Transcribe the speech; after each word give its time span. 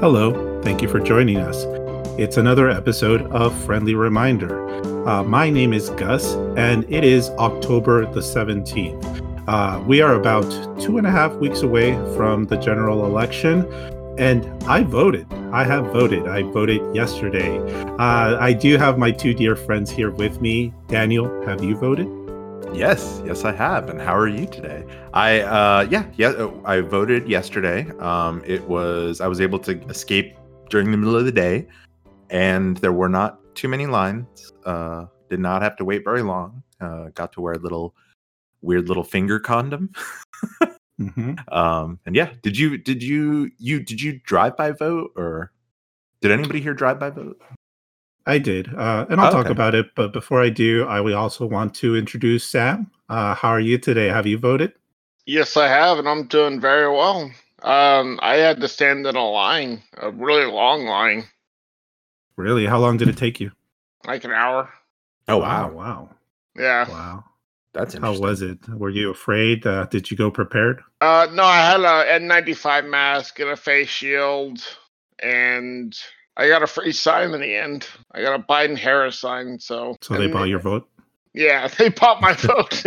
Hello, 0.00 0.60
thank 0.60 0.82
you 0.82 0.88
for 0.88 1.00
joining 1.00 1.38
us. 1.38 1.64
It's 2.18 2.36
another 2.36 2.68
episode 2.68 3.22
of 3.32 3.58
Friendly 3.64 3.94
Reminder. 3.94 4.68
Uh, 5.08 5.22
my 5.22 5.48
name 5.48 5.72
is 5.72 5.88
Gus, 5.88 6.34
and 6.58 6.84
it 6.92 7.02
is 7.02 7.30
October 7.38 8.04
the 8.04 8.20
17th. 8.20 9.48
Uh, 9.48 9.82
we 9.86 10.02
are 10.02 10.14
about 10.14 10.44
two 10.78 10.98
and 10.98 11.06
a 11.06 11.10
half 11.10 11.32
weeks 11.36 11.62
away 11.62 11.94
from 12.14 12.44
the 12.44 12.58
general 12.58 13.06
election, 13.06 13.64
and 14.18 14.44
I 14.64 14.82
voted. 14.82 15.26
I 15.50 15.64
have 15.64 15.86
voted. 15.86 16.28
I 16.28 16.42
voted 16.42 16.94
yesterday. 16.94 17.58
Uh, 17.98 18.36
I 18.38 18.52
do 18.52 18.76
have 18.76 18.98
my 18.98 19.10
two 19.10 19.32
dear 19.32 19.56
friends 19.56 19.90
here 19.90 20.10
with 20.10 20.42
me. 20.42 20.74
Daniel, 20.88 21.26
have 21.46 21.64
you 21.64 21.74
voted? 21.74 22.25
Yes, 22.72 23.22
yes, 23.24 23.44
I 23.44 23.52
have. 23.52 23.88
And 23.88 24.00
how 24.00 24.14
are 24.14 24.28
you 24.28 24.46
today? 24.46 24.84
I, 25.14 25.40
uh, 25.40 25.86
yeah, 25.90 26.06
yeah, 26.16 26.28
uh, 26.28 26.52
I 26.64 26.80
voted 26.80 27.28
yesterday. 27.28 27.90
Um, 27.98 28.42
it 28.46 28.62
was 28.68 29.20
I 29.20 29.28
was 29.28 29.40
able 29.40 29.58
to 29.60 29.80
escape 29.88 30.36
during 30.68 30.90
the 30.90 30.96
middle 30.96 31.16
of 31.16 31.24
the 31.24 31.32
day, 31.32 31.66
and 32.30 32.76
there 32.78 32.92
were 32.92 33.08
not 33.08 33.40
too 33.54 33.68
many 33.68 33.86
lines. 33.86 34.52
Uh, 34.64 35.06
did 35.30 35.40
not 35.40 35.62
have 35.62 35.76
to 35.76 35.84
wait 35.84 36.04
very 36.04 36.22
long. 36.22 36.62
Uh, 36.80 37.08
got 37.14 37.32
to 37.32 37.40
wear 37.40 37.54
a 37.54 37.58
little 37.58 37.94
weird 38.62 38.88
little 38.88 39.04
finger 39.04 39.38
condom. 39.38 39.90
mm-hmm. 41.00 41.34
Um, 41.52 41.98
and 42.06 42.14
yeah, 42.14 42.32
did 42.42 42.58
you 42.58 42.76
did 42.78 43.02
you 43.02 43.50
you 43.58 43.80
did 43.82 44.00
you 44.00 44.20
drive 44.24 44.56
by 44.56 44.72
vote 44.72 45.12
or 45.16 45.52
did 46.20 46.30
anybody 46.30 46.60
here 46.60 46.74
drive 46.74 46.98
by 46.98 47.10
vote? 47.10 47.40
I 48.26 48.38
did, 48.38 48.74
uh, 48.74 49.06
and 49.08 49.20
I'll 49.20 49.30
talk 49.30 49.48
about 49.48 49.74
it. 49.74 49.94
But 49.94 50.12
before 50.12 50.42
I 50.42 50.48
do, 50.48 50.84
I 50.84 51.00
we 51.00 51.12
also 51.12 51.46
want 51.46 51.74
to 51.76 51.96
introduce 51.96 52.44
Sam. 52.44 52.90
Uh, 53.08 53.34
how 53.34 53.50
are 53.50 53.60
you 53.60 53.78
today? 53.78 54.08
Have 54.08 54.26
you 54.26 54.36
voted? 54.36 54.72
Yes, 55.26 55.56
I 55.56 55.68
have, 55.68 55.98
and 55.98 56.08
I'm 56.08 56.26
doing 56.26 56.60
very 56.60 56.90
well. 56.90 57.30
Um, 57.62 58.18
I 58.22 58.36
had 58.36 58.60
to 58.60 58.68
stand 58.68 59.06
in 59.06 59.16
a 59.16 59.30
line, 59.30 59.82
a 59.96 60.10
really 60.10 60.44
long 60.44 60.86
line. 60.86 61.24
Really? 62.36 62.66
How 62.66 62.78
long 62.78 62.96
did 62.96 63.08
it 63.08 63.16
take 63.16 63.40
you? 63.40 63.52
Like 64.06 64.24
an 64.24 64.32
hour. 64.32 64.68
Oh 65.28 65.38
wow! 65.38 65.70
Wow! 65.70 66.10
Yeah. 66.56 66.88
Wow. 66.88 67.24
That's 67.72 67.94
how 67.94 68.16
was 68.16 68.40
it? 68.40 68.66
Were 68.68 68.88
you 68.88 69.10
afraid? 69.10 69.66
Uh, 69.66 69.84
did 69.86 70.10
you 70.10 70.16
go 70.16 70.30
prepared? 70.30 70.82
Uh, 71.02 71.28
no, 71.30 71.44
I 71.44 71.58
had 71.58 71.80
a 71.80 72.18
N95 72.18 72.88
mask 72.88 73.38
and 73.38 73.50
a 73.50 73.56
face 73.56 73.88
shield, 73.88 74.60
and 75.18 75.94
I 76.36 76.48
got 76.48 76.62
a 76.62 76.66
free 76.66 76.92
sign 76.92 77.32
in 77.32 77.40
the 77.40 77.54
end. 77.54 77.86
I 78.12 78.22
got 78.22 78.38
a 78.38 78.42
Biden 78.42 78.76
Harris 78.76 79.18
sign. 79.18 79.58
So, 79.58 79.96
so 80.00 80.14
they 80.14 80.26
bought 80.26 80.48
your 80.48 80.58
vote. 80.58 80.88
Yeah, 81.32 81.68
they 81.78 81.88
bought 81.88 82.20
my 82.20 82.34
vote. 82.34 82.70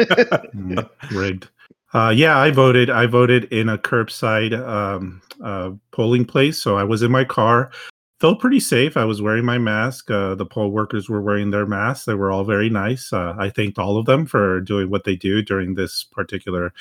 mm, 0.53 0.89
rigged. 1.11 1.50
Uh, 1.94 2.14
yeah, 2.16 2.38
I 2.38 2.52
voted. 2.52 2.89
I 2.89 3.08
voted 3.08 3.45
in 3.45 3.70
a 3.70 3.77
curbside 3.77 4.53
um, 4.67 5.22
uh, 5.44 5.72
polling 5.92 6.25
place. 6.25 6.61
So 6.61 6.77
I 6.77 6.83
was 6.83 7.02
in 7.02 7.11
my 7.11 7.23
car 7.23 7.72
felt 8.20 8.39
pretty 8.39 8.59
safe. 8.59 8.97
I 8.97 9.05
was 9.05 9.22
wearing 9.22 9.45
my 9.45 9.58
mask. 9.58 10.11
Uh, 10.11 10.36
the 10.36 10.45
poll 10.45 10.72
workers 10.72 11.09
were 11.09 11.22
wearing 11.22 11.52
their 11.52 11.66
masks. 11.66 12.05
They 12.05 12.16
were 12.16 12.31
all 12.31 12.44
very 12.44 12.70
nice. 12.70 13.14
Uh, 13.14 13.33
I 13.38 13.50
thanked 13.50 13.80
all 13.80 13.97
of 13.97 14.05
them 14.05 14.25
for 14.25 14.59
doing 14.61 14.89
what 14.89 15.05
they 15.05 15.16
do 15.16 15.42
during 15.42 15.75
this 15.75 16.03
particular 16.03 16.73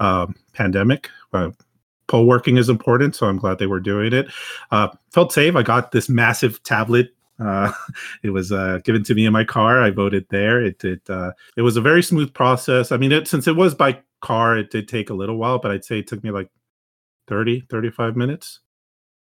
um, 0.00 0.34
pandemic. 0.52 1.08
Uh, 2.12 2.16
poll 2.16 2.26
working 2.26 2.56
is 2.56 2.68
important, 2.68 3.16
so 3.16 3.26
I'm 3.26 3.38
glad 3.38 3.58
they 3.58 3.66
were 3.66 3.80
doing 3.80 4.12
it. 4.12 4.28
Uh, 4.70 4.88
felt 5.10 5.32
safe. 5.32 5.56
I 5.56 5.62
got 5.62 5.92
this 5.92 6.08
massive 6.08 6.62
tablet. 6.62 7.14
Uh, 7.38 7.72
it 8.22 8.30
was 8.30 8.52
uh, 8.52 8.80
given 8.84 9.02
to 9.04 9.14
me 9.14 9.26
in 9.26 9.32
my 9.32 9.44
car. 9.44 9.82
I 9.82 9.90
voted 9.90 10.26
there. 10.30 10.62
It 10.62 10.84
it 10.84 11.02
it 11.56 11.62
was 11.62 11.76
a 11.76 11.80
very 11.80 12.02
smooth 12.02 12.32
process. 12.34 12.92
I 12.92 12.96
mean, 12.96 13.12
it, 13.12 13.28
since 13.28 13.46
it 13.46 13.56
was 13.56 13.74
by 13.74 13.98
car, 14.20 14.56
it 14.56 14.70
did 14.70 14.88
take 14.88 15.10
a 15.10 15.14
little 15.14 15.36
while, 15.36 15.58
but 15.58 15.70
I'd 15.70 15.84
say 15.84 15.98
it 15.98 16.06
took 16.06 16.22
me 16.22 16.30
like 16.30 16.50
30, 17.28 17.66
35 17.70 18.16
minutes. 18.16 18.60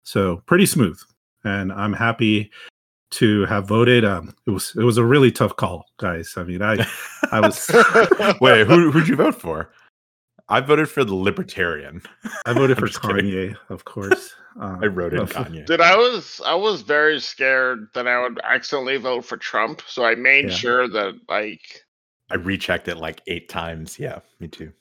So 0.04 0.44
pretty 0.46 0.66
smooth 0.66 1.00
and 1.44 1.72
I'm 1.72 1.94
happy 1.94 2.52
to 3.12 3.46
have 3.46 3.68
voted. 3.68 4.06
Um, 4.06 4.36
it 4.46 4.52
was 4.52 4.74
it 4.76 4.84
was 4.84 4.98
a 4.98 5.04
really 5.04 5.32
tough 5.32 5.56
call, 5.56 5.86
guys. 5.98 6.34
I 6.38 6.44
mean, 6.44 6.62
I 6.62 6.86
I 7.32 7.40
was 7.40 7.70
wait, 8.42 8.68
who 8.68 8.92
who'd 8.92 9.08
you 9.08 9.16
vote 9.16 9.36
for? 9.36 9.72
I 10.52 10.60
voted 10.60 10.90
for 10.90 11.06
the 11.06 11.16
Libertarian. 11.16 12.02
I 12.46 12.54
voted 12.54 12.78
for 12.80 12.88
Kanye, 12.88 13.32
kidding. 13.32 13.56
of 13.70 13.86
course. 13.86 14.36
Um, 14.60 14.84
I 14.84 14.88
wrote 14.88 15.14
in 15.14 15.26
Kanye. 15.28 15.66
Dude, 15.66 15.80
I 15.80 15.96
was 15.96 16.42
I 16.46 16.56
was 16.56 16.82
very 16.82 17.22
scared 17.22 17.88
that 17.94 18.06
I 18.06 18.22
would 18.22 18.38
accidentally 18.44 18.98
vote 18.98 19.24
for 19.24 19.38
Trump, 19.38 19.82
so 19.88 20.04
I 20.04 20.16
made 20.16 20.50
yeah. 20.50 20.54
sure 20.54 20.88
that 20.90 21.14
like 21.30 21.86
I 22.30 22.36
rechecked 22.36 22.90
it 22.90 22.98
like 22.98 23.22
eight 23.28 23.48
times. 23.48 23.98
Yeah, 23.98 24.20
me 24.42 24.50
too. 24.50 24.74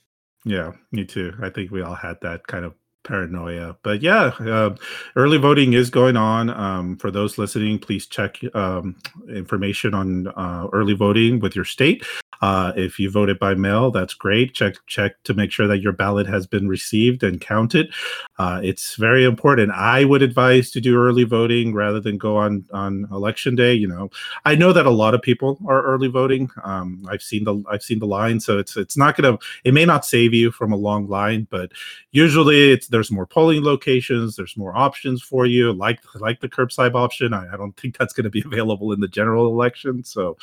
Yeah, 0.44 0.72
me 0.91 1.04
too. 1.04 1.34
I 1.41 1.50
think 1.50 1.70
we 1.70 1.82
all 1.82 1.94
had 1.94 2.16
that 2.22 2.48
kind 2.48 2.64
of 2.64 2.75
paranoia. 3.03 3.77
But 3.83 4.03
yeah, 4.03 4.33
uh, 4.41 4.75
early 5.16 5.38
voting 5.38 5.72
is 5.72 5.91
going 5.91 6.16
on. 6.16 6.50
Um, 6.50 6.97
for 6.97 7.11
those 7.11 7.38
listening, 7.38 7.78
please 7.78 8.06
check 8.06 8.38
um, 8.55 8.97
information 9.28 9.94
on 9.94 10.28
uh, 10.28 10.69
early 10.72 10.94
voting 10.94 11.41
with 11.41 11.55
your 11.56 11.65
state. 11.65 12.05
Uh, 12.43 12.72
if 12.75 12.99
you 12.99 13.10
voted 13.10 13.39
by 13.39 13.55
mail, 13.55 13.91
that's 13.91 14.15
great. 14.15 14.55
Check 14.55 14.75
check 14.87 15.22
to 15.25 15.34
make 15.34 15.53
sure 15.53 15.66
that 15.66 15.81
your 15.81 15.93
ballot 15.93 16.27
has 16.27 16.47
been 16.47 16.69
received 16.69 17.22
and 17.22 17.41
counted. 17.41 17.93
Uh, 18.39 18.60
it's 18.62 18.94
very 18.97 19.25
important. 19.25 19.71
I 19.72 20.05
would 20.05 20.22
advise 20.22 20.71
to 20.71 20.81
do 20.81 20.97
early 20.97 21.25
voting 21.25 21.75
rather 21.75 22.00
than 22.00 22.16
go 22.16 22.37
on 22.37 22.65
on 22.72 23.06
election 23.12 23.56
day. 23.56 23.75
You 23.75 23.89
know, 23.89 24.10
I 24.47 24.55
know 24.55 24.72
that 24.72 24.87
a 24.87 24.91
lot 24.91 25.15
of 25.15 25.21
people 25.21 25.59
are 25.69 25.83
early 25.83 26.09
voting. 26.09 26.49
Um, 26.65 27.05
I've 27.09 27.22
seen 27.22 27.44
the 27.44 27.62
I've 27.71 27.83
seen 27.83 27.99
the 27.99 28.06
line, 28.06 28.41
so 28.41 28.59
it's 28.59 28.75
it's 28.77 28.97
not 28.97 29.16
gonna 29.16 29.37
it 29.65 29.75
may 29.75 29.84
not 29.84 30.06
save 30.06 30.33
you 30.33 30.50
from 30.50 30.72
a 30.72 30.77
long 30.77 31.09
line, 31.09 31.47
but 31.50 31.72
usually 32.10 32.72
it's 32.72 32.89
there's 32.91 33.11
more 33.11 33.27
polling 33.27 33.62
locations, 33.62 34.37
there's 34.37 34.56
more 34.56 34.77
options 34.77 35.23
for 35.23 35.47
you, 35.47 35.73
like 35.73 36.01
like 36.17 36.41
the 36.41 36.49
curbside 36.49 36.95
option. 36.95 37.33
I, 37.33 37.53
I 37.53 37.56
don't 37.56 37.77
think 37.77 37.97
that's 37.97 38.12
going 38.12 38.25
to 38.25 38.31
be 38.31 38.43
available 38.47 38.93
in 38.93 39.01
the 39.01 39.09
general 39.09 39.47
election. 39.47 40.05
So 40.05 40.37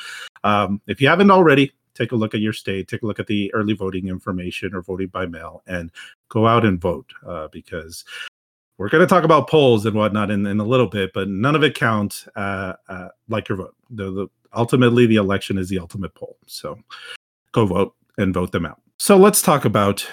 um, 0.43 0.81
if 0.87 1.01
you 1.01 1.07
haven't 1.07 1.31
already, 1.31 1.73
take 1.93 2.11
a 2.11 2.15
look 2.15 2.33
at 2.33 2.41
your 2.41 2.53
state, 2.53 2.87
take 2.87 3.03
a 3.03 3.05
look 3.05 3.19
at 3.19 3.27
the 3.27 3.53
early 3.53 3.73
voting 3.73 4.07
information 4.07 4.73
or 4.73 4.81
voting 4.81 5.07
by 5.07 5.25
mail, 5.25 5.61
and 5.67 5.91
go 6.29 6.47
out 6.47 6.65
and 6.65 6.79
vote 6.79 7.11
uh, 7.27 7.47
because 7.49 8.05
we're 8.77 8.89
going 8.89 9.01
to 9.01 9.07
talk 9.07 9.23
about 9.23 9.49
polls 9.49 9.85
and 9.85 9.95
whatnot 9.95 10.29
in, 10.29 10.45
in 10.45 10.59
a 10.59 10.65
little 10.65 10.87
bit, 10.87 11.11
but 11.13 11.27
none 11.27 11.55
of 11.55 11.63
it 11.63 11.73
counts 11.73 12.27
uh, 12.35 12.73
uh, 12.87 13.07
like 13.27 13.49
your 13.49 13.57
vote. 13.57 13.75
The, 13.89 14.11
the, 14.11 14.27
ultimately, 14.53 15.07
the 15.07 15.15
election 15.15 15.57
is 15.57 15.67
the 15.67 15.79
ultimate 15.79 16.13
poll. 16.13 16.37
So 16.45 16.77
go 17.51 17.65
vote 17.65 17.95
and 18.17 18.33
vote 18.33 18.51
them 18.51 18.65
out. 18.65 18.79
So 18.99 19.17
let's 19.17 19.41
talk 19.41 19.65
about 19.65 20.07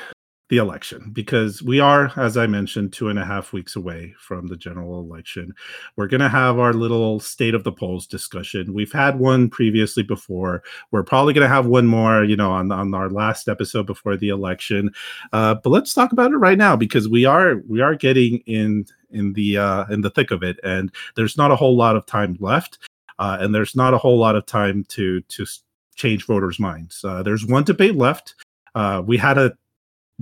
the 0.51 0.59
election 0.59 1.11
because 1.13 1.63
we 1.63 1.81
are, 1.81 2.13
as 2.17 2.37
I 2.37 2.47
mentioned, 2.47 2.93
two 2.93 3.09
and 3.09 3.19
a 3.19 3.25
half 3.25 3.55
weeks 3.55 3.77
away 3.77 4.15
from 4.19 4.47
the 4.47 4.57
general 4.57 5.01
election. 5.01 5.55
We're 5.97 6.07
going 6.07 6.21
to 6.21 6.29
have 6.29 6.59
our 6.59 6.75
little 6.75 7.19
state 7.19 7.55
of 7.55 7.65
the 7.65 7.73
polls 7.73 8.07
discussion. 8.07 8.75
We've 8.75 8.93
had 8.93 9.19
one 9.19 9.49
previously 9.49 10.03
before. 10.03 10.63
We're 10.91 11.03
probably 11.03 11.33
going 11.33 11.49
to 11.49 11.55
have 11.55 11.67
one 11.67 11.87
more, 11.87 12.25
you 12.25 12.37
know, 12.37 12.53
on, 12.53 12.71
on 12.71 12.93
our 12.95 13.09
last 13.09 13.49
episode 13.49 13.87
before 13.87 14.17
the 14.17 14.29
election. 14.29 14.93
Uh, 15.33 15.55
but 15.55 15.71
let's 15.71 15.95
talk 15.95 16.13
about 16.13 16.33
it 16.33 16.37
right 16.37 16.59
now 16.59 16.77
because 16.77 17.09
we 17.09 17.25
are 17.25 17.63
we 17.67 17.81
are 17.81 17.95
getting 17.95 18.39
in 18.47 18.85
in 19.11 19.33
the 19.33 19.57
uh, 19.57 19.87
in 19.87 20.03
the 20.03 20.11
thick 20.11 20.31
of 20.31 20.43
it, 20.43 20.61
and 20.63 20.93
there's 21.17 21.39
not 21.39 21.53
a 21.53 21.57
whole 21.57 21.77
lot 21.77 21.97
of 21.97 22.05
time 22.05 22.37
left, 22.39 22.79
uh, 23.19 23.39
and 23.41 23.55
there's 23.55 23.75
not 23.75 23.95
a 23.95 23.99
whole 23.99 24.19
lot 24.19 24.37
of 24.37 24.45
time 24.45 24.85
to 24.89 25.23
to 25.23 25.47
change 25.95 26.27
voters' 26.27 26.59
minds. 26.59 27.03
Uh, 27.03 27.23
there's 27.23 27.47
one 27.47 27.65
debate 27.65 27.97
left. 27.97 28.35
Uh, 28.75 29.01
we 29.05 29.17
had 29.17 29.39
a 29.39 29.57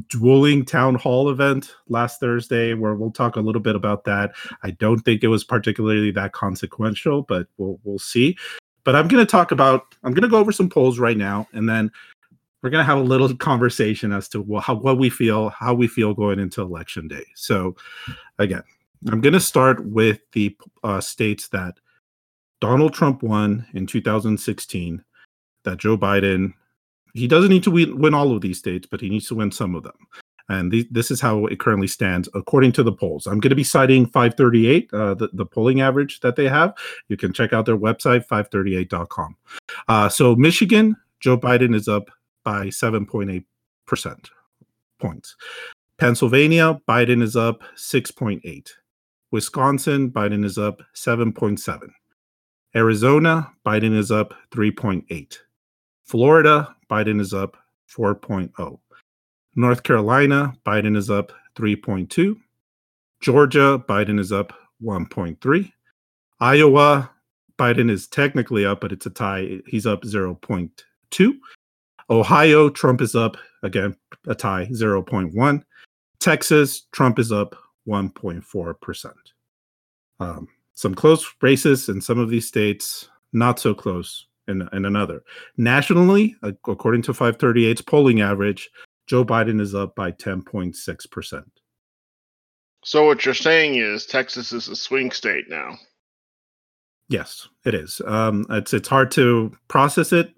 dueling 0.08 0.64
town 0.64 0.94
hall 0.94 1.28
event 1.28 1.75
last 1.88 2.19
Thursday 2.19 2.75
where 2.75 2.94
we'll 2.94 3.10
talk 3.10 3.36
a 3.36 3.41
little 3.41 3.60
bit 3.60 3.76
about 3.76 4.04
that. 4.04 4.32
I 4.62 4.70
don't 4.70 5.00
think 5.00 5.22
it 5.22 5.28
was 5.28 5.44
particularly 5.44 6.10
that 6.12 6.32
consequential, 6.32 7.22
but 7.22 7.47
we'll 7.58 7.78
we'll 7.84 7.98
see. 7.98 8.36
But 8.84 8.97
I'm 8.97 9.08
going 9.08 9.25
to 9.25 9.31
talk 9.31 9.52
about 9.52 9.94
I'm 10.02 10.12
going 10.12 10.22
to 10.22 10.28
go 10.28 10.38
over 10.38 10.52
some 10.52 10.69
polls 10.69 10.98
right 10.98 11.16
now 11.16 11.47
and 11.52 11.69
then 11.69 11.91
we're 12.62 12.70
going 12.70 12.82
to 12.82 12.86
have 12.86 12.98
a 12.98 13.02
little 13.02 13.34
conversation 13.36 14.12
as 14.12 14.28
to 14.31 14.60
how 14.60 14.75
what 14.76 14.98
we 14.98 15.10
feel, 15.10 15.50
how 15.50 15.75
we 15.75 15.88
feel 15.88 16.14
going 16.14 16.38
into 16.38 16.62
election 16.62 17.08
day. 17.08 17.25
So 17.34 17.76
again, 18.38 18.62
I'm 19.08 19.20
going 19.20 19.32
to 19.32 19.40
start 19.40 19.84
with 19.84 20.20
the 20.32 20.56
uh, 20.84 21.00
states 21.00 21.49
that 21.49 21.75
Donald 22.61 22.94
Trump 22.94 23.22
won 23.22 23.67
in 23.75 23.87
2016, 23.87 25.02
that 25.64 25.78
Joe 25.78 25.99
Biden 25.99 26.55
he 27.14 27.29
doesn't 27.29 27.50
need 27.50 27.62
to 27.64 27.70
win, 27.70 28.14
all 28.14 28.35
of 28.35 28.41
these 28.41 28.59
states, 28.59 28.87
but 28.91 29.00
he 29.00 29.09
needs 29.09 29.29
to 29.29 29.35
win 29.35 29.50
some 29.53 29.75
of 29.75 29.82
them. 29.82 29.97
And 30.49 30.73
this 30.91 31.11
is 31.11 31.20
how 31.20 31.47
it 31.47 31.61
currently 31.61 31.87
stands 31.87 32.29
according 32.35 32.73
to 32.73 32.82
the 32.82 32.93
polls. 32.93 33.26
I'm 33.26 33.41
going 33.41 33.50
to 33.50 33.56
be 33.56 33.64
citing 33.64 34.06
538, 34.06 34.91
uh, 34.93 35.14
the, 35.14 35.29
the 35.32 35.47
polling 35.47 35.81
average 35.81 36.20
that 36.20 36.37
they 36.37 36.49
have. 36.49 36.75
You 37.09 37.17
can 37.17 37.32
check 37.32 37.53
out 37.53 37.64
their 37.64 37.79
website, 37.79 38.26
538.com. 38.26 39.37
Uh, 39.88 40.09
so, 40.09 40.35
Michigan, 40.35 40.97
Joe 41.20 41.38
Biden 41.38 41.75
is 41.75 41.88
up 41.88 42.11
by 42.44 42.67
7.8% 42.67 43.44
points. 45.00 45.37
Pennsylvania, 45.99 46.81
Biden 46.88 47.23
is 47.23 47.37
up 47.37 47.62
6.8. 47.76 48.70
Wisconsin, 49.31 50.11
Biden 50.11 50.44
is 50.44 50.58
up 50.58 50.82
7.7. 50.94 51.88
Arizona, 52.75 53.53
Biden 53.65 53.97
is 53.97 54.11
up 54.11 54.35
3.8. 54.50 55.38
Florida, 56.05 56.75
Biden 56.93 57.23
is 57.23 57.33
up 57.33 57.56
4.0. 57.91 58.79
North 59.56 59.83
Carolina, 59.83 60.53
Biden 60.67 60.94
is 60.94 61.09
up 61.09 61.33
3.2. 61.56 62.37
Georgia, 63.23 63.83
Biden 63.89 64.21
is 64.21 64.31
up 64.31 64.53
1.3. 64.83 65.73
Iowa, 66.41 67.11
Biden 67.59 67.91
is 67.91 68.06
technically 68.09 68.67
up, 68.67 68.83
but 68.83 68.93
it's 68.93 69.06
a 69.06 69.11
tie. 69.11 69.61
He's 69.67 69.87
up 69.87 70.03
0.2. 70.03 71.33
Ohio, 72.11 72.69
Trump 72.69 73.00
is 73.00 73.15
up 73.15 73.39
again, 73.62 73.97
a 74.27 74.35
tie, 74.35 74.67
0.1. 74.67 75.62
Texas, 76.21 76.83
Trump 76.93 77.19
is 77.19 77.33
up 77.33 77.56
1.4%. 77.89 79.12
Um, 80.21 80.47
some 80.75 80.94
close 80.94 81.27
races 81.41 81.89
in 81.89 82.03
some 82.03 82.19
of 82.19 82.29
these 82.29 82.49
states, 82.49 83.09
not 83.33 83.59
so 83.59 83.73
close 83.73 84.27
in, 84.49 84.69
in 84.73 84.85
another. 84.85 85.23
Nationally, 85.56 86.37
according 86.43 87.03
to 87.03 87.12
538's 87.12 87.83
polling 87.83 88.21
average, 88.21 88.71
Joe 89.06 89.25
Biden 89.25 89.61
is 89.61 89.75
up 89.75 89.94
by 89.94 90.12
10.6%. 90.12 91.44
So 92.85 93.06
what 93.06 93.25
you're 93.25 93.35
saying 93.35 93.77
is 93.77 94.06
Texas 94.06 94.53
is 94.53 94.69
a 94.69 94.77
swing 94.77 95.11
state 95.12 95.49
now. 95.49 95.79
Yes, 97.09 97.49
it 97.65 97.75
is. 97.75 98.00
Um, 98.06 98.47
it's 98.50 98.73
it's 98.73 98.89
hard 98.89 99.11
to 99.12 99.53
process 99.69 100.12
it. 100.12 100.33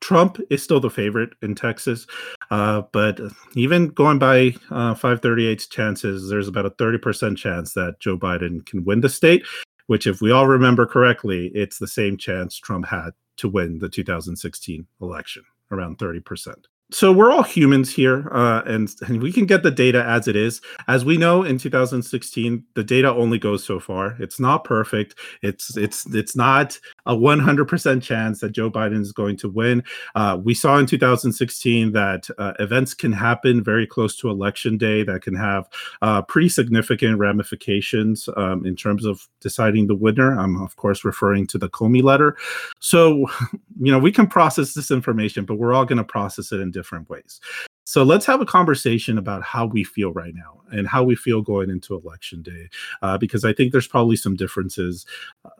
Trump 0.00 0.40
is 0.48 0.62
still 0.62 0.80
the 0.80 0.88
favorite 0.88 1.30
in 1.42 1.54
Texas, 1.54 2.06
uh, 2.50 2.82
but 2.92 3.20
even 3.54 3.88
going 3.88 4.18
by 4.18 4.54
uh, 4.70 4.94
538's 4.94 5.66
chances, 5.66 6.30
there's 6.30 6.48
about 6.48 6.64
a 6.64 6.70
30% 6.70 7.36
chance 7.36 7.74
that 7.74 8.00
Joe 8.00 8.16
Biden 8.16 8.64
can 8.64 8.84
win 8.84 9.02
the 9.02 9.10
state. 9.10 9.44
Which, 9.90 10.06
if 10.06 10.20
we 10.20 10.30
all 10.30 10.46
remember 10.46 10.86
correctly, 10.86 11.50
it's 11.52 11.80
the 11.80 11.88
same 11.88 12.16
chance 12.16 12.56
Trump 12.56 12.86
had 12.86 13.10
to 13.38 13.48
win 13.48 13.80
the 13.80 13.88
2016 13.88 14.86
election, 15.00 15.42
around 15.72 15.98
30% 15.98 16.54
so 16.92 17.12
we're 17.12 17.30
all 17.30 17.42
humans 17.42 17.90
here 17.90 18.28
uh, 18.32 18.62
and, 18.66 18.92
and 19.06 19.22
we 19.22 19.32
can 19.32 19.46
get 19.46 19.62
the 19.62 19.70
data 19.70 20.04
as 20.04 20.26
it 20.26 20.34
is. 20.34 20.60
As 20.88 21.04
we 21.04 21.16
know 21.16 21.42
in 21.44 21.56
2016 21.56 22.64
the 22.74 22.84
data 22.84 23.12
only 23.12 23.38
goes 23.38 23.64
so 23.64 23.78
far. 23.78 24.16
It's 24.18 24.40
not 24.40 24.64
perfect. 24.64 25.14
It's 25.42 25.76
it's 25.76 26.06
it's 26.14 26.34
not 26.34 26.78
a 27.06 27.14
100% 27.14 28.02
chance 28.02 28.40
that 28.40 28.52
joe 28.52 28.70
biden 28.70 29.00
is 29.00 29.12
going 29.12 29.36
to 29.38 29.48
win. 29.48 29.84
Uh, 30.14 30.38
we 30.42 30.52
saw 30.52 30.78
in 30.78 30.86
2016 30.86 31.92
that 31.92 32.28
uh, 32.38 32.54
events 32.58 32.94
can 32.94 33.12
happen 33.12 33.62
very 33.62 33.86
close 33.86 34.16
to 34.16 34.28
election 34.28 34.76
day 34.76 35.02
that 35.04 35.22
can 35.22 35.34
have 35.34 35.68
uh, 36.02 36.22
pretty 36.22 36.48
significant 36.48 37.18
ramifications 37.18 38.28
um, 38.36 38.66
in 38.66 38.74
terms 38.74 39.04
of 39.04 39.28
deciding 39.40 39.86
the 39.86 39.94
winner. 39.94 40.38
I'm 40.38 40.60
of 40.60 40.76
course 40.76 41.04
referring 41.04 41.46
to 41.48 41.58
the 41.58 41.68
comey 41.68 42.02
letter. 42.02 42.36
So 42.80 43.26
you 43.80 43.92
know 43.92 43.98
we 43.98 44.10
can 44.10 44.26
process 44.26 44.74
this 44.74 44.90
information 44.90 45.44
but 45.44 45.54
we're 45.54 45.72
all 45.72 45.84
going 45.84 45.98
to 45.98 46.04
process 46.04 46.50
it 46.50 46.60
in 46.60 46.70
different 46.70 46.79
ways. 47.08 47.40
So 47.84 48.02
let's 48.04 48.26
have 48.26 48.40
a 48.40 48.46
conversation 48.46 49.18
about 49.18 49.42
how 49.42 49.66
we 49.66 49.82
feel 49.82 50.12
right 50.12 50.34
now 50.34 50.60
and 50.70 50.86
how 50.86 51.02
we 51.02 51.16
feel 51.16 51.42
going 51.42 51.70
into 51.70 51.96
election 51.96 52.42
day, 52.42 52.68
uh, 53.02 53.18
because 53.18 53.44
I 53.44 53.52
think 53.52 53.72
there's 53.72 53.88
probably 53.88 54.16
some 54.16 54.36
differences. 54.36 55.06
Uh, 55.44 55.50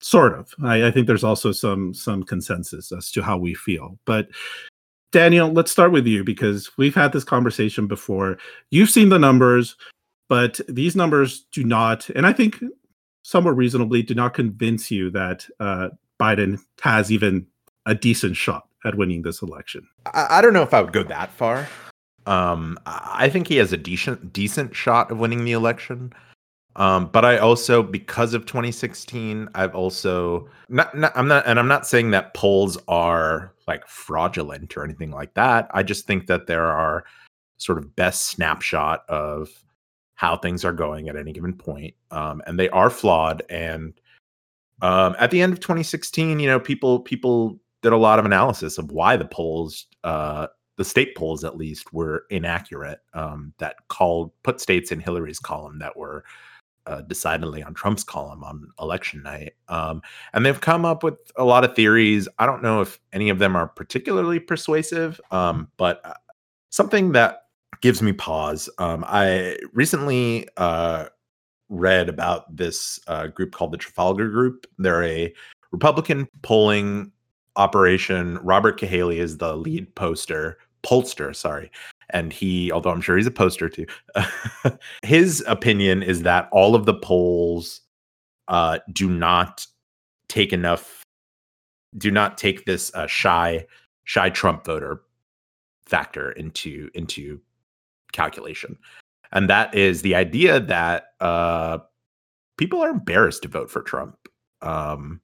sort 0.00 0.34
of. 0.34 0.54
I, 0.62 0.86
I 0.86 0.90
think 0.90 1.06
there's 1.06 1.24
also 1.24 1.52
some 1.52 1.94
some 1.94 2.22
consensus 2.22 2.92
as 2.92 3.10
to 3.12 3.22
how 3.22 3.38
we 3.38 3.54
feel. 3.54 3.98
But 4.04 4.28
Daniel, 5.12 5.50
let's 5.50 5.70
start 5.70 5.92
with 5.92 6.06
you 6.06 6.24
because 6.24 6.76
we've 6.76 6.94
had 6.94 7.12
this 7.12 7.24
conversation 7.24 7.86
before. 7.86 8.38
You've 8.70 8.90
seen 8.90 9.08
the 9.08 9.18
numbers, 9.18 9.76
but 10.28 10.60
these 10.68 10.96
numbers 10.96 11.46
do 11.52 11.64
not, 11.64 12.08
and 12.10 12.26
I 12.26 12.32
think 12.32 12.62
somewhat 13.22 13.56
reasonably, 13.56 14.02
do 14.02 14.14
not 14.14 14.34
convince 14.34 14.90
you 14.90 15.10
that 15.10 15.46
uh, 15.60 15.88
Biden 16.20 16.60
has 16.82 17.10
even 17.10 17.46
a 17.86 17.94
decent 17.94 18.36
shot 18.36 18.68
at 18.86 18.96
winning 18.96 19.22
this 19.22 19.42
election. 19.42 19.86
I, 20.06 20.26
I 20.30 20.42
don't 20.42 20.52
know 20.52 20.62
if 20.62 20.72
I 20.72 20.80
would 20.80 20.92
go 20.92 21.02
that 21.04 21.30
far. 21.30 21.68
Um, 22.26 22.78
I 22.86 23.28
think 23.28 23.46
he 23.46 23.56
has 23.56 23.72
a 23.72 23.76
decent 23.76 24.32
decent 24.32 24.74
shot 24.74 25.10
of 25.10 25.18
winning 25.18 25.44
the 25.44 25.52
election. 25.52 26.12
Um, 26.76 27.06
but 27.06 27.24
I 27.24 27.38
also, 27.38 27.82
because 27.82 28.34
of 28.34 28.44
2016, 28.44 29.48
I've 29.54 29.74
also 29.74 30.46
not, 30.68 30.94
not, 30.94 31.10
I'm 31.16 31.26
not, 31.26 31.46
and 31.46 31.58
I'm 31.58 31.68
not 31.68 31.86
saying 31.86 32.10
that 32.10 32.34
polls 32.34 32.76
are 32.86 33.54
like 33.66 33.86
fraudulent 33.88 34.76
or 34.76 34.84
anything 34.84 35.10
like 35.10 35.32
that. 35.34 35.68
I 35.72 35.82
just 35.82 36.06
think 36.06 36.26
that 36.26 36.46
there 36.46 36.66
are 36.66 37.04
sort 37.56 37.78
of 37.78 37.96
best 37.96 38.26
snapshot 38.26 39.08
of 39.08 39.48
how 40.16 40.36
things 40.36 40.66
are 40.66 40.72
going 40.72 41.08
at 41.08 41.16
any 41.16 41.32
given 41.32 41.54
point, 41.54 41.94
um, 42.10 42.42
and 42.46 42.58
they 42.58 42.68
are 42.68 42.90
flawed. 42.90 43.42
And 43.48 43.94
um, 44.82 45.16
at 45.18 45.30
the 45.30 45.40
end 45.40 45.54
of 45.54 45.60
2016, 45.60 46.38
you 46.40 46.46
know, 46.46 46.60
people 46.60 47.00
people 47.00 47.58
did 47.82 47.92
a 47.92 47.96
lot 47.96 48.18
of 48.18 48.24
analysis 48.24 48.78
of 48.78 48.90
why 48.90 49.16
the 49.16 49.26
polls, 49.26 49.86
uh, 50.04 50.46
the 50.76 50.84
state 50.84 51.16
polls 51.16 51.44
at 51.44 51.56
least, 51.56 51.92
were 51.92 52.24
inaccurate. 52.30 53.00
Um, 53.14 53.52
that 53.58 53.76
called 53.88 54.32
put 54.42 54.60
states 54.60 54.92
in 54.92 55.00
Hillary's 55.00 55.38
column 55.38 55.78
that 55.78 55.96
were 55.96 56.24
uh, 56.86 57.00
decidedly 57.02 57.62
on 57.62 57.74
Trump's 57.74 58.04
column 58.04 58.44
on 58.44 58.68
election 58.80 59.22
night. 59.22 59.54
Um, 59.68 60.02
and 60.32 60.46
they've 60.46 60.60
come 60.60 60.84
up 60.84 61.02
with 61.02 61.16
a 61.36 61.44
lot 61.44 61.64
of 61.64 61.74
theories. 61.74 62.28
I 62.38 62.46
don't 62.46 62.62
know 62.62 62.80
if 62.80 63.00
any 63.12 63.28
of 63.28 63.38
them 63.38 63.56
are 63.56 63.66
particularly 63.66 64.38
persuasive, 64.38 65.20
um, 65.30 65.68
but 65.76 66.00
uh, 66.04 66.14
something 66.70 67.12
that 67.12 67.46
gives 67.80 68.02
me 68.02 68.12
pause. 68.12 68.70
Um, 68.78 69.04
I 69.06 69.58
recently 69.72 70.48
uh, 70.56 71.06
read 71.68 72.08
about 72.08 72.56
this 72.56 73.00
uh, 73.08 73.26
group 73.28 73.52
called 73.52 73.72
the 73.72 73.78
Trafalgar 73.78 74.28
Group. 74.28 74.66
They're 74.78 75.02
a 75.02 75.34
Republican 75.72 76.28
polling 76.42 77.12
operation. 77.56 78.38
Robert 78.42 78.78
Cahaly 78.78 79.16
is 79.16 79.38
the 79.38 79.56
lead 79.56 79.94
poster, 79.94 80.58
pollster, 80.84 81.34
sorry. 81.34 81.70
And 82.10 82.32
he, 82.32 82.70
although 82.70 82.90
I'm 82.90 83.00
sure 83.00 83.16
he's 83.16 83.26
a 83.26 83.32
poster 83.32 83.68
too, 83.68 83.86
his 85.02 85.44
opinion 85.46 86.02
is 86.02 86.22
that 86.22 86.48
all 86.52 86.74
of 86.74 86.86
the 86.86 86.94
polls 86.94 87.80
uh, 88.48 88.78
do 88.92 89.08
not 89.08 89.66
take 90.28 90.52
enough, 90.52 91.02
do 91.98 92.10
not 92.10 92.38
take 92.38 92.64
this 92.64 92.94
uh, 92.94 93.06
shy, 93.06 93.66
shy 94.04 94.30
Trump 94.30 94.64
voter 94.64 95.02
factor 95.86 96.32
into 96.32 96.90
into 96.94 97.40
calculation, 98.12 98.78
and 99.32 99.50
that 99.50 99.74
is 99.74 100.02
the 100.02 100.14
idea 100.14 100.60
that 100.60 101.08
uh, 101.20 101.78
people 102.56 102.80
are 102.80 102.90
embarrassed 102.90 103.42
to 103.42 103.48
vote 103.48 103.70
for 103.70 103.82
Trump. 103.82 104.16
Um, 104.62 105.20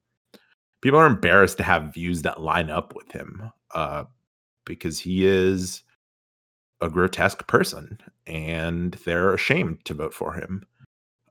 people 0.83 0.99
are 0.99 1.07
embarrassed 1.07 1.57
to 1.57 1.63
have 1.63 1.95
views 1.95 2.23
that 2.23 2.43
line 2.43 2.69
up 2.69 2.95
with 2.95 3.11
him 3.13 3.51
uh, 3.75 4.05
because 4.67 4.99
he 4.99 5.27
is 5.27 5.83
a 6.81 6.91
grotesque 6.91 7.47
person 7.47 7.99
and 8.27 8.95
they're 9.05 9.33
ashamed 9.33 9.85
to 9.85 9.95
vote 9.95 10.13
for 10.13 10.35
him. 10.35 10.67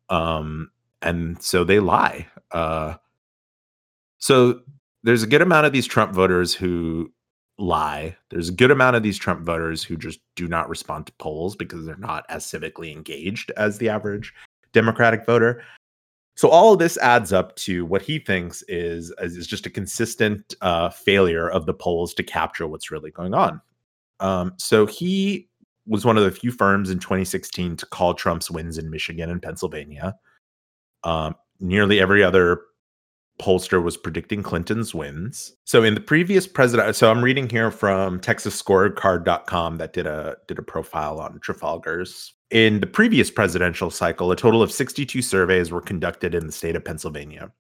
Um, 0.10 0.72
and 1.01 1.41
so 1.41 1.63
they 1.63 1.79
lie. 1.79 2.27
Uh, 2.51 2.96
so 4.17 4.62
there's 5.03 5.24
a 5.24 5.27
good 5.27 5.41
amount 5.41 5.65
of 5.65 5.74
these 5.74 5.88
Trump 5.88 6.13
voters 6.13 6.53
who 6.53 7.12
lie. 7.58 8.15
There's 8.29 8.50
a 8.50 8.53
good 8.53 8.72
amount 8.72 8.96
of 8.96 9.03
these 9.03 9.17
Trump 9.17 9.41
voters 9.46 9.84
who 9.84 9.98
just 9.98 10.20
do 10.36 10.48
not 10.48 10.70
respond 10.70 11.08
to 11.08 11.13
polls 11.13 11.55
because 11.55 11.86
they're 11.86 11.96
not 11.98 12.25
as 12.29 12.46
civically 12.46 12.91
engaged 12.91 13.51
as 13.58 13.77
the 13.77 13.89
average 13.89 14.34
Democratic 14.74 15.25
voter. 15.25 15.63
So 16.41 16.50
all 16.50 16.74
of 16.74 16.79
this 16.79 16.98
adds 16.98 17.31
up 17.31 17.55
to 17.57 17.86
what 17.86 18.01
he 18.01 18.17
thinks 18.17 18.63
is 18.67 19.13
is 19.19 19.45
just 19.45 19.67
a 19.67 19.69
consistent 19.69 20.55
uh, 20.62 20.89
failure 20.89 21.48
of 21.48 21.67
the 21.67 21.74
polls 21.75 22.15
to 22.15 22.24
capture 22.24 22.65
what's 22.65 22.89
really 22.89 23.12
going 23.12 23.36
on. 23.36 23.62
Um, 24.19 24.53
so 24.57 24.88
he 24.88 25.50
was 25.86 26.03
one 26.03 26.17
of 26.17 26.24
the 26.24 26.31
few 26.31 26.51
firms 26.51 26.89
in 26.89 26.98
2016 26.98 27.77
to 27.77 27.86
call 27.86 28.15
Trump's 28.15 28.50
wins 28.50 28.79
in 28.79 28.89
Michigan 28.89 29.29
and 29.29 29.39
Pennsylvania. 29.39 30.15
Um, 31.03 31.36
nearly 31.60 32.00
every 32.00 32.24
other 32.24 32.62
pollster 33.39 33.83
was 33.83 33.95
predicting 33.95 34.41
Clinton's 34.41 34.95
wins. 34.95 35.53
So 35.65 35.83
in 35.83 35.93
the 35.93 36.01
previous 36.01 36.48
president, 36.48 36.95
so 36.95 37.12
I'm 37.12 37.24
reading 37.24 37.51
here 37.51 37.69
from 37.69 38.19
TexasScorecard.com 38.19 39.77
that 39.77 39.93
did 39.93 40.07
a 40.07 40.38
did 40.48 40.57
a 40.57 40.63
profile 40.63 41.19
on 41.19 41.39
Trafalgar's 41.39 42.33
in 42.51 42.81
the 42.81 42.88
previous 42.88 43.31
presidential 43.31 43.89
cycle, 43.89 44.31
a 44.31 44.36
total 44.36 44.62
of 44.62 44.72
62 44.72 45.22
surveys 45.22 45.72
were 45.72 45.81
conducted 45.81 46.36
in 46.36 46.46
the 46.46 46.51
state 46.51 46.75
of 46.75 46.84
Pennsylvania, 46.84 47.51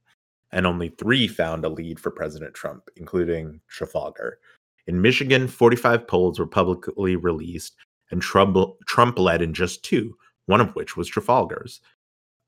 and 0.51 0.67
only 0.67 0.89
three 0.89 1.27
found 1.27 1.63
a 1.63 1.69
lead 1.69 1.99
for 1.99 2.11
President 2.11 2.53
Trump, 2.53 2.89
including 2.97 3.61
Trafalgar. 3.69 4.39
In 4.87 5.01
Michigan, 5.01 5.47
45 5.47 6.07
polls 6.07 6.39
were 6.39 6.47
publicly 6.47 7.15
released, 7.15 7.75
and 8.11 8.21
Trump, 8.21 9.17
led 9.17 9.41
in 9.41 9.53
just 9.53 9.85
two, 9.85 10.17
one 10.47 10.59
of 10.59 10.75
which 10.75 10.97
was 10.97 11.07
Trafalgar's. 11.07 11.79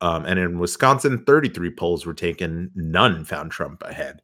Um, 0.02 0.26
and 0.26 0.38
in 0.38 0.60
Wisconsin, 0.60 1.24
33 1.24 1.72
polls 1.72 2.06
were 2.06 2.14
taken, 2.14 2.70
none 2.76 3.24
found 3.24 3.52
Trump 3.52 3.82
ahead. 3.84 4.22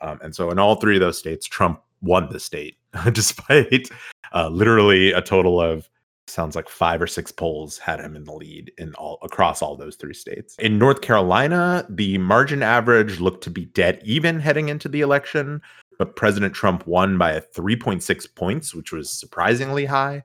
Um, 0.00 0.18
and 0.20 0.34
so 0.34 0.50
in 0.50 0.58
all 0.58 0.74
three 0.74 0.96
of 0.96 1.00
those 1.00 1.18
states, 1.18 1.46
Trump 1.46 1.80
won 2.00 2.28
the 2.32 2.40
state, 2.40 2.76
despite 3.12 3.88
uh, 4.34 4.48
literally 4.48 5.12
a 5.12 5.22
total 5.22 5.60
of 5.60 5.88
sounds 6.26 6.56
like 6.56 6.68
five 6.68 7.02
or 7.02 7.06
six 7.06 7.32
polls 7.32 7.78
had 7.78 8.00
him 8.00 8.16
in 8.16 8.24
the 8.24 8.32
lead 8.32 8.72
in 8.78 8.94
all 8.94 9.18
across 9.22 9.62
all 9.62 9.76
those 9.76 9.96
three 9.96 10.14
states. 10.14 10.56
In 10.58 10.78
North 10.78 11.00
Carolina, 11.00 11.86
the 11.88 12.18
margin 12.18 12.62
average 12.62 13.20
looked 13.20 13.44
to 13.44 13.50
be 13.50 13.66
dead 13.66 14.00
even 14.04 14.40
heading 14.40 14.68
into 14.68 14.88
the 14.88 15.00
election, 15.00 15.60
but 15.98 16.16
President 16.16 16.54
Trump 16.54 16.86
won 16.86 17.18
by 17.18 17.32
a 17.32 17.40
3.6 17.40 18.34
points, 18.34 18.74
which 18.74 18.92
was 18.92 19.10
surprisingly 19.10 19.84
high. 19.84 20.24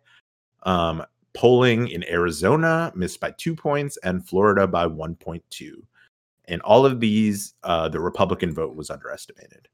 Um, 0.63 1.04
polling 1.34 1.88
in 1.89 2.04
Arizona 2.10 2.92
missed 2.96 3.20
by 3.20 3.32
two 3.32 3.56
points 3.56 3.98
and 4.04 4.27
Florida 4.27 4.66
by 4.68 4.86
1.2. 4.86 5.42
In 6.48 6.62
all 6.62 6.86
of 6.86 7.00
these, 7.00 7.54
uh, 7.63 7.89
the 7.89 8.00
Republican 8.00 8.54
vote 8.54 8.75
was 8.75 8.89
underestimated. 8.89 9.68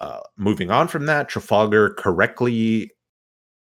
Uh, 0.00 0.20
moving 0.36 0.70
on 0.70 0.88
from 0.88 1.06
that, 1.06 1.28
Trafalgar 1.28 1.90
correctly 1.90 2.90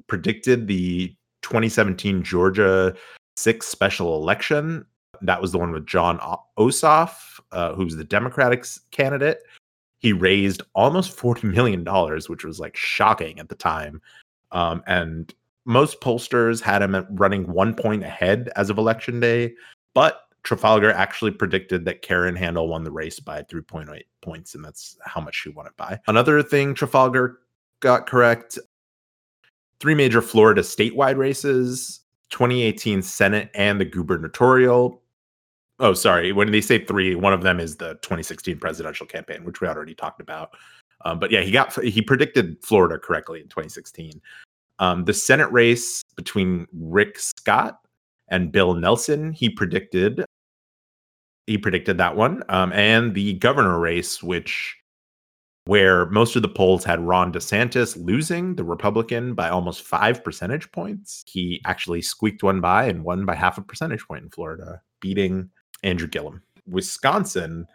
predicted 0.06 0.66
the 0.66 1.14
2017 1.46 2.24
Georgia 2.24 2.94
six 3.36 3.68
special 3.68 4.16
election. 4.16 4.84
That 5.22 5.40
was 5.40 5.52
the 5.52 5.58
one 5.58 5.70
with 5.70 5.86
Jon 5.86 6.18
Ossoff, 6.58 7.40
uh, 7.52 7.74
who's 7.74 7.96
the 7.96 8.04
Democratic 8.04 8.66
candidate. 8.90 9.38
He 10.00 10.12
raised 10.12 10.62
almost 10.74 11.16
$40 11.16 11.44
million, 11.54 11.84
which 12.28 12.44
was 12.44 12.58
like 12.58 12.76
shocking 12.76 13.38
at 13.38 13.48
the 13.48 13.54
time. 13.54 14.02
Um, 14.50 14.82
and 14.86 15.32
most 15.64 16.00
pollsters 16.00 16.60
had 16.60 16.82
him 16.82 17.06
running 17.10 17.50
one 17.52 17.74
point 17.74 18.02
ahead 18.02 18.50
as 18.56 18.68
of 18.68 18.78
election 18.78 19.20
day, 19.20 19.54
but 19.94 20.22
Trafalgar 20.42 20.92
actually 20.92 21.32
predicted 21.32 21.84
that 21.84 22.02
Karen 22.02 22.36
Handel 22.36 22.68
won 22.68 22.84
the 22.84 22.90
race 22.90 23.18
by 23.18 23.42
3.8 23.42 24.02
points, 24.20 24.54
and 24.54 24.64
that's 24.64 24.96
how 25.04 25.20
much 25.20 25.34
she 25.34 25.50
won 25.50 25.66
it 25.66 25.76
by. 25.76 25.98
Another 26.06 26.42
thing 26.42 26.74
Trafalgar 26.74 27.40
got 27.80 28.06
correct 28.06 28.58
three 29.80 29.94
major 29.94 30.22
Florida 30.22 30.62
statewide 30.62 31.16
races, 31.16 32.00
2018 32.30 33.02
Senate 33.02 33.50
and 33.54 33.80
the 33.80 33.84
gubernatorial. 33.84 35.02
Oh, 35.78 35.92
sorry. 35.92 36.32
When 36.32 36.50
they 36.50 36.60
say 36.60 36.84
three, 36.84 37.14
one 37.14 37.32
of 37.32 37.42
them 37.42 37.60
is 37.60 37.76
the 37.76 37.94
2016 38.02 38.58
presidential 38.58 39.06
campaign, 39.06 39.44
which 39.44 39.60
we 39.60 39.68
already 39.68 39.94
talked 39.94 40.20
about. 40.20 40.56
Um, 41.04 41.18
but 41.18 41.30
yeah, 41.30 41.42
he 41.42 41.50
got 41.50 41.74
he 41.84 42.00
predicted 42.00 42.56
Florida 42.62 42.98
correctly 42.98 43.40
in 43.40 43.48
2016. 43.48 44.20
Um, 44.78 45.04
the 45.04 45.12
Senate 45.12 45.50
race 45.52 46.02
between 46.16 46.66
Rick 46.72 47.18
Scott 47.18 47.78
and 48.28 48.50
Bill 48.50 48.74
Nelson, 48.74 49.32
he 49.32 49.50
predicted. 49.50 50.24
He 51.46 51.58
predicted 51.58 51.98
that 51.98 52.16
one, 52.16 52.42
um, 52.48 52.72
and 52.72 53.14
the 53.14 53.34
governor 53.34 53.78
race, 53.78 54.22
which 54.22 54.76
where 55.66 56.06
most 56.06 56.36
of 56.36 56.42
the 56.42 56.48
polls 56.48 56.84
had 56.84 57.00
Ron 57.00 57.32
DeSantis 57.32 57.96
losing 58.02 58.54
the 58.54 58.64
Republican 58.64 59.34
by 59.34 59.48
almost 59.48 59.82
five 59.82 60.22
percentage 60.24 60.70
points. 60.70 61.24
He 61.26 61.60
actually 61.64 62.02
squeaked 62.02 62.42
one 62.42 62.60
by 62.60 62.84
and 62.84 63.04
won 63.04 63.26
by 63.26 63.34
half 63.34 63.58
a 63.58 63.62
percentage 63.62 64.06
point 64.06 64.24
in 64.24 64.30
Florida, 64.30 64.80
beating 65.00 65.50
Andrew 65.82 66.06
Gillum. 66.06 66.42
Wisconsin, 66.68 67.66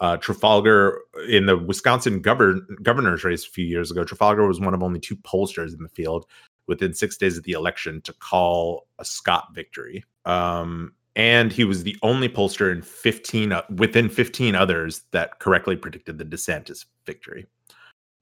uh, 0.00 0.16
Trafalgar 0.16 1.00
in 1.28 1.46
the 1.46 1.56
Wisconsin 1.56 2.20
govern- 2.20 2.66
governor's 2.82 3.24
race 3.24 3.46
a 3.46 3.50
few 3.50 3.64
years 3.64 3.90
ago, 3.90 4.04
Trafalgar 4.04 4.46
was 4.46 4.60
one 4.60 4.74
of 4.74 4.82
only 4.82 5.00
two 5.00 5.16
pollsters 5.16 5.72
in 5.72 5.82
the 5.82 5.88
field 5.88 6.26
within 6.66 6.92
six 6.92 7.16
days 7.16 7.38
of 7.38 7.44
the 7.44 7.52
election 7.52 8.00
to 8.02 8.12
call 8.14 8.88
a 8.98 9.04
Scott 9.04 9.48
victory. 9.54 10.04
Um, 10.24 10.92
and 11.16 11.52
he 11.52 11.64
was 11.64 11.82
the 11.82 11.96
only 12.02 12.28
pollster 12.28 12.72
in 12.72 12.82
15 12.82 13.52
uh, 13.52 13.62
within 13.76 14.08
15 14.08 14.54
others 14.54 15.02
that 15.10 15.38
correctly 15.40 15.76
predicted 15.76 16.18
the 16.18 16.24
DeSantis 16.24 16.84
victory. 17.06 17.46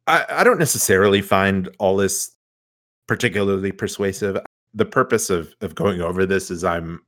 I, 0.07 0.25
I 0.28 0.45
don't 0.45 0.59
necessarily 0.59 1.21
find 1.21 1.69
all 1.78 1.97
this 1.97 2.33
particularly 3.07 3.73
persuasive. 3.73 4.38
The 4.75 4.85
purpose 4.85 5.31
of 5.31 5.55
of 5.61 5.75
going 5.75 6.00
over 6.00 6.26
this 6.26 6.50
is 6.50 6.64
I'm 6.64 7.00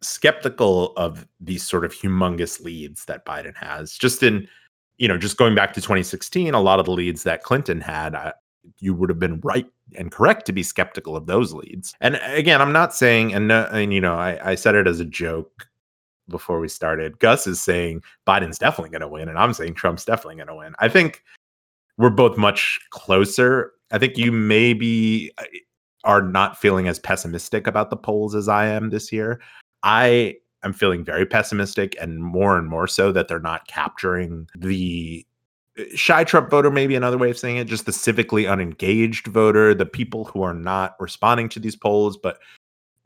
skeptical 0.00 0.92
of 0.96 1.26
these 1.40 1.66
sort 1.66 1.84
of 1.84 1.92
humongous 1.92 2.62
leads 2.62 3.04
that 3.06 3.24
Biden 3.24 3.56
has. 3.56 3.96
Just 3.96 4.22
in, 4.22 4.48
you 4.98 5.08
know, 5.08 5.18
just 5.18 5.36
going 5.36 5.54
back 5.54 5.72
to 5.74 5.80
2016, 5.80 6.54
a 6.54 6.60
lot 6.60 6.78
of 6.78 6.86
the 6.86 6.92
leads 6.92 7.22
that 7.24 7.42
Clinton 7.42 7.80
had, 7.80 8.14
I, 8.14 8.32
you 8.78 8.94
would 8.94 9.10
have 9.10 9.18
been 9.18 9.40
right 9.40 9.66
and 9.96 10.12
correct 10.12 10.46
to 10.46 10.52
be 10.52 10.62
skeptical 10.62 11.16
of 11.16 11.26
those 11.26 11.52
leads. 11.52 11.94
And 12.00 12.20
again, 12.22 12.60
I'm 12.60 12.72
not 12.72 12.94
saying, 12.94 13.32
and, 13.32 13.50
uh, 13.50 13.68
and 13.72 13.92
you 13.92 14.00
know, 14.00 14.14
I, 14.14 14.50
I 14.50 14.54
said 14.54 14.74
it 14.74 14.86
as 14.86 15.00
a 15.00 15.04
joke 15.04 15.68
before 16.28 16.60
we 16.60 16.68
started. 16.68 17.18
Gus 17.18 17.46
is 17.46 17.60
saying 17.60 18.02
Biden's 18.26 18.58
definitely 18.58 18.90
going 18.90 19.00
to 19.00 19.08
win, 19.08 19.28
and 19.28 19.38
I'm 19.38 19.52
saying 19.52 19.74
Trump's 19.74 20.04
definitely 20.04 20.36
going 20.36 20.48
to 20.48 20.54
win. 20.54 20.74
I 20.78 20.88
think 20.88 21.22
we're 21.96 22.10
both 22.10 22.36
much 22.36 22.80
closer. 22.90 23.72
I 23.90 23.98
think 23.98 24.16
you 24.16 24.30
maybe 24.30 25.32
uh, 25.38 25.44
are 26.04 26.22
not 26.22 26.58
feeling 26.58 26.88
as 26.88 26.98
pessimistic 26.98 27.66
about 27.66 27.90
the 27.90 27.96
polls 27.96 28.34
as 28.34 28.48
I 28.48 28.66
am 28.66 28.90
this 28.90 29.12
year. 29.12 29.40
I 29.82 30.36
am 30.62 30.72
feeling 30.72 31.04
very 31.04 31.26
pessimistic 31.26 31.96
and 32.00 32.22
more 32.22 32.58
and 32.58 32.68
more 32.68 32.86
so 32.86 33.12
that 33.12 33.28
they're 33.28 33.40
not 33.40 33.66
capturing 33.66 34.48
the 34.56 35.26
shy 35.94 36.24
Trump 36.24 36.50
voter, 36.50 36.70
maybe 36.70 36.94
another 36.94 37.18
way 37.18 37.30
of 37.30 37.38
saying 37.38 37.56
it, 37.56 37.66
just 37.66 37.86
the 37.86 37.92
civically 37.92 38.50
unengaged 38.50 39.26
voter, 39.26 39.74
the 39.74 39.86
people 39.86 40.24
who 40.24 40.42
are 40.42 40.54
not 40.54 40.96
responding 41.00 41.48
to 41.50 41.60
these 41.60 41.76
polls, 41.76 42.16
but 42.16 42.38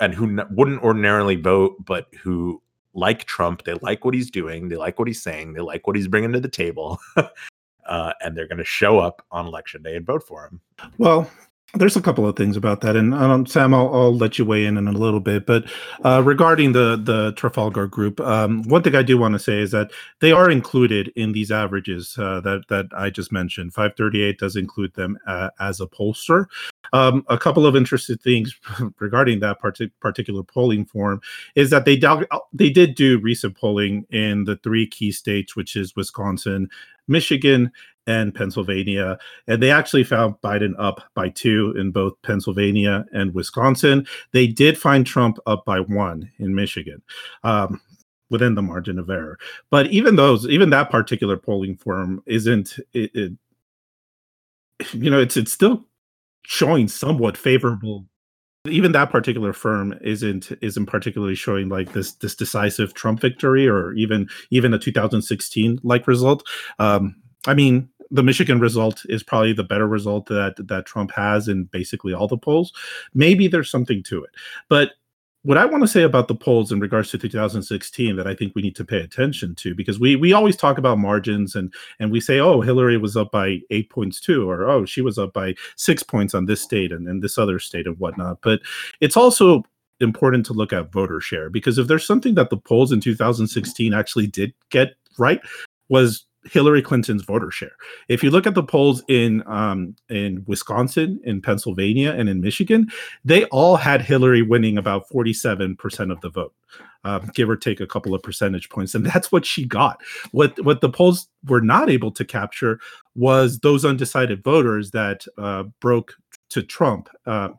and 0.01 0.15
who 0.15 0.25
n- 0.25 0.47
wouldn't 0.51 0.83
ordinarily 0.83 1.37
vote, 1.37 1.77
but 1.85 2.07
who 2.21 2.61
like 2.95 3.25
Trump, 3.25 3.65
they 3.65 3.75
like 3.75 4.05
what 4.05 4.15
he's 4.15 4.31
doing, 4.31 4.69
they 4.69 4.77
like 4.77 4.99
what 4.99 5.09
he's 5.09 5.23
saying, 5.23 5.53
they 5.53 5.61
like 5.61 5.87
what 5.87 5.97
he's 5.97 6.09
bringing 6.09 6.33
to 6.33 6.41
the 6.41 6.49
table, 6.49 6.99
uh, 7.17 8.13
and 8.21 8.37
they're 8.37 8.49
going 8.49 8.59
to 8.59 8.65
show 8.65 8.99
up 8.99 9.25
on 9.31 9.47
election 9.47 9.83
day 9.83 9.97
and 9.97 10.07
vote 10.07 10.23
for 10.23 10.45
him. 10.47 10.61
Well, 10.99 11.31
there's 11.75 11.97
a 11.97 12.03
couple 12.03 12.29
of 12.29 12.37
things 12.37 12.57
about 12.57 12.83
that, 12.83 12.97
and 12.97 13.15
um, 13.15 13.47
Sam, 13.47 13.73
I'll, 13.73 13.93
I'll, 13.95 14.15
let 14.15 14.39
you 14.39 14.45
weigh 14.45 14.67
in 14.67 14.77
in 14.77 14.89
a 14.89 14.93
little 14.93 15.21
bit. 15.21 15.47
But 15.47 15.65
uh, 16.05 16.23
regarding 16.23 16.73
the 16.73 17.01
the 17.03 17.33
Trafalgar 17.33 17.87
group, 17.87 18.21
um, 18.21 18.63
one 18.65 18.83
thing 18.83 18.95
I 18.95 19.03
do 19.03 19.17
want 19.17 19.33
to 19.33 19.39
say 19.39 19.59
is 19.59 19.71
that 19.71 19.91
they 20.21 20.33
are 20.33 20.51
included 20.51 21.11
in 21.17 21.33
these 21.33 21.51
averages 21.51 22.17
uh, 22.19 22.41
that 22.43 22.65
that 22.69 22.87
I 22.95 23.09
just 23.09 23.33
mentioned. 23.33 23.73
538 23.73 24.39
does 24.39 24.55
include 24.55 24.93
them 24.95 25.19
uh, 25.27 25.49
as 25.61 25.81
a 25.81 25.87
pollster. 25.87 26.47
Um, 26.93 27.25
a 27.29 27.39
couple 27.39 27.67
of 27.67 27.75
interesting 27.75 28.19
things 28.19 28.55
regarding 28.99 29.41
that 29.41 29.63
partic- 29.63 29.93
particular 30.01 30.43
polling 30.43 30.85
form 30.85 31.23
is 31.55 31.71
that 31.71 31.87
they 31.87 31.97
do- 31.97 32.27
they 32.53 32.69
did 32.69 32.95
do 32.95 33.19
recent 33.19 33.57
polling 33.57 34.05
in 34.11 34.45
the 34.45 34.57
three 34.57 34.87
key 34.87 35.11
states, 35.11 35.57
which 35.57 35.75
is 35.75 35.97
Wisconsin, 35.97 36.69
Michigan, 37.09 37.73
and 38.07 38.35
Pennsylvania. 38.35 39.19
And 39.47 39.63
they 39.63 39.71
actually 39.71 40.05
found 40.05 40.35
Biden 40.43 40.73
up 40.79 41.03
by 41.15 41.29
two 41.29 41.75
in 41.77 41.93
both 41.93 42.15
Pennsylvania 42.23 43.05
and 43.13 43.35
Wisconsin. 43.35 44.07
They 44.33 44.47
did 44.47 44.79
find 44.79 45.07
Trump 45.07 45.39
up 45.47 45.65
by 45.65 45.81
one 45.81 46.31
in 46.39 46.55
Michigan. 46.55 47.03
Um, 47.45 47.81
within 48.31 48.55
the 48.55 48.63
margin 48.63 48.99
of 48.99 49.11
error 49.11 49.39
but 49.71 49.89
even 49.89 50.17
those 50.17 50.47
even 50.49 50.71
that 50.71 50.91
particular 50.91 51.37
polling 51.37 51.77
firm 51.77 52.23
isn't 52.25 52.79
it, 52.95 53.11
it 53.15 53.33
you 54.95 55.11
know 55.11 55.21
it's 55.21 55.37
it's 55.37 55.53
still 55.53 55.85
showing 56.43 56.89
somewhat 56.89 57.37
favorable 57.37 58.07
even 58.69 58.93
that 58.93 59.11
particular 59.11 59.53
firm 59.53 59.99
isn't 60.03 60.53
isn't 60.61 60.87
particularly 60.87 61.35
showing 61.35 61.69
like 61.69 61.93
this 61.93 62.13
this 62.15 62.37
decisive 62.37 62.95
Trump 62.95 63.21
victory 63.21 63.67
or 63.67 63.93
even 63.95 64.29
even 64.51 64.73
a 64.73 64.79
2016 64.79 65.81
like 65.83 66.07
result. 66.07 66.47
Um, 66.79 67.17
I 67.47 67.55
mean, 67.55 67.89
the 68.13 68.23
Michigan 68.23 68.61
result 68.61 69.03
is 69.09 69.23
probably 69.23 69.53
the 69.53 69.65
better 69.65 69.89
result 69.89 70.27
that 70.27 70.55
that 70.69 70.87
Trump 70.87 71.11
has 71.13 71.49
in 71.49 71.65
basically 71.65 72.13
all 72.13 72.29
the 72.29 72.39
polls. 72.39 72.73
Maybe 73.15 73.49
there's 73.49 73.71
something 73.71 74.03
to 74.05 74.23
it, 74.23 74.31
but 74.69 74.93
what 75.45 75.59
I 75.59 75.65
want 75.65 75.83
to 75.83 75.89
say 75.89 76.03
about 76.03 76.29
the 76.29 76.37
polls 76.37 76.71
in 76.71 76.79
regards 76.79 77.11
to 77.11 77.19
2016 77.19 78.15
that 78.15 78.29
I 78.29 78.35
think 78.35 78.55
we 78.55 78.63
need 78.63 78.77
to 78.77 78.85
pay 78.85 78.99
attention 79.01 79.57
to 79.57 79.75
because 79.75 79.99
we 79.99 80.15
we 80.15 80.33
always 80.33 80.57
talk 80.57 80.79
about 80.79 80.99
margins 80.99 81.57
and 81.57 81.73
and 81.99 82.13
we 82.13 82.21
say 82.21 82.39
oh 82.39 82.61
Hillary 82.61 82.97
was 82.97 83.17
up 83.17 83.33
by 83.33 83.61
eight 83.71 83.91
points 83.91 84.21
too 84.21 84.49
or 84.49 84.71
oh 84.71 84.85
she 84.85 85.01
was 85.01 85.19
up 85.19 85.33
by 85.33 85.55
six 85.77 86.03
points 86.03 86.35
on 86.35 86.47
this 86.47 86.61
state 86.61 86.93
and, 86.93 87.09
and 87.09 87.23
this 87.23 87.39
other 87.39 87.59
state 87.59 87.87
and 87.87 87.99
whatnot 87.99 88.39
but 88.43 88.61
it's 89.01 89.17
also 89.17 89.65
important 90.01 90.47
to 90.47 90.53
look 90.53 90.73
at 90.73 90.93
voter 90.93 91.21
share 91.21 91.51
because 91.51 91.79
if 91.79 91.89
there's 91.89 92.07
something 92.07 92.35
that 92.35 92.51
the 92.51 92.57
polls 92.57 92.93
in 92.93 93.01
2016 93.01 93.93
actually 93.93 94.27
did 94.27 94.53
get 94.71 94.95
right 95.19 95.41
was 95.89 96.25
Hillary 96.45 96.83
Clinton's 96.83 97.23
voter 97.23 97.51
share. 97.51 97.77
If 98.09 98.23
you 98.23 98.31
look 98.31 98.47
at 98.47 98.55
the 98.55 98.63
polls 98.63 99.03
in 99.09 99.43
um, 99.47 99.95
in 100.09 100.45
Wisconsin, 100.47 101.21
in 101.25 101.41
Pennsylvania, 101.41 102.13
and 102.13 102.29
in 102.29 102.41
Michigan, 102.41 102.89
they 103.25 103.45
all 103.47 103.77
had 103.77 104.03
Hillary 104.03 104.43
winning 104.43 104.79
about 104.79 105.09
forty 105.09 105.33
seven 105.33 105.77
percent 105.77 106.11
of 106.11 106.21
the 106.21 106.31
vote, 106.31 106.55
um, 107.05 107.31
give 107.35 107.49
or 107.49 107.57
take 107.57 107.81
a 107.81 107.87
couple 107.87 108.15
of 108.15 108.23
percentage 108.23 108.69
points, 108.71 108.95
and 108.95 109.07
that's 109.07 109.31
what 109.31 109.47
she 109.47 109.65
got. 109.65 110.01
What 110.33 110.59
what 110.65 110.81
the 110.81 110.91
polls 110.91 111.29
were 111.47 111.61
not 111.61 111.89
able 111.89 112.11
to 112.13 112.25
capture 112.25 112.81
was 113.15 113.61
those 113.61 113.85
undecided 113.85 114.43
voters 114.43 114.91
that 114.91 115.25
uh, 115.39 115.65
broke 115.81 116.15
to 116.51 116.63
Trump. 116.63 117.09
Uh, 117.25 117.51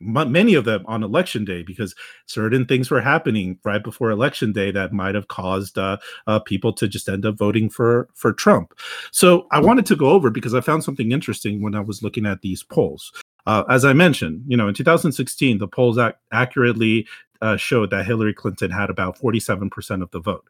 many 0.00 0.54
of 0.54 0.64
them 0.64 0.84
on 0.86 1.02
election 1.02 1.44
day 1.44 1.62
because 1.62 1.94
certain 2.26 2.66
things 2.66 2.90
were 2.90 3.00
happening 3.00 3.58
right 3.64 3.82
before 3.82 4.10
election 4.10 4.52
day 4.52 4.70
that 4.70 4.92
might 4.92 5.14
have 5.14 5.28
caused 5.28 5.78
uh, 5.78 5.96
uh, 6.26 6.38
people 6.38 6.72
to 6.74 6.86
just 6.86 7.08
end 7.08 7.24
up 7.24 7.36
voting 7.36 7.70
for 7.70 8.08
for 8.14 8.32
Trump. 8.32 8.74
So 9.10 9.46
I 9.50 9.60
wanted 9.60 9.86
to 9.86 9.96
go 9.96 10.10
over 10.10 10.30
because 10.30 10.54
I 10.54 10.60
found 10.60 10.84
something 10.84 11.12
interesting 11.12 11.62
when 11.62 11.74
I 11.74 11.80
was 11.80 12.02
looking 12.02 12.26
at 12.26 12.42
these 12.42 12.62
polls. 12.62 13.12
Uh, 13.46 13.62
as 13.70 13.84
I 13.84 13.92
mentioned, 13.92 14.42
you 14.46 14.56
know, 14.56 14.68
in 14.68 14.74
2016, 14.74 15.58
the 15.58 15.68
polls 15.68 15.98
ac- 15.98 16.16
accurately 16.32 17.06
uh, 17.40 17.56
showed 17.56 17.90
that 17.90 18.06
Hillary 18.06 18.34
Clinton 18.34 18.70
had 18.70 18.90
about 18.90 19.18
47% 19.18 20.02
of 20.02 20.10
the 20.10 20.20
vote. 20.20 20.44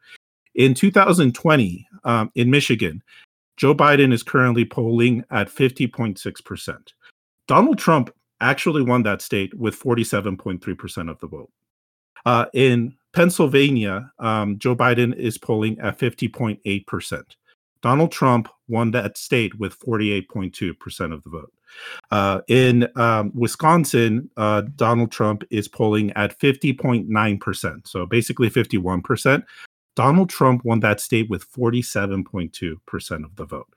In 0.55 0.73
2020, 0.73 1.87
um, 2.03 2.31
in 2.33 2.49
Michigan, 2.49 3.03
Joe 3.55 3.75
Biden 3.75 4.11
is 4.11 4.23
currently 4.23 4.65
polling 4.65 5.23
at 5.29 5.49
50.6%. 5.49 6.93
Donald 7.47 7.77
Trump 7.77 8.11
actually 8.41 8.83
won 8.83 9.03
that 9.03 9.21
state 9.21 9.53
with 9.53 9.79
47.3% 9.79 11.09
of 11.09 11.19
the 11.19 11.27
vote. 11.27 11.51
Uh, 12.25 12.45
in 12.53 12.95
Pennsylvania, 13.13 14.11
um, 14.19 14.59
Joe 14.59 14.75
Biden 14.75 15.15
is 15.15 15.37
polling 15.37 15.79
at 15.79 15.97
50.8%. 15.97 17.23
Donald 17.81 18.11
Trump 18.11 18.49
won 18.67 18.91
that 18.91 19.17
state 19.17 19.57
with 19.59 19.79
48.2% 19.79 21.13
of 21.13 21.23
the 21.23 21.29
vote. 21.29 21.53
Uh, 22.11 22.41
in 22.47 22.87
um, 22.95 23.31
Wisconsin, 23.33 24.29
uh, 24.37 24.63
Donald 24.75 25.11
Trump 25.11 25.43
is 25.51 25.67
polling 25.67 26.11
at 26.11 26.37
50.9%, 26.39 27.87
so 27.87 28.05
basically 28.05 28.49
51%. 28.49 29.43
Donald 29.95 30.29
Trump 30.29 30.63
won 30.63 30.79
that 30.81 31.01
state 31.01 31.29
with 31.29 31.51
47.2% 31.51 33.25
of 33.25 33.35
the 33.35 33.45
vote. 33.45 33.67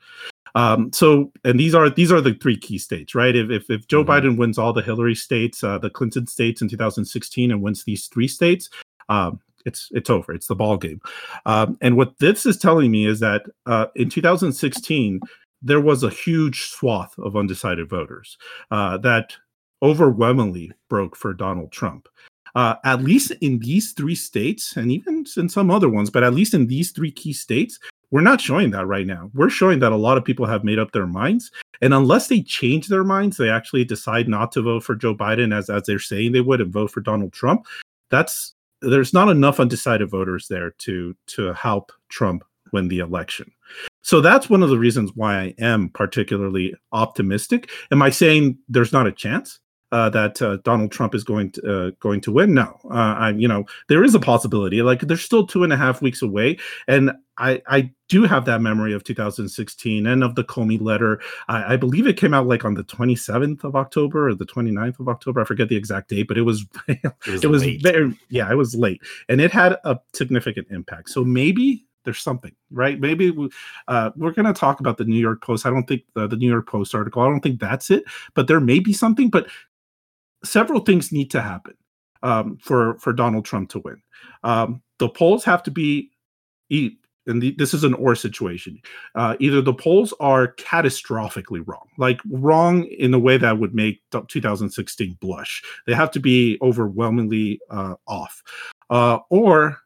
Um, 0.55 0.93
so, 0.93 1.33
and 1.45 1.59
these 1.59 1.75
are 1.75 1.91
these 1.91 2.13
are 2.13 2.21
the 2.21 2.35
three 2.35 2.57
key 2.57 2.79
states, 2.79 3.15
right? 3.15 3.35
If 3.35 3.51
if, 3.51 3.71
if 3.71 3.87
Joe 3.89 4.05
mm-hmm. 4.05 4.11
Biden 4.11 4.37
wins 4.37 4.59
all 4.59 4.73
the 4.73 4.83
Hillary 4.83 5.15
states, 5.15 5.63
uh, 5.63 5.79
the 5.79 5.91
Clinton 5.91 6.27
states 6.27 6.63
in 6.63 6.69
2016, 6.69 7.51
and 7.51 7.63
wins 7.63 7.85
these 7.85 8.07
three 8.07 8.29
states, 8.29 8.69
um, 9.09 9.41
it's 9.65 9.89
it's 9.93 10.11
over. 10.11 10.33
It's 10.33 10.47
the 10.47 10.55
ball 10.55 10.77
game. 10.77 11.01
Um, 11.47 11.79
and 11.81 11.97
what 11.97 12.19
this 12.19 12.47
is 12.47 12.57
telling 12.57 12.91
me 12.91 13.07
is 13.07 13.21
that 13.21 13.43
uh, 13.67 13.87
in 13.95 14.09
2016 14.11 15.21
there 15.63 15.81
was 15.81 16.03
a 16.03 16.11
huge 16.11 16.63
swath 16.63 17.19
of 17.19 17.37
undecided 17.37 17.89
voters 17.89 18.39
uh, 18.71 18.97
that 18.99 19.37
overwhelmingly 19.83 20.73
broke 20.89 21.17
for 21.17 21.35
Donald 21.35 21.73
Trump. 21.73 22.09
Uh, 22.57 22.75
at 22.85 23.03
least 23.03 23.31
in 23.43 23.61
these 23.61 23.93
three 23.93 24.15
states, 24.15 24.77
and 24.77 24.91
even 24.91 25.25
in 25.37 25.49
some 25.49 25.71
other 25.71 25.89
ones, 25.89 26.11
but 26.11 26.25
at 26.25 26.35
least 26.35 26.53
in 26.53 26.67
these 26.67 26.91
three 26.91 27.13
key 27.13 27.33
states, 27.33 27.79
we're 28.11 28.21
not 28.21 28.41
showing 28.41 28.71
that 28.71 28.87
right 28.87 29.07
now. 29.07 29.31
We're 29.35 29.51
showing 29.51 29.79
that 29.81 29.93
a 29.93 29.97
lot 29.97 30.19
of 30.19 30.25
people 30.25 30.47
have 30.47 30.65
made 30.65 30.79
up 30.79 30.93
their 30.93 31.07
minds. 31.07 31.51
And 31.81 31.95
unless 31.95 32.29
they 32.29 32.43
change 32.43 32.89
their 32.89 33.05
minds, 33.05 33.37
they 33.37 33.49
actually 33.49 33.85
decide 33.85 34.29
not 34.29 34.53
to 34.53 34.63
vote 34.63 34.85
for 34.85 34.95
Joe 34.95 35.15
Biden 35.15 35.57
as, 35.57 35.71
as 35.71 35.85
they're 35.85 35.99
saying 35.99 36.33
they 36.33 36.41
would 36.41 36.61
and 36.61 36.73
vote 36.73 36.91
for 36.91 37.01
Donald 37.01 37.33
Trump. 37.33 37.67
That's 38.11 38.55
there's 38.83 39.13
not 39.13 39.29
enough 39.29 39.61
undecided 39.61 40.11
voters 40.11 40.49
there 40.49 40.71
to 40.71 41.15
to 41.27 41.53
help 41.53 41.93
Trump 42.09 42.45
win 42.73 42.89
the 42.89 42.99
election. 42.99 43.51
So 44.03 44.21
that's 44.21 44.49
one 44.49 44.63
of 44.63 44.71
the 44.71 44.79
reasons 44.79 45.13
why 45.15 45.39
I 45.39 45.55
am 45.59 45.91
particularly 45.91 46.75
optimistic. 46.93 47.71
Am 47.91 48.03
I 48.03 48.11
saying 48.11 48.59
there's 48.69 48.93
not 48.93 49.07
a 49.07 49.13
chance? 49.13 49.61
Uh, 49.93 50.09
that 50.11 50.41
uh, 50.41 50.59
Donald 50.65 50.93
Trump 50.93 51.15
is 51.15 51.25
going 51.25 51.51
to 51.53 51.89
uh, 51.89 51.91
going 52.01 52.21
to 52.23 52.33
win. 52.33 52.55
No, 52.55 52.79
uh, 52.85 53.15
I 53.19 53.31
you 53.31 53.49
know 53.49 53.65
there 53.89 54.05
is 54.05 54.15
a 54.15 54.21
possibility. 54.21 54.83
Like 54.83 55.01
there's 55.01 55.23
still 55.23 55.47
two 55.47 55.65
and 55.65 55.73
a 55.73 55.77
half 55.77 56.01
weeks 56.01 56.23
away, 56.23 56.59
and 56.87 57.13
I 57.39 57.63
I 57.67 57.91
do 58.09 58.25
have 58.25 58.45
that 58.45 58.61
memory 58.61 58.93
of 58.93 59.05
2016 59.05 60.07
and 60.07 60.23
of 60.23 60.35
the 60.35 60.45
Comey 60.45 60.81
letter. 60.81 61.21
I, 61.49 61.75
I 61.75 61.77
believe 61.77 62.07
it 62.07 62.17
came 62.17 62.35
out 62.35 62.47
like 62.47 62.65
on 62.65 62.75
the 62.75 62.85
27th 62.85 63.65
of 63.65 63.77
October 63.77 64.29
or 64.29 64.35
the 64.35 64.47
29th 64.47 65.01
of 65.01 65.09
October. 65.09 65.41
I 65.41 65.45
forget 65.45 65.69
the 65.69 65.77
exact 65.77 66.11
date, 66.11 66.29
but 66.29 66.39
it 66.39 66.43
was 66.43 66.65
it 66.89 67.03
was, 67.27 67.45
it 67.45 67.51
was 67.51 67.65
very 67.83 68.17
yeah 68.29 68.51
it 68.51 68.57
was 68.57 68.75
late, 68.75 69.03
and 69.29 69.41
it 69.41 69.51
had 69.51 69.77
a 69.85 69.99
significant 70.13 70.69
impact. 70.71 71.11
So 71.11 71.25
maybe 71.25 71.85
there's 72.05 72.21
something 72.21 72.53
right 72.71 72.99
maybe 72.99 73.31
we, 73.31 73.51
uh, 73.89 74.11
we're 74.17 74.33
going 74.33 74.47
to 74.47 74.59
talk 74.59 74.81
about 74.81 74.97
the 74.97 75.05
new 75.05 75.19
york 75.19 75.43
post 75.43 75.67
i 75.67 75.71
don't 75.71 75.87
think 75.87 76.03
the, 76.15 76.27
the 76.27 76.37
new 76.37 76.49
york 76.49 76.67
post 76.67 76.95
article 76.95 77.23
i 77.23 77.27
don't 77.27 77.41
think 77.41 77.61
that's 77.61 77.91
it 77.91 78.05
but 78.35 78.47
there 78.49 78.61
may 78.61 78.79
be 78.79 78.93
something 78.93 79.29
but 79.29 79.47
several 80.45 80.81
things 80.81 81.13
need 81.13 81.31
to 81.31 81.41
happen 81.41 81.75
um, 82.23 82.59
for 82.61 82.99
for 82.99 83.13
Donald 83.13 83.45
Trump 83.45 83.71
to 83.71 83.81
win. 83.81 84.03
Um, 84.43 84.83
the 84.99 85.09
polls 85.09 85.45
have 85.45 85.63
to 85.65 85.71
be, 85.71 86.11
and 86.71 87.43
the, 87.43 87.55
this 87.57 87.75
is 87.75 87.85
an 87.85 87.95
or 87.95 88.15
situation. 88.15 88.79
Uh, 89.15 89.37
either 89.41 89.61
the 89.63 89.75
polls 89.75 90.13
are 90.21 90.55
catastrophically 90.55 91.63
wrong, 91.67 91.89
like 91.99 92.21
wrong 92.31 92.85
in 92.85 93.15
a 93.15 93.19
way 93.19 93.37
that 93.37 93.59
would 93.59 93.75
make 93.75 94.03
2016 94.11 95.17
blush. 95.21 95.63
They 95.87 95.95
have 95.95 96.11
to 96.13 96.21
be 96.21 96.59
overwhelmingly 96.63 97.61
uh, 97.71 97.95
off, 98.07 98.43
uh, 98.91 99.19
or 99.31 99.79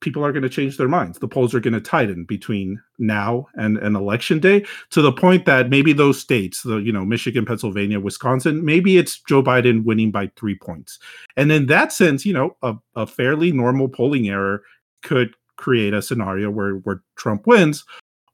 people 0.00 0.24
are 0.24 0.32
going 0.32 0.42
to 0.42 0.48
change 0.48 0.76
their 0.76 0.88
minds. 0.88 1.18
The 1.18 1.28
polls 1.28 1.54
are 1.54 1.60
going 1.60 1.74
to 1.74 1.80
tighten 1.80 2.24
between 2.24 2.80
now 2.98 3.46
and, 3.54 3.78
and 3.78 3.96
election 3.96 4.38
day 4.38 4.64
to 4.90 5.02
the 5.02 5.12
point 5.12 5.44
that 5.46 5.70
maybe 5.70 5.92
those 5.92 6.20
states, 6.20 6.62
the 6.62 6.76
you 6.76 6.92
know 6.92 7.04
Michigan, 7.04 7.44
Pennsylvania, 7.44 8.00
Wisconsin, 8.00 8.64
maybe 8.64 8.96
it's 8.98 9.20
Joe 9.20 9.42
Biden 9.42 9.84
winning 9.84 10.10
by 10.10 10.30
three 10.36 10.56
points. 10.58 10.98
And 11.36 11.50
in 11.50 11.66
that 11.66 11.92
sense, 11.92 12.26
you 12.26 12.32
know, 12.32 12.56
a, 12.62 12.74
a 12.94 13.06
fairly 13.06 13.52
normal 13.52 13.88
polling 13.88 14.28
error 14.28 14.62
could 15.02 15.34
create 15.56 15.94
a 15.94 16.02
scenario 16.02 16.50
where 16.50 16.74
where 16.74 17.02
Trump 17.16 17.46
wins 17.46 17.84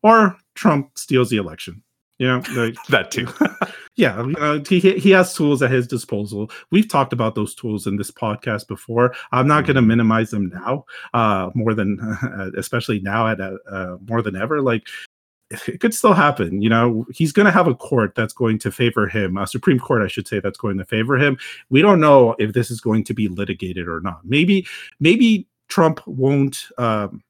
or 0.03 0.37
Trump 0.55 0.99
steals 0.99 1.31
the 1.31 1.37
election. 1.37 1.83
You 2.19 2.29
know, 2.29 2.43
like, 2.55 2.77
that 2.89 3.11
too. 3.11 3.29
yeah, 3.97 4.25
uh, 4.39 4.61
he 4.69 4.81
he 4.81 5.11
has 5.11 5.35
tools 5.35 5.63
at 5.63 5.71
his 5.71 5.87
disposal. 5.87 6.51
We've 6.71 6.89
talked 6.89 7.13
about 7.13 7.35
those 7.35 7.55
tools 7.55 7.87
in 7.87 7.97
this 7.97 8.11
podcast 8.11 8.69
before. 8.69 9.15
I'm 9.33 9.49
not 9.49 9.65
going 9.65 9.75
to 9.75 9.81
mm-hmm. 9.81 9.89
minimize 9.89 10.31
them 10.31 10.49
now, 10.49 10.85
uh, 11.13 11.51
more 11.55 11.75
than 11.75 12.01
uh, 12.23 12.51
especially 12.57 13.01
now 13.01 13.29
at 13.29 13.41
uh, 13.41 13.97
more 14.09 14.23
than 14.23 14.37
ever. 14.37 14.61
Like 14.61 14.87
it 15.69 15.81
could 15.81 15.95
still 15.95 16.15
happen. 16.15 16.63
You 16.63 16.69
know, 16.69 17.07
he's 17.13 17.33
going 17.33 17.47
to 17.47 17.53
have 17.53 17.67
a 17.67 17.75
court 17.75 18.15
that's 18.15 18.33
going 18.33 18.59
to 18.61 18.73
favor 18.73 19.07
him, 19.07 19.37
a 19.37 19.47
Supreme 19.47 19.79
Court, 19.79 20.03
I 20.03 20.09
should 20.09 20.27
say, 20.27 20.41
that's 20.41 20.59
going 20.59 20.79
to 20.79 20.85
favor 20.85 21.17
him. 21.17 21.37
We 21.71 21.83
don't 21.83 22.01
know 22.01 22.35
if 22.39 22.53
this 22.53 22.71
is 22.71 22.81
going 22.81 23.05
to 23.05 23.15
be 23.15 23.29
litigated 23.29 23.87
or 23.87 24.01
not. 24.01 24.21
Maybe, 24.25 24.67
maybe 25.01 25.47
Trump 25.69 26.01
won't. 26.07 26.67
Um, 26.79 27.23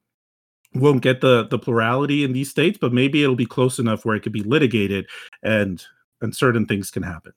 won't 0.75 1.01
get 1.01 1.21
the 1.21 1.47
the 1.47 1.59
plurality 1.59 2.23
in 2.23 2.33
these 2.33 2.49
states, 2.49 2.77
but 2.79 2.93
maybe 2.93 3.23
it'll 3.23 3.35
be 3.35 3.45
close 3.45 3.79
enough 3.79 4.05
where 4.05 4.15
it 4.15 4.21
could 4.21 4.33
be 4.33 4.43
litigated 4.43 5.07
and 5.43 5.83
and 6.21 6.35
certain 6.35 6.65
things 6.65 6.91
can 6.91 7.03
happen. 7.03 7.33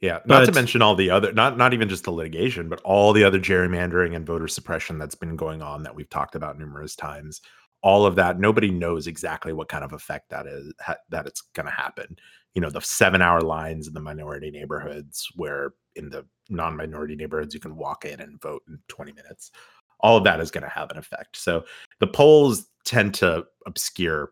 Yeah, 0.00 0.20
not 0.26 0.40
but, 0.40 0.46
to 0.46 0.52
mention 0.52 0.80
all 0.80 0.94
the 0.94 1.10
other 1.10 1.32
not 1.32 1.56
not 1.56 1.74
even 1.74 1.88
just 1.88 2.04
the 2.04 2.12
litigation, 2.12 2.68
but 2.68 2.80
all 2.82 3.12
the 3.12 3.24
other 3.24 3.40
gerrymandering 3.40 4.14
and 4.14 4.26
voter 4.26 4.48
suppression 4.48 4.98
that's 4.98 5.16
been 5.16 5.36
going 5.36 5.60
on 5.60 5.82
that 5.82 5.94
we've 5.94 6.10
talked 6.10 6.34
about 6.34 6.58
numerous 6.58 6.94
times. 6.94 7.40
All 7.82 8.06
of 8.06 8.16
that, 8.16 8.40
nobody 8.40 8.70
knows 8.70 9.06
exactly 9.06 9.52
what 9.52 9.68
kind 9.68 9.84
of 9.84 9.92
effect 9.92 10.30
that 10.30 10.46
is 10.46 10.72
ha- 10.80 10.96
that 11.10 11.26
it's 11.26 11.42
going 11.54 11.66
to 11.66 11.72
happen. 11.72 12.16
You 12.54 12.60
know, 12.60 12.70
the 12.70 12.80
7-hour 12.80 13.42
lines 13.42 13.86
in 13.86 13.94
the 13.94 14.00
minority 14.00 14.50
neighborhoods 14.50 15.28
where 15.36 15.74
in 15.94 16.10
the 16.10 16.26
non-minority 16.48 17.14
neighborhoods 17.14 17.54
you 17.54 17.60
can 17.60 17.76
walk 17.76 18.04
in 18.04 18.20
and 18.20 18.40
vote 18.40 18.62
in 18.68 18.80
20 18.88 19.12
minutes 19.12 19.52
all 20.00 20.16
of 20.16 20.24
that 20.24 20.40
is 20.40 20.50
going 20.50 20.62
to 20.62 20.70
have 20.70 20.90
an 20.90 20.98
effect. 20.98 21.36
So 21.36 21.64
the 22.00 22.06
polls 22.06 22.68
tend 22.84 23.14
to 23.14 23.44
obscure 23.66 24.30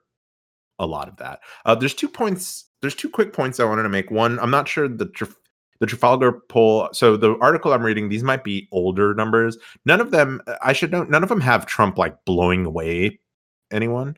a 0.78 0.86
lot 0.86 1.08
of 1.08 1.16
that. 1.16 1.40
Uh, 1.64 1.74
there's 1.74 1.94
two 1.94 2.08
points. 2.08 2.64
There's 2.80 2.94
two 2.94 3.08
quick 3.08 3.32
points 3.32 3.60
I 3.60 3.64
wanted 3.64 3.84
to 3.84 3.88
make. 3.88 4.10
One, 4.10 4.38
I'm 4.38 4.50
not 4.50 4.68
sure 4.68 4.88
the 4.88 5.06
Traf- 5.06 5.34
the 5.80 5.86
Trafalgar 5.86 6.32
poll. 6.48 6.88
So 6.92 7.16
the 7.16 7.36
article 7.38 7.72
I'm 7.72 7.82
reading, 7.82 8.08
these 8.08 8.22
might 8.22 8.44
be 8.44 8.68
older 8.72 9.14
numbers. 9.14 9.58
None 9.84 10.00
of 10.00 10.10
them, 10.10 10.40
I 10.62 10.72
should 10.72 10.90
know, 10.92 11.04
none 11.04 11.22
of 11.22 11.28
them 11.28 11.40
have 11.40 11.66
Trump 11.66 11.98
like 11.98 12.24
blowing 12.24 12.64
away 12.64 13.18
anyone. 13.70 14.16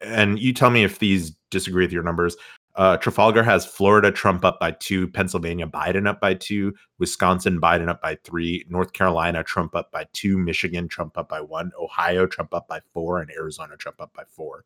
And 0.00 0.38
you 0.38 0.52
tell 0.52 0.70
me 0.70 0.84
if 0.84 0.98
these 1.00 1.34
disagree 1.50 1.84
with 1.84 1.92
your 1.92 2.04
numbers. 2.04 2.36
Uh, 2.76 2.96
Trafalgar 2.96 3.44
has 3.44 3.64
Florida 3.64 4.10
Trump 4.10 4.44
up 4.44 4.58
by 4.58 4.72
two, 4.72 5.06
Pennsylvania 5.08 5.66
Biden 5.66 6.08
up 6.08 6.20
by 6.20 6.34
two, 6.34 6.74
Wisconsin 6.98 7.60
Biden 7.60 7.88
up 7.88 8.02
by 8.02 8.16
three, 8.24 8.64
North 8.68 8.92
Carolina 8.92 9.44
Trump 9.44 9.76
up 9.76 9.92
by 9.92 10.06
two, 10.12 10.36
Michigan 10.38 10.88
Trump 10.88 11.16
up 11.16 11.28
by 11.28 11.40
one, 11.40 11.70
Ohio 11.80 12.26
Trump 12.26 12.52
up 12.52 12.66
by 12.66 12.80
four, 12.92 13.20
and 13.20 13.30
Arizona 13.30 13.76
Trump 13.76 14.00
up 14.00 14.12
by 14.12 14.24
four. 14.28 14.64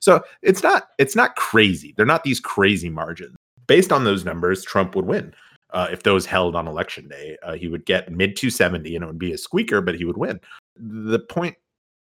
So 0.00 0.22
it's 0.42 0.62
not 0.62 0.88
it's 0.98 1.14
not 1.14 1.36
crazy. 1.36 1.94
They're 1.96 2.04
not 2.04 2.24
these 2.24 2.40
crazy 2.40 2.90
margins. 2.90 3.36
Based 3.66 3.92
on 3.92 4.04
those 4.04 4.24
numbers, 4.24 4.64
Trump 4.64 4.94
would 4.96 5.06
win. 5.06 5.32
Uh, 5.70 5.88
if 5.90 6.02
those 6.02 6.26
held 6.26 6.54
on 6.54 6.68
election 6.68 7.08
day, 7.08 7.36
uh, 7.42 7.54
he 7.54 7.68
would 7.68 7.86
get 7.86 8.12
mid 8.12 8.36
270 8.36 8.94
and 8.94 9.02
it 9.02 9.06
would 9.06 9.18
be 9.18 9.32
a 9.32 9.38
squeaker, 9.38 9.80
but 9.80 9.94
he 9.94 10.04
would 10.04 10.18
win. 10.18 10.40
The 10.76 11.20
point 11.20 11.56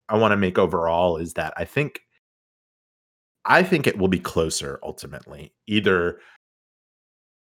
I 0.10 0.18
want 0.18 0.32
to 0.32 0.38
make 0.38 0.58
overall 0.58 1.18
is 1.18 1.34
that 1.34 1.54
I 1.58 1.66
think 1.66 2.02
I 3.46 3.64
think 3.64 3.88
it 3.88 3.98
will 3.98 4.08
be 4.08 4.20
closer 4.20 4.80
ultimately. 4.84 5.54
Either 5.68 6.20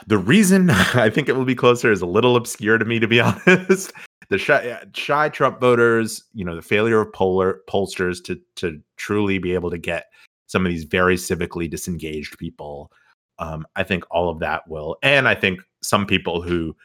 the 0.08 0.18
reason 0.18 0.70
I 0.70 1.10
think 1.10 1.30
it 1.30 1.36
will 1.36 1.46
be 1.46 1.56
closer 1.56 1.92
is 1.92 2.02
a 2.02 2.08
little 2.08 2.36
obscure 2.36 2.78
to 2.78 2.86
me, 2.86 3.00
to 3.00 3.08
be 3.08 3.20
honest. 3.22 3.94
the 4.30 4.38
shy, 4.38 4.80
shy, 4.94 5.30
Trump 5.30 5.60
voters, 5.60 6.24
you 6.34 6.44
know, 6.44 6.56
the 6.56 6.62
failure 6.62 7.02
of 7.02 7.14
polar 7.14 7.62
pollsters 7.70 8.24
to 8.26 8.40
to 8.56 8.82
truly 8.98 9.38
be 9.38 9.54
able 9.54 9.70
to 9.70 9.78
get 9.78 10.06
some 10.48 10.66
of 10.66 10.72
these 10.72 10.84
very 10.84 11.16
civically 11.16 11.70
disengaged 11.70 12.38
people. 12.38 12.92
Um, 13.40 13.66
I 13.76 13.84
think 13.84 14.06
all 14.12 14.30
of 14.30 14.40
that 14.40 14.68
will, 14.68 14.98
and 15.04 15.28
I 15.28 15.36
think 15.36 15.60
some 15.82 16.06
people 16.06 16.42
who 16.42 16.76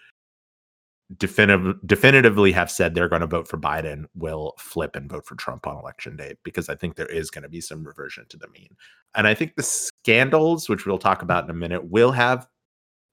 definitive, 1.17 1.77
definitively 1.87 2.53
have 2.53 2.71
said 2.71 2.95
they're 2.95 3.09
going 3.09 3.21
to 3.21 3.27
vote 3.27 3.49
for 3.49 3.59
Biden 3.59 4.05
will 4.15 4.55
flip 4.59 4.97
and 4.97 5.11
vote 5.11 5.27
for 5.27 5.35
Trump 5.35 5.67
on 5.67 5.77
election 5.77 6.17
day 6.17 6.35
because 6.45 6.69
I 6.69 6.75
think 6.75 6.97
there 6.97 7.07
is 7.07 7.31
going 7.31 7.43
to 7.43 7.49
be 7.49 7.61
some 7.61 7.85
reversion 7.85 8.27
to 8.29 8.37
the 8.37 8.49
mean. 8.49 8.77
And 9.15 9.27
I 9.27 9.35
think 9.35 9.57
the 9.57 9.63
scandals, 9.63 10.69
which 10.69 10.87
we'll 10.87 10.99
talk 10.99 11.23
about 11.23 11.45
in 11.45 11.51
a 11.51 11.55
minute, 11.55 11.91
will 11.91 12.13
have 12.13 12.47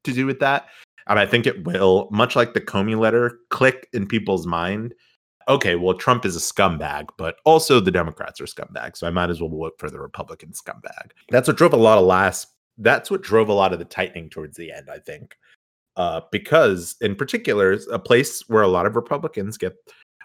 to 0.04 0.14
do 0.14 0.26
with 0.26 0.40
that. 0.40 0.68
And 1.08 1.18
I 1.18 1.26
think 1.26 1.48
it 1.48 1.66
will, 1.66 2.10
much 2.12 2.36
like 2.36 2.54
the 2.54 2.62
Comey 2.62 2.98
letter, 2.98 3.40
click 3.50 3.88
in 3.94 4.08
people's 4.08 4.46
mind. 4.46 4.94
Okay, 5.48 5.76
well, 5.76 5.96
Trump 5.96 6.26
is 6.26 6.36
a 6.36 6.40
scumbag, 6.40 7.08
but 7.18 7.38
also 7.46 7.80
the 7.80 7.92
Democrats 7.92 8.42
are 8.42 8.46
scumbags. 8.46 8.98
So 8.98 9.08
I 9.08 9.12
might 9.12 9.30
as 9.30 9.40
well 9.40 9.50
vote 9.50 9.76
for 9.80 9.90
the 9.90 10.00
Republican 10.00 10.52
scumbag. 10.52 11.12
That's 11.30 11.48
what 11.48 11.58
drove 11.58 11.74
a 11.74 11.78
lot 11.78 11.98
of 11.98 12.06
last. 12.06 12.48
That's 12.78 13.10
what 13.10 13.22
drove 13.22 13.48
a 13.48 13.54
lot 13.54 13.72
of 13.72 13.80
the 13.80 13.86
tightening 13.86 14.30
towards 14.30 14.58
the 14.58 14.72
end, 14.72 14.90
I 14.92 15.00
think 15.00 15.38
uh, 15.98 16.22
because, 16.32 16.96
in 17.02 17.16
particular, 17.16 17.78
a 17.92 18.00
place 18.00 18.42
where 18.48 18.64
a 18.64 18.68
lot 18.68 18.86
of 18.86 18.96
Republicans 18.96 19.58
get 19.58 19.76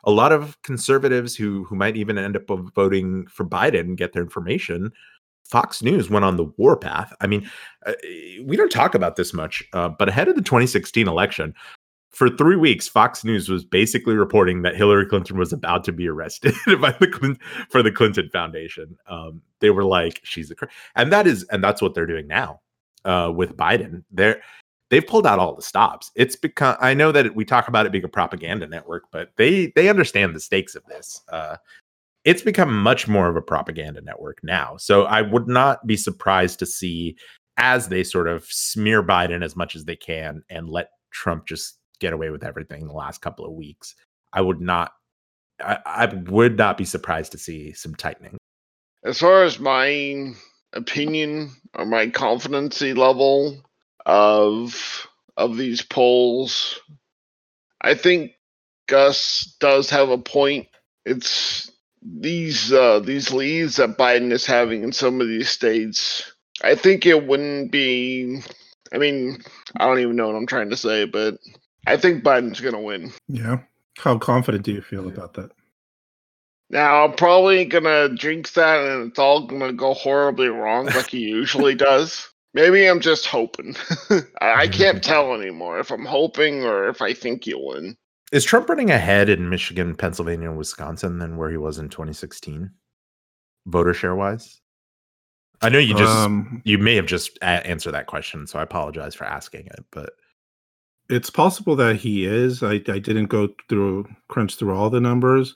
a 0.04 0.10
lot 0.10 0.32
of 0.32 0.60
conservatives 0.62 1.34
who 1.34 1.64
who 1.64 1.74
might 1.74 1.96
even 1.96 2.18
end 2.18 2.36
up 2.36 2.44
voting 2.74 3.26
for 3.26 3.44
Biden 3.44 3.96
get 3.96 4.12
their 4.12 4.22
information. 4.22 4.92
Fox 5.44 5.82
News 5.82 6.08
went 6.08 6.24
on 6.24 6.36
the 6.36 6.44
warpath. 6.56 7.12
I 7.20 7.26
mean, 7.26 7.50
uh, 7.84 7.92
we 8.44 8.56
don't 8.56 8.70
talk 8.70 8.94
about 8.94 9.16
this 9.16 9.34
much, 9.34 9.62
uh, 9.72 9.88
but 9.88 10.08
ahead 10.08 10.28
of 10.28 10.34
the 10.34 10.42
2016 10.42 11.06
election, 11.06 11.54
for 12.10 12.30
three 12.30 12.56
weeks, 12.56 12.88
Fox 12.88 13.24
News 13.24 13.48
was 13.48 13.64
basically 13.64 14.14
reporting 14.14 14.62
that 14.62 14.76
Hillary 14.76 15.06
Clinton 15.06 15.38
was 15.38 15.52
about 15.52 15.84
to 15.84 15.92
be 15.92 16.08
arrested 16.08 16.54
by 16.80 16.92
the 16.92 17.08
Clinton, 17.08 17.38
for 17.70 17.82
the 17.82 17.90
Clinton 17.90 18.28
Foundation. 18.30 18.96
Um, 19.06 19.40
they 19.60 19.70
were 19.70 19.84
like, 19.84 20.20
"She's 20.22 20.50
a," 20.50 20.54
cr-. 20.54 20.66
and 20.94 21.12
that 21.12 21.26
is, 21.26 21.44
and 21.44 21.64
that's 21.64 21.80
what 21.80 21.94
they're 21.94 22.06
doing 22.06 22.26
now 22.26 22.60
uh, 23.04 23.32
with 23.34 23.56
Biden. 23.56 24.04
They're 24.10 24.42
they've 24.92 25.06
pulled 25.06 25.26
out 25.26 25.38
all 25.38 25.56
the 25.56 25.62
stops. 25.62 26.12
It's 26.14 26.36
become. 26.36 26.76
I 26.78 26.94
know 26.94 27.10
that 27.10 27.34
we 27.34 27.44
talk 27.44 27.66
about 27.66 27.86
it 27.86 27.92
being 27.92 28.04
a 28.04 28.08
propaganda 28.08 28.68
network, 28.68 29.04
but 29.10 29.30
they 29.36 29.72
they 29.74 29.88
understand 29.88 30.36
the 30.36 30.40
stakes 30.40 30.76
of 30.76 30.84
this. 30.84 31.20
Uh, 31.32 31.56
it's 32.24 32.42
become 32.42 32.72
much 32.80 33.08
more 33.08 33.28
of 33.28 33.34
a 33.34 33.42
propaganda 33.42 34.00
network 34.02 34.38
now. 34.44 34.76
So 34.76 35.04
I 35.04 35.22
would 35.22 35.48
not 35.48 35.84
be 35.86 35.96
surprised 35.96 36.60
to 36.60 36.66
see 36.66 37.16
as 37.56 37.88
they 37.88 38.04
sort 38.04 38.28
of 38.28 38.44
smear 38.44 39.02
Biden 39.02 39.42
as 39.42 39.56
much 39.56 39.74
as 39.74 39.86
they 39.86 39.96
can 39.96 40.42
and 40.48 40.68
let 40.68 40.90
Trump 41.10 41.46
just 41.46 41.78
get 41.98 42.12
away 42.12 42.30
with 42.30 42.44
everything 42.44 42.86
the 42.86 42.92
last 42.92 43.22
couple 43.22 43.44
of 43.44 43.52
weeks. 43.52 43.96
I 44.32 44.42
would 44.42 44.60
not 44.60 44.92
I, 45.64 45.78
I 45.86 46.06
would 46.28 46.58
not 46.58 46.76
be 46.76 46.84
surprised 46.84 47.32
to 47.32 47.38
see 47.38 47.72
some 47.72 47.94
tightening. 47.94 48.36
As 49.04 49.18
far 49.18 49.42
as 49.42 49.58
my 49.58 50.32
opinion 50.74 51.50
or 51.74 51.86
my 51.86 52.08
confidency 52.08 52.94
level 52.94 53.62
of 54.06 55.08
of 55.36 55.56
these 55.56 55.82
polls, 55.82 56.80
I 57.80 57.94
think 57.94 58.32
Gus 58.86 59.56
does 59.60 59.90
have 59.90 60.10
a 60.10 60.18
point. 60.18 60.68
It's 61.04 61.70
these 62.02 62.72
uh, 62.72 63.00
these 63.00 63.32
leads 63.32 63.76
that 63.76 63.98
Biden 63.98 64.32
is 64.32 64.46
having 64.46 64.82
in 64.82 64.92
some 64.92 65.20
of 65.20 65.28
these 65.28 65.48
states. 65.48 66.32
I 66.62 66.74
think 66.74 67.06
it 67.06 67.26
wouldn't 67.26 67.72
be. 67.72 68.42
I 68.92 68.98
mean, 68.98 69.42
I 69.76 69.86
don't 69.86 70.00
even 70.00 70.16
know 70.16 70.26
what 70.26 70.36
I'm 70.36 70.46
trying 70.46 70.70
to 70.70 70.76
say, 70.76 71.06
but 71.06 71.38
I 71.86 71.96
think 71.96 72.22
Biden's 72.22 72.60
going 72.60 72.74
to 72.74 72.80
win. 72.80 73.12
Yeah. 73.28 73.58
How 73.98 74.18
confident 74.18 74.64
do 74.64 74.72
you 74.72 74.82
feel 74.82 75.08
about 75.08 75.34
that? 75.34 75.50
Now, 76.70 77.04
I'm 77.04 77.12
probably 77.12 77.66
to 77.66 78.14
drink 78.16 78.52
that 78.54 78.84
and 78.84 79.10
it's 79.10 79.18
all 79.18 79.46
to 79.46 79.72
go 79.72 79.92
horribly 79.92 80.48
wrong 80.48 80.86
like 80.86 81.10
he 81.10 81.20
usually 81.20 81.74
does. 81.76 82.31
Maybe 82.54 82.86
I'm 82.86 83.00
just 83.00 83.26
hoping. 83.26 83.74
I, 84.40 84.68
can't 84.68 85.02
tell 85.02 85.34
anymore 85.34 85.78
if 85.78 85.90
I'm 85.90 86.04
hoping 86.04 86.64
or 86.64 86.88
if 86.88 87.00
I 87.00 87.14
think 87.14 87.44
he'll 87.44 87.66
win. 87.66 87.96
Is 88.30 88.44
Trump 88.44 88.68
running 88.68 88.90
ahead 88.90 89.28
in 89.28 89.48
Michigan, 89.48 89.94
Pennsylvania, 89.94 90.48
and 90.48 90.58
Wisconsin 90.58 91.18
than 91.18 91.36
where 91.36 91.50
he 91.50 91.56
was 91.56 91.78
in 91.78 91.88
2016, 91.88 92.70
voter 93.66 93.94
share 93.94 94.14
wise? 94.14 94.60
I 95.62 95.68
know 95.68 95.78
you 95.78 95.94
just 95.94 96.10
um, 96.10 96.60
you 96.64 96.76
may 96.76 96.96
have 96.96 97.06
just 97.06 97.38
a- 97.38 97.66
answered 97.66 97.92
that 97.92 98.06
question, 98.06 98.46
so 98.46 98.58
I 98.58 98.62
apologize 98.62 99.14
for 99.14 99.24
asking 99.24 99.66
it. 99.66 99.84
But 99.92 100.10
it's 101.08 101.30
possible 101.30 101.76
that 101.76 101.96
he 101.96 102.24
is. 102.26 102.62
I, 102.62 102.74
I 102.74 102.98
didn't 102.98 103.26
go 103.26 103.48
through 103.68 104.08
crunch 104.28 104.56
through 104.56 104.74
all 104.74 104.90
the 104.90 105.00
numbers 105.00 105.54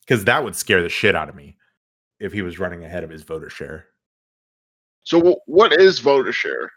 because 0.00 0.24
that 0.24 0.42
would 0.42 0.56
scare 0.56 0.82
the 0.82 0.88
shit 0.88 1.14
out 1.14 1.28
of 1.28 1.34
me 1.34 1.56
if 2.18 2.32
he 2.32 2.42
was 2.42 2.58
running 2.58 2.84
ahead 2.84 3.04
of 3.04 3.10
his 3.10 3.22
voter 3.22 3.50
share. 3.50 3.86
So 5.06 5.40
what 5.46 5.72
is 5.72 6.00
voter 6.00 6.32
share? 6.32 6.72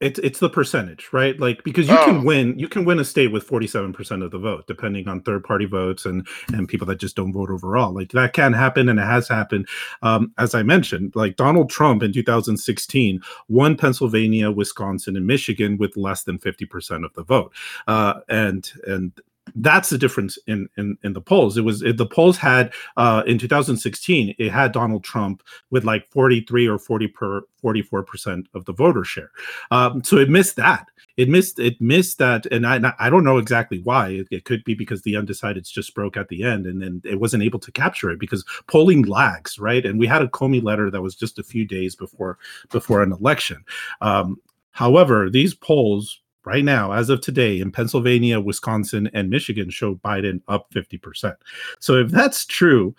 It's 0.00 0.20
it's 0.20 0.38
the 0.38 0.50
percentage, 0.50 1.08
right? 1.12 1.38
Like 1.40 1.64
because 1.64 1.88
you 1.88 1.96
oh. 1.98 2.04
can 2.04 2.24
win, 2.24 2.58
you 2.58 2.68
can 2.68 2.84
win 2.84 3.00
a 3.00 3.04
state 3.04 3.32
with 3.32 3.42
forty 3.42 3.66
seven 3.66 3.92
percent 3.92 4.22
of 4.22 4.30
the 4.30 4.38
vote, 4.38 4.66
depending 4.68 5.08
on 5.08 5.20
third 5.20 5.42
party 5.42 5.64
votes 5.64 6.04
and 6.04 6.26
and 6.48 6.68
people 6.68 6.86
that 6.86 7.00
just 7.00 7.16
don't 7.16 7.32
vote 7.32 7.50
overall. 7.50 7.92
Like 7.92 8.12
that 8.12 8.34
can 8.34 8.52
happen, 8.52 8.88
and 8.88 9.00
it 9.00 9.04
has 9.04 9.26
happened. 9.26 9.66
Um, 10.02 10.32
as 10.38 10.54
I 10.54 10.62
mentioned, 10.62 11.14
like 11.16 11.36
Donald 11.36 11.70
Trump 11.70 12.04
in 12.04 12.12
two 12.12 12.22
thousand 12.22 12.58
sixteen 12.58 13.20
won 13.48 13.76
Pennsylvania, 13.76 14.50
Wisconsin, 14.50 15.16
and 15.16 15.26
Michigan 15.26 15.76
with 15.76 15.96
less 15.96 16.22
than 16.22 16.38
fifty 16.38 16.66
percent 16.66 17.04
of 17.04 17.12
the 17.14 17.24
vote, 17.24 17.52
uh, 17.88 18.20
and 18.28 18.70
and 18.86 19.12
that's 19.56 19.90
the 19.90 19.98
difference 19.98 20.38
in 20.46 20.68
in, 20.76 20.96
in 21.02 21.12
the 21.12 21.20
polls. 21.20 21.56
It 21.56 21.62
was 21.62 21.82
it, 21.82 21.96
the 21.96 22.06
polls 22.06 22.38
had 22.38 22.72
uh, 22.96 23.22
in 23.26 23.38
2016 23.38 24.34
it 24.38 24.50
had 24.50 24.72
Donald 24.72 25.04
Trump 25.04 25.42
with 25.70 25.84
like 25.84 26.10
43 26.10 26.66
or 26.66 26.78
40 26.78 27.08
per 27.08 27.42
44 27.58 28.02
percent 28.02 28.48
of 28.54 28.64
the 28.64 28.72
voter 28.72 29.04
share. 29.04 29.30
Um, 29.70 30.02
so 30.02 30.16
it 30.16 30.30
missed 30.30 30.56
that. 30.56 30.86
It 31.16 31.28
missed 31.28 31.58
it 31.58 31.80
missed 31.80 32.18
that, 32.18 32.46
and 32.46 32.66
I 32.66 32.92
I 32.98 33.10
don't 33.10 33.24
know 33.24 33.38
exactly 33.38 33.80
why. 33.84 34.08
It, 34.08 34.28
it 34.30 34.44
could 34.44 34.64
be 34.64 34.74
because 34.74 35.02
the 35.02 35.14
undecideds 35.14 35.70
just 35.70 35.94
broke 35.94 36.16
at 36.16 36.28
the 36.28 36.42
end, 36.42 36.66
and 36.66 36.82
then 36.82 37.02
it 37.04 37.20
wasn't 37.20 37.44
able 37.44 37.60
to 37.60 37.72
capture 37.72 38.10
it 38.10 38.18
because 38.18 38.44
polling 38.66 39.02
lags, 39.02 39.58
right? 39.58 39.84
And 39.84 39.98
we 39.98 40.06
had 40.06 40.22
a 40.22 40.28
Comey 40.28 40.62
letter 40.62 40.90
that 40.90 41.02
was 41.02 41.14
just 41.14 41.38
a 41.38 41.44
few 41.44 41.64
days 41.64 41.94
before 41.94 42.38
before 42.70 43.02
an 43.02 43.12
election. 43.12 43.64
Um, 44.00 44.40
however, 44.72 45.30
these 45.30 45.54
polls 45.54 46.20
right 46.46 46.64
now, 46.64 46.92
as 46.92 47.10
of 47.10 47.20
today, 47.20 47.60
in 47.60 47.70
Pennsylvania, 47.70 48.40
Wisconsin, 48.40 49.10
and 49.12 49.30
Michigan 49.30 49.70
show 49.70 49.94
Biden 49.96 50.40
up 50.48 50.72
50%. 50.72 51.34
So 51.80 51.94
if 51.96 52.10
that's 52.10 52.44
true, 52.46 52.94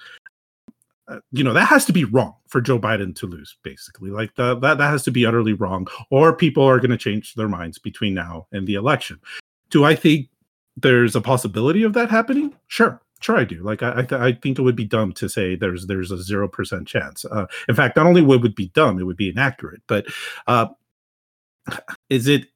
uh, 1.08 1.19
you 1.31 1.43
know 1.43 1.53
that 1.53 1.67
has 1.67 1.86
to 1.86 1.93
be 1.93 2.03
wrong 2.03 2.34
for 2.47 2.62
Joe 2.62 2.79
Biden 2.79 3.15
to 3.17 3.27
lose, 3.27 3.58
basically. 3.63 4.10
Like 4.10 4.34
the, 4.36 4.55
that 4.55 4.79
that 4.79 4.89
has 4.89 5.03
to 5.03 5.12
be 5.12 5.25
utterly 5.25 5.53
wrong, 5.53 5.88
or 6.10 6.36
people 6.36 6.63
are 6.63 6.79
going 6.79 6.89
to 6.89 6.97
change 6.97 7.36
their 7.36 7.47
minds 7.47 7.77
between 7.77 8.15
now 8.15 8.47
and 8.51 8.65
the 8.65 8.73
election. 8.73 9.19
Do 9.69 9.84
I 9.84 9.93
think 9.95 10.29
there's 10.77 11.15
a 11.15 11.21
possibility 11.21 11.84
of 11.84 11.93
that 11.93 12.10
happening? 12.10 12.55
Sure, 12.67 12.99
sure 13.19 13.38
I 13.38 13.43
do. 13.43 13.62
Like 13.62 13.84
I, 13.84 13.99
I, 13.99 14.01
th- 14.01 14.21
I, 14.21 14.34
think 14.34 14.58
it 14.58 14.63
would 14.63 14.75
be 14.75 14.86
dumb 14.86 15.13
to 15.13 15.29
say 15.29 15.55
there's 15.55 15.86
there's 15.86 16.10
a 16.10 16.21
zero 16.21 16.47
percent 16.47 16.88
chance. 16.88 17.23
Uh, 17.25 17.45
in 17.69 17.75
fact, 17.75 17.97
not 17.97 18.08
only 18.08 18.21
would 18.21 18.43
it 18.43 18.55
be 18.55 18.69
dumb, 18.69 18.97
it 18.99 19.03
would 19.03 19.17
be 19.17 19.29
inaccurate. 19.29 19.84
But 19.86 20.08
uh, 20.47 20.67
is 22.10 22.27
it 22.27 22.47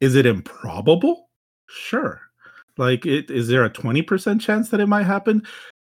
is 0.00 0.14
it 0.14 0.26
improbable? 0.26 1.28
Sure. 1.66 2.20
Like, 2.76 3.06
it, 3.06 3.30
is 3.30 3.48
there 3.48 3.64
a 3.64 3.70
20% 3.70 4.40
chance 4.40 4.68
that 4.68 4.80
it 4.80 4.86
might 4.86 5.06
happen? 5.06 5.42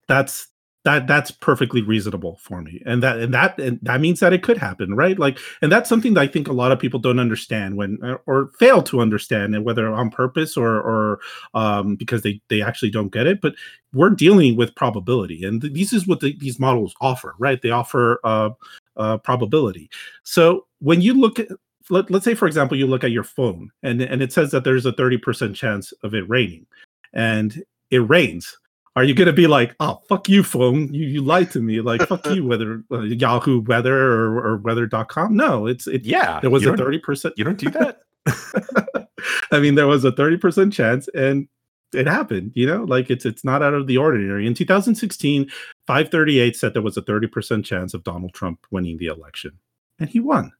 That's 0.08 0.48
that 0.86 1.08
that's 1.08 1.32
perfectly 1.32 1.82
reasonable 1.82 2.38
for 2.40 2.62
me 2.62 2.80
and 2.86 3.02
that 3.02 3.18
and 3.18 3.34
that 3.34 3.58
and 3.58 3.80
that 3.82 4.00
means 4.00 4.20
that 4.20 4.32
it 4.32 4.44
could 4.44 4.56
happen 4.56 4.94
right 4.94 5.18
like 5.18 5.36
and 5.60 5.72
that's 5.72 5.88
something 5.88 6.14
that 6.14 6.20
i 6.20 6.26
think 6.28 6.46
a 6.46 6.52
lot 6.52 6.70
of 6.70 6.78
people 6.78 7.00
don't 7.00 7.18
understand 7.18 7.76
when 7.76 7.98
or 8.26 8.52
fail 8.60 8.80
to 8.80 9.00
understand 9.00 9.52
and 9.52 9.64
whether 9.64 9.88
on 9.88 10.10
purpose 10.10 10.56
or 10.56 10.76
or 10.76 11.18
um, 11.54 11.96
because 11.96 12.22
they 12.22 12.40
they 12.50 12.62
actually 12.62 12.88
don't 12.88 13.12
get 13.12 13.26
it 13.26 13.40
but 13.40 13.52
we're 13.94 14.10
dealing 14.10 14.56
with 14.56 14.76
probability 14.76 15.42
and 15.42 15.60
th- 15.60 15.74
this 15.74 15.92
is 15.92 16.06
what 16.06 16.20
the, 16.20 16.36
these 16.38 16.60
models 16.60 16.94
offer 17.00 17.34
right 17.40 17.62
they 17.62 17.70
offer 17.70 18.20
uh, 18.22 18.50
uh, 18.96 19.18
probability 19.18 19.90
so 20.22 20.66
when 20.78 21.00
you 21.00 21.14
look 21.14 21.40
at 21.40 21.48
let, 21.90 22.10
us 22.10 22.24
say 22.24 22.34
for 22.34 22.46
example 22.46 22.76
you 22.76 22.86
look 22.86 23.04
at 23.04 23.10
your 23.10 23.24
phone 23.24 23.70
and 23.82 24.00
and 24.00 24.22
it 24.22 24.32
says 24.32 24.50
that 24.50 24.64
there's 24.64 24.86
a 24.86 24.92
30% 24.92 25.54
chance 25.54 25.92
of 26.02 26.14
it 26.14 26.28
raining 26.28 26.66
and 27.12 27.62
it 27.90 27.98
rains. 27.98 28.58
Are 28.96 29.04
you 29.04 29.14
going 29.14 29.26
to 29.26 29.32
be 29.32 29.46
like 29.46 29.74
oh 29.80 30.00
fuck 30.08 30.28
you 30.28 30.42
phone. 30.42 30.92
You, 30.92 31.06
you 31.06 31.22
lied 31.22 31.50
to 31.52 31.60
me. 31.60 31.80
Like 31.80 32.02
fuck 32.02 32.26
you 32.34 32.46
whether 32.46 32.82
uh, 32.90 33.00
yahoo 33.00 33.60
weather 33.62 33.96
or, 33.96 34.38
or 34.38 34.56
weather.com 34.58 35.36
no 35.36 35.66
it's 35.66 35.86
it 35.86 36.04
yeah 36.04 36.40
there 36.40 36.50
was 36.50 36.64
a 36.66 36.72
30% 36.72 37.32
you 37.36 37.44
don't 37.44 37.58
do 37.58 37.70
that? 37.70 38.00
I 39.52 39.60
mean 39.60 39.74
there 39.74 39.86
was 39.86 40.04
a 40.04 40.12
30% 40.12 40.72
chance 40.72 41.08
and 41.08 41.48
it 41.94 42.06
happened 42.06 42.52
you 42.54 42.66
know? 42.66 42.84
Like 42.84 43.10
it's 43.10 43.24
it's 43.24 43.44
not 43.44 43.62
out 43.62 43.74
of 43.74 43.86
the 43.86 43.98
ordinary. 43.98 44.46
In 44.46 44.54
2016 44.54 45.50
538 45.86 46.56
said 46.56 46.74
there 46.74 46.82
was 46.82 46.96
a 46.96 47.02
30% 47.02 47.64
chance 47.64 47.94
of 47.94 48.02
donald 48.02 48.34
trump 48.34 48.66
winning 48.70 48.98
the 48.98 49.06
election 49.06 49.52
and 50.00 50.08
he 50.08 50.20
won 50.20 50.52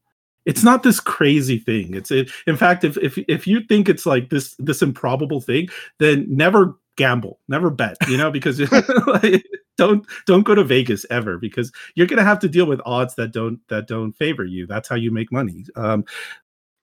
it's 0.47 0.63
not 0.63 0.83
this 0.83 1.01
crazy 1.01 1.59
thing. 1.59 1.95
It's 1.95 2.11
it, 2.11 2.31
in 2.47 2.57
fact 2.57 2.85
if, 2.85 2.97
if 2.99 3.19
if 3.29 3.47
you 3.47 3.61
think 3.61 3.89
it's 3.89 4.07
like 4.07 4.31
this 4.31 4.55
this 4.59 4.81
improbable 4.81 5.41
thing 5.41 5.69
then 5.99 6.25
never 6.29 6.79
gamble 6.97 7.39
never 7.47 7.69
bet 7.69 7.95
you 8.09 8.17
know 8.17 8.31
because 8.31 8.59
like, 9.07 9.45
don't 9.77 10.07
don't 10.25 10.45
go 10.45 10.55
to 10.55 10.65
vegas 10.65 11.05
ever 11.11 11.37
because 11.37 11.71
you're 11.95 12.07
gonna 12.07 12.25
have 12.25 12.39
to 12.39 12.49
deal 12.49 12.67
with 12.67 12.81
odds 12.87 13.15
that 13.17 13.33
don't 13.33 13.61
that 13.69 13.87
don't 13.87 14.13
favor 14.15 14.45
you. 14.45 14.67
That's 14.67 14.89
how 14.89 14.97
you 14.97 15.11
make 15.11 15.31
money. 15.31 15.65
Um 15.75 16.05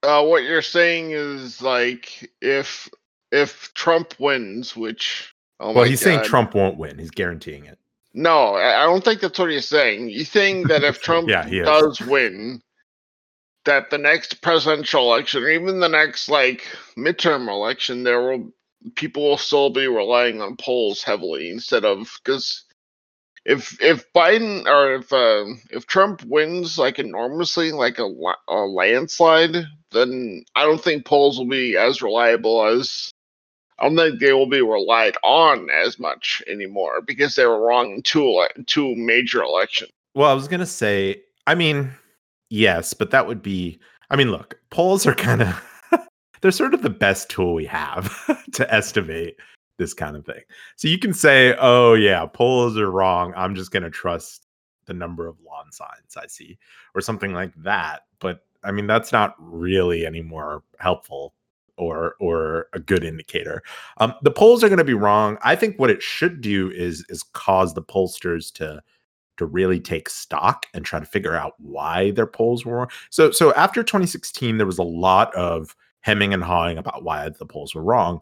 uh 0.03 0.23
what 0.23 0.43
you're 0.43 0.61
saying 0.61 1.11
is 1.11 1.61
like 1.61 2.29
if 2.41 2.89
if 3.31 3.73
trump 3.73 4.13
wins 4.19 4.75
which 4.75 5.33
oh 5.59 5.71
well 5.71 5.85
he's 5.85 6.03
God. 6.03 6.05
saying 6.05 6.23
trump 6.23 6.53
won't 6.53 6.77
win. 6.77 6.99
He's 6.99 7.11
guaranteeing 7.11 7.65
it. 7.65 7.79
No 8.13 8.53
i 8.55 8.83
don't 8.83 9.03
think 9.03 9.21
that's 9.21 9.39
what 9.39 9.49
he's 9.49 9.67
saying. 9.67 10.09
He's 10.09 10.29
saying 10.29 10.63
that 10.63 10.83
if 10.83 11.01
trump 11.01 11.29
yeah, 11.29 11.47
does 11.47 11.99
win 12.01 12.61
that 13.65 13.89
the 13.89 13.97
next 13.97 14.41
presidential 14.41 15.03
election 15.03 15.43
or 15.43 15.49
even 15.49 15.79
the 15.79 15.87
next 15.87 16.29
like 16.29 16.65
midterm 16.97 17.47
election 17.47 18.03
there 18.03 18.21
will 18.21 18.51
people 18.95 19.23
will 19.23 19.37
still 19.37 19.69
be 19.69 19.87
relying 19.87 20.41
on 20.41 20.57
polls 20.57 21.03
heavily 21.03 21.49
instead 21.49 21.85
of 21.85 22.19
because 22.23 22.65
if 23.45 23.81
if 23.81 24.11
Biden 24.13 24.65
or 24.65 24.95
if 24.95 25.11
uh, 25.11 25.45
if 25.69 25.85
Trump 25.85 26.23
wins 26.25 26.77
like 26.77 26.99
enormously, 26.99 27.71
like 27.71 27.99
a, 27.99 28.09
a 28.47 28.55
landslide, 28.55 29.65
then 29.91 30.45
I 30.55 30.63
don't 30.63 30.81
think 30.81 31.05
polls 31.05 31.37
will 31.37 31.47
be 31.47 31.75
as 31.77 32.01
reliable 32.01 32.65
as 32.65 33.11
I 33.79 33.87
don't 33.87 33.97
think 33.97 34.19
they 34.19 34.33
will 34.33 34.49
be 34.49 34.61
relied 34.61 35.15
on 35.23 35.69
as 35.69 35.99
much 35.99 36.41
anymore 36.47 37.01
because 37.01 37.35
they 37.35 37.45
were 37.45 37.59
wrong 37.59 37.91
in 37.91 38.01
two 38.01 38.25
ele- 38.25 38.63
two 38.65 38.95
major 38.95 39.43
elections. 39.43 39.91
Well, 40.15 40.29
I 40.29 40.33
was 40.33 40.47
gonna 40.47 40.65
say, 40.65 41.23
I 41.45 41.55
mean, 41.55 41.91
yes, 42.49 42.93
but 42.93 43.11
that 43.11 43.27
would 43.27 43.41
be. 43.41 43.79
I 44.09 44.15
mean, 44.15 44.31
look, 44.31 44.59
polls 44.69 45.07
are 45.07 45.15
kind 45.15 45.41
of 45.41 45.63
they're 46.41 46.51
sort 46.51 46.73
of 46.73 46.81
the 46.81 46.89
best 46.89 47.29
tool 47.29 47.53
we 47.53 47.65
have 47.65 48.13
to 48.53 48.73
estimate 48.73 49.35
this 49.77 49.93
kind 49.93 50.15
of 50.15 50.25
thing. 50.25 50.41
So 50.75 50.87
you 50.87 50.99
can 50.99 51.13
say, 51.13 51.55
oh, 51.59 51.93
yeah, 51.93 52.25
polls 52.25 52.77
are 52.77 52.91
wrong. 52.91 53.33
I'm 53.35 53.55
just 53.55 53.71
going 53.71 53.83
to 53.83 53.89
trust 53.89 54.45
the 54.85 54.93
number 54.93 55.27
of 55.27 55.37
lawn 55.45 55.71
signs 55.71 56.17
I 56.17 56.27
see 56.27 56.57
or 56.93 57.01
something 57.01 57.33
like 57.33 57.53
that. 57.63 58.01
But 58.19 58.45
I 58.63 58.71
mean, 58.71 58.87
that's 58.87 59.11
not 59.11 59.35
really 59.39 60.05
any 60.05 60.21
more 60.21 60.63
helpful 60.79 61.33
or 61.77 62.15
or 62.19 62.67
a 62.73 62.79
good 62.79 63.03
indicator. 63.03 63.63
Um, 63.97 64.13
the 64.21 64.31
polls 64.31 64.63
are 64.63 64.69
going 64.69 64.77
to 64.77 64.83
be 64.83 64.93
wrong. 64.93 65.37
I 65.43 65.55
think 65.55 65.77
what 65.77 65.89
it 65.89 66.03
should 66.03 66.41
do 66.41 66.71
is 66.71 67.05
is 67.09 67.23
cause 67.23 67.73
the 67.73 67.81
pollsters 67.81 68.51
to 68.53 68.81
to 69.37 69.45
really 69.45 69.79
take 69.79 70.09
stock 70.09 70.65
and 70.73 70.85
try 70.85 70.99
to 70.99 71.05
figure 71.05 71.35
out 71.35 71.53
why 71.57 72.11
their 72.11 72.27
polls 72.27 72.65
were 72.65 72.77
wrong. 72.77 72.89
So 73.09 73.31
so 73.31 73.53
after 73.53 73.83
2016, 73.83 74.57
there 74.57 74.67
was 74.67 74.79
a 74.79 74.83
lot 74.83 75.33
of 75.35 75.75
hemming 76.01 76.33
and 76.33 76.43
hawing 76.43 76.77
about 76.77 77.03
why 77.03 77.29
the 77.29 77.45
polls 77.45 77.73
were 77.73 77.83
wrong 77.83 78.21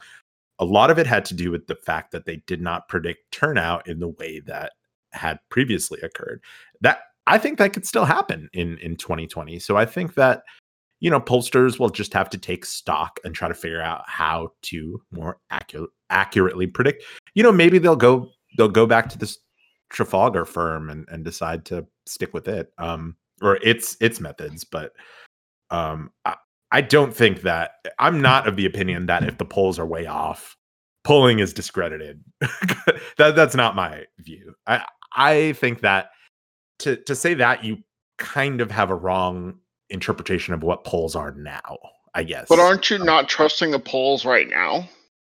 a 0.62 0.66
lot 0.66 0.92
of 0.92 1.00
it 1.00 1.08
had 1.08 1.26
to 1.26 1.34
do 1.34 1.50
with 1.52 1.66
the 1.66 1.76
fact 1.76 2.12
that 2.12 2.26
they 2.26 2.38
did 2.46 2.62
not 2.62 2.88
predict 2.88 3.32
turnout 3.32 3.88
in 3.88 4.00
the 4.00 4.10
way 4.10 4.40
that 4.42 4.74
had 5.12 5.40
previously 5.50 6.00
occurred. 6.02 6.42
That 6.82 7.00
I 7.26 7.40
think 7.40 7.58
that 7.58 7.74
could 7.74 7.86
still 7.86 8.06
happen 8.06 8.48
in 8.54 8.78
in 8.78 8.96
2020. 8.96 9.58
So 9.60 9.76
I 9.76 9.86
think 9.86 10.14
that 10.14 10.44
you 11.00 11.10
know 11.10 11.20
pollsters 11.20 11.80
will 11.80 11.90
just 11.90 12.14
have 12.14 12.30
to 12.30 12.38
take 12.38 12.64
stock 12.64 13.20
and 13.24 13.34
try 13.34 13.48
to 13.48 13.56
figure 13.56 13.82
out 13.82 14.04
how 14.06 14.52
to 14.64 15.02
more 15.12 15.40
accurate 15.50 15.90
accurately 16.12 16.68
predict. 16.68 17.04
You 17.34 17.42
know, 17.42 17.52
maybe 17.52 17.80
they'll 17.80 17.96
go 17.96 18.30
they'll 18.56 18.70
go 18.70 18.86
back 18.86 19.10
to 19.10 19.18
this 19.18 19.40
Trafalgar 19.92 20.46
firm 20.46 20.90
and 20.90 21.08
and 21.10 21.24
decide 21.24 21.66
to 21.66 21.86
stick 22.06 22.34
with 22.34 22.48
it 22.48 22.72
um 22.78 23.16
or 23.42 23.58
its 23.58 23.98
its 24.00 24.20
methods, 24.20 24.64
but 24.64 24.94
um 25.70 26.12
I, 26.26 26.36
I 26.72 26.82
don't 26.82 27.14
think 27.14 27.42
that 27.42 27.72
I'm 28.00 28.22
not 28.22 28.48
of 28.48 28.56
the 28.56 28.66
opinion 28.66 29.08
that 29.08 29.24
if 29.24 29.38
the 29.38 29.46
polls 29.46 29.80
are 29.80 29.86
way 29.86 30.06
off, 30.06 30.56
polling 31.04 31.40
is 31.40 31.54
discredited. 31.54 32.24
that 33.18 33.36
that's 33.36 33.56
not 33.56 33.76
my 33.76 34.06
view. 34.20 34.56
I 34.68 34.86
I 35.16 35.54
think 35.54 35.82
that 35.82 36.12
to 36.80 36.96
to 36.96 37.16
say 37.16 37.34
that 37.36 37.64
you 37.64 37.80
kind 38.18 38.62
of 38.62 38.72
have 38.72 38.90
a 38.90 38.96
wrong 38.96 39.60
interpretation 39.90 40.54
of 40.54 40.64
what 40.64 40.84
polls 40.84 41.16
are 41.16 41.32
now. 41.32 41.78
I 42.14 42.24
guess. 42.24 42.48
But 42.50 42.60
aren't 42.60 42.90
you 42.90 42.98
not 43.00 43.30
trusting 43.30 43.72
the 43.72 43.80
polls 43.80 44.26
right 44.26 44.50
now? 44.50 44.90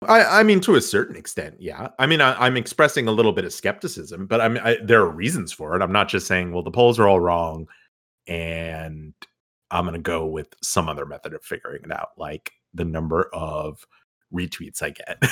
I, 0.08 0.40
I 0.40 0.42
mean, 0.42 0.60
to 0.60 0.76
a 0.76 0.80
certain 0.80 1.14
extent, 1.14 1.56
yeah. 1.58 1.88
I 1.98 2.06
mean, 2.06 2.20
I, 2.20 2.46
am 2.46 2.56
expressing 2.56 3.06
a 3.06 3.12
little 3.12 3.32
bit 3.32 3.44
of 3.44 3.52
skepticism, 3.52 4.26
but 4.26 4.40
I 4.40 4.48
mean, 4.48 4.62
I, 4.64 4.78
there 4.82 5.00
are 5.00 5.10
reasons 5.10 5.52
for 5.52 5.76
it. 5.76 5.82
I'm 5.82 5.92
not 5.92 6.08
just 6.08 6.26
saying, 6.26 6.52
well, 6.52 6.62
the 6.62 6.70
polls 6.70 6.98
are 6.98 7.06
all 7.06 7.20
wrong, 7.20 7.68
and 8.26 9.12
I'm 9.70 9.84
going 9.84 9.94
to 9.94 10.00
go 10.00 10.26
with 10.26 10.48
some 10.62 10.88
other 10.88 11.04
method 11.04 11.34
of 11.34 11.44
figuring 11.44 11.82
it 11.84 11.92
out, 11.92 12.10
like 12.16 12.52
the 12.72 12.84
number 12.84 13.28
of 13.34 13.84
retweets 14.32 14.82
I 14.82 14.90
get 14.90 15.22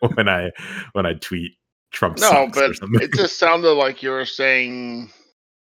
when 0.14 0.28
I 0.28 0.50
when 0.92 1.04
I 1.04 1.14
tweet 1.14 1.52
Trump. 1.92 2.18
No, 2.20 2.48
but 2.52 2.76
it 3.02 3.12
just 3.12 3.38
sounded 3.38 3.72
like 3.74 4.02
you 4.02 4.10
were 4.10 4.24
saying. 4.24 5.10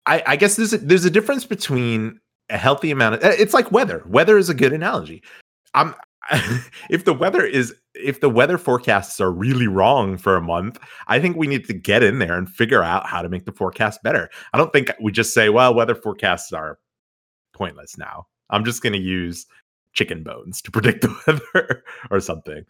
I, 0.06 0.22
I 0.26 0.36
guess 0.36 0.56
there's 0.56 0.72
a, 0.72 0.78
there's 0.78 1.04
a 1.04 1.10
difference 1.10 1.44
between 1.44 2.20
a 2.50 2.58
healthy 2.58 2.90
amount 2.92 3.16
of. 3.16 3.24
Eh, 3.24 3.36
it's 3.38 3.54
like 3.54 3.72
weather. 3.72 4.02
Weather 4.06 4.38
is 4.38 4.48
a 4.48 4.54
good 4.54 4.72
analogy. 4.72 5.22
I'm 5.74 5.94
if 6.90 7.04
the 7.04 7.14
weather 7.14 7.44
is 7.44 7.74
if 7.94 8.20
the 8.20 8.30
weather 8.30 8.58
forecasts 8.58 9.20
are 9.20 9.30
really 9.30 9.66
wrong 9.66 10.16
for 10.16 10.36
a 10.36 10.40
month, 10.40 10.78
I 11.08 11.20
think 11.20 11.36
we 11.36 11.46
need 11.46 11.66
to 11.66 11.74
get 11.74 12.02
in 12.02 12.18
there 12.18 12.36
and 12.36 12.48
figure 12.48 12.82
out 12.82 13.06
how 13.06 13.22
to 13.22 13.28
make 13.28 13.44
the 13.44 13.52
forecast 13.52 14.02
better. 14.02 14.30
I 14.52 14.58
don't 14.58 14.72
think 14.72 14.90
we 15.00 15.12
just 15.12 15.34
say, 15.34 15.48
well, 15.48 15.74
weather 15.74 15.94
forecasts 15.94 16.52
are 16.52 16.78
pointless 17.52 17.98
now. 17.98 18.26
I'm 18.50 18.64
just 18.64 18.82
going 18.82 18.94
to 18.94 18.98
use 18.98 19.46
chicken 19.92 20.22
bones 20.22 20.62
to 20.62 20.70
predict 20.72 21.02
the 21.02 21.16
weather 21.26 21.84
or 22.10 22.20
something. 22.20 22.64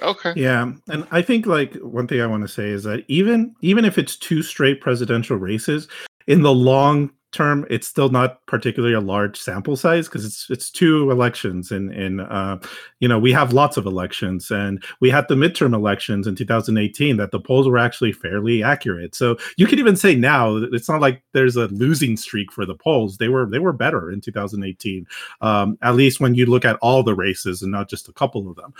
Okay. 0.00 0.32
Yeah, 0.36 0.72
and 0.88 1.06
I 1.10 1.22
think 1.22 1.44
like 1.46 1.74
one 1.76 2.06
thing 2.06 2.20
I 2.20 2.26
want 2.26 2.42
to 2.42 2.48
say 2.48 2.70
is 2.70 2.84
that 2.84 3.04
even 3.08 3.54
even 3.62 3.84
if 3.84 3.98
it's 3.98 4.16
two 4.16 4.42
straight 4.42 4.80
presidential 4.80 5.36
races, 5.36 5.88
in 6.26 6.42
the 6.42 6.54
long 6.54 7.10
term, 7.36 7.66
it's 7.68 7.86
still 7.86 8.08
not 8.08 8.44
particularly 8.46 8.94
a 8.94 9.00
large 9.00 9.38
sample 9.38 9.76
size 9.76 10.08
because 10.08 10.24
it's 10.24 10.48
it's 10.50 10.70
two 10.70 11.10
elections, 11.10 11.70
and 11.70 11.92
and 11.92 12.22
uh, 12.22 12.58
you 13.00 13.06
know 13.06 13.18
we 13.18 13.32
have 13.32 13.52
lots 13.52 13.76
of 13.76 13.86
elections, 13.86 14.50
and 14.50 14.82
we 15.00 15.10
had 15.10 15.28
the 15.28 15.34
midterm 15.34 15.74
elections 15.74 16.26
in 16.26 16.34
2018 16.34 17.18
that 17.18 17.30
the 17.30 17.40
polls 17.40 17.68
were 17.68 17.78
actually 17.78 18.12
fairly 18.12 18.62
accurate. 18.62 19.14
So 19.14 19.36
you 19.56 19.66
could 19.66 19.78
even 19.78 19.96
say 19.96 20.14
now 20.14 20.56
it's 20.56 20.88
not 20.88 21.00
like 21.00 21.22
there's 21.32 21.56
a 21.56 21.68
losing 21.68 22.16
streak 22.16 22.50
for 22.50 22.64
the 22.64 22.74
polls; 22.74 23.18
they 23.18 23.28
were 23.28 23.46
they 23.48 23.58
were 23.58 23.72
better 23.72 24.10
in 24.10 24.20
2018, 24.20 25.06
um, 25.42 25.78
at 25.82 25.94
least 25.94 26.20
when 26.20 26.34
you 26.34 26.46
look 26.46 26.64
at 26.64 26.78
all 26.80 27.02
the 27.02 27.14
races 27.14 27.62
and 27.62 27.70
not 27.70 27.88
just 27.90 28.08
a 28.08 28.12
couple 28.12 28.48
of 28.48 28.56
them. 28.56 28.72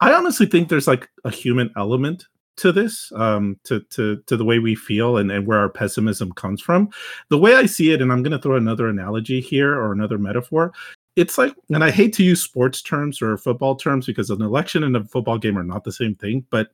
I 0.00 0.12
honestly 0.12 0.46
think 0.46 0.68
there's 0.68 0.86
like 0.86 1.08
a 1.24 1.30
human 1.30 1.70
element 1.76 2.26
to 2.58 2.72
this 2.72 3.10
um, 3.16 3.58
to 3.64 3.80
to 3.90 4.22
to 4.26 4.36
the 4.36 4.44
way 4.44 4.58
we 4.58 4.74
feel 4.74 5.16
and, 5.16 5.30
and 5.30 5.46
where 5.46 5.58
our 5.58 5.68
pessimism 5.68 6.32
comes 6.32 6.60
from. 6.60 6.90
The 7.30 7.38
way 7.38 7.54
i 7.54 7.66
see 7.66 7.92
it 7.92 8.02
and 8.02 8.12
i'm 8.12 8.22
going 8.22 8.32
to 8.32 8.38
throw 8.38 8.56
another 8.56 8.88
analogy 8.88 9.40
here 9.40 9.74
or 9.74 9.92
another 9.92 10.18
metaphor 10.18 10.72
it's 11.16 11.38
like 11.38 11.54
and 11.70 11.82
i 11.82 11.90
hate 11.90 12.12
to 12.14 12.24
use 12.24 12.42
sports 12.42 12.82
terms 12.82 13.20
or 13.20 13.36
football 13.36 13.74
terms 13.76 14.06
because 14.06 14.30
an 14.30 14.42
election 14.42 14.84
and 14.84 14.96
a 14.96 15.04
football 15.04 15.38
game 15.38 15.58
are 15.58 15.64
not 15.64 15.84
the 15.84 15.92
same 15.92 16.14
thing 16.14 16.44
but 16.50 16.68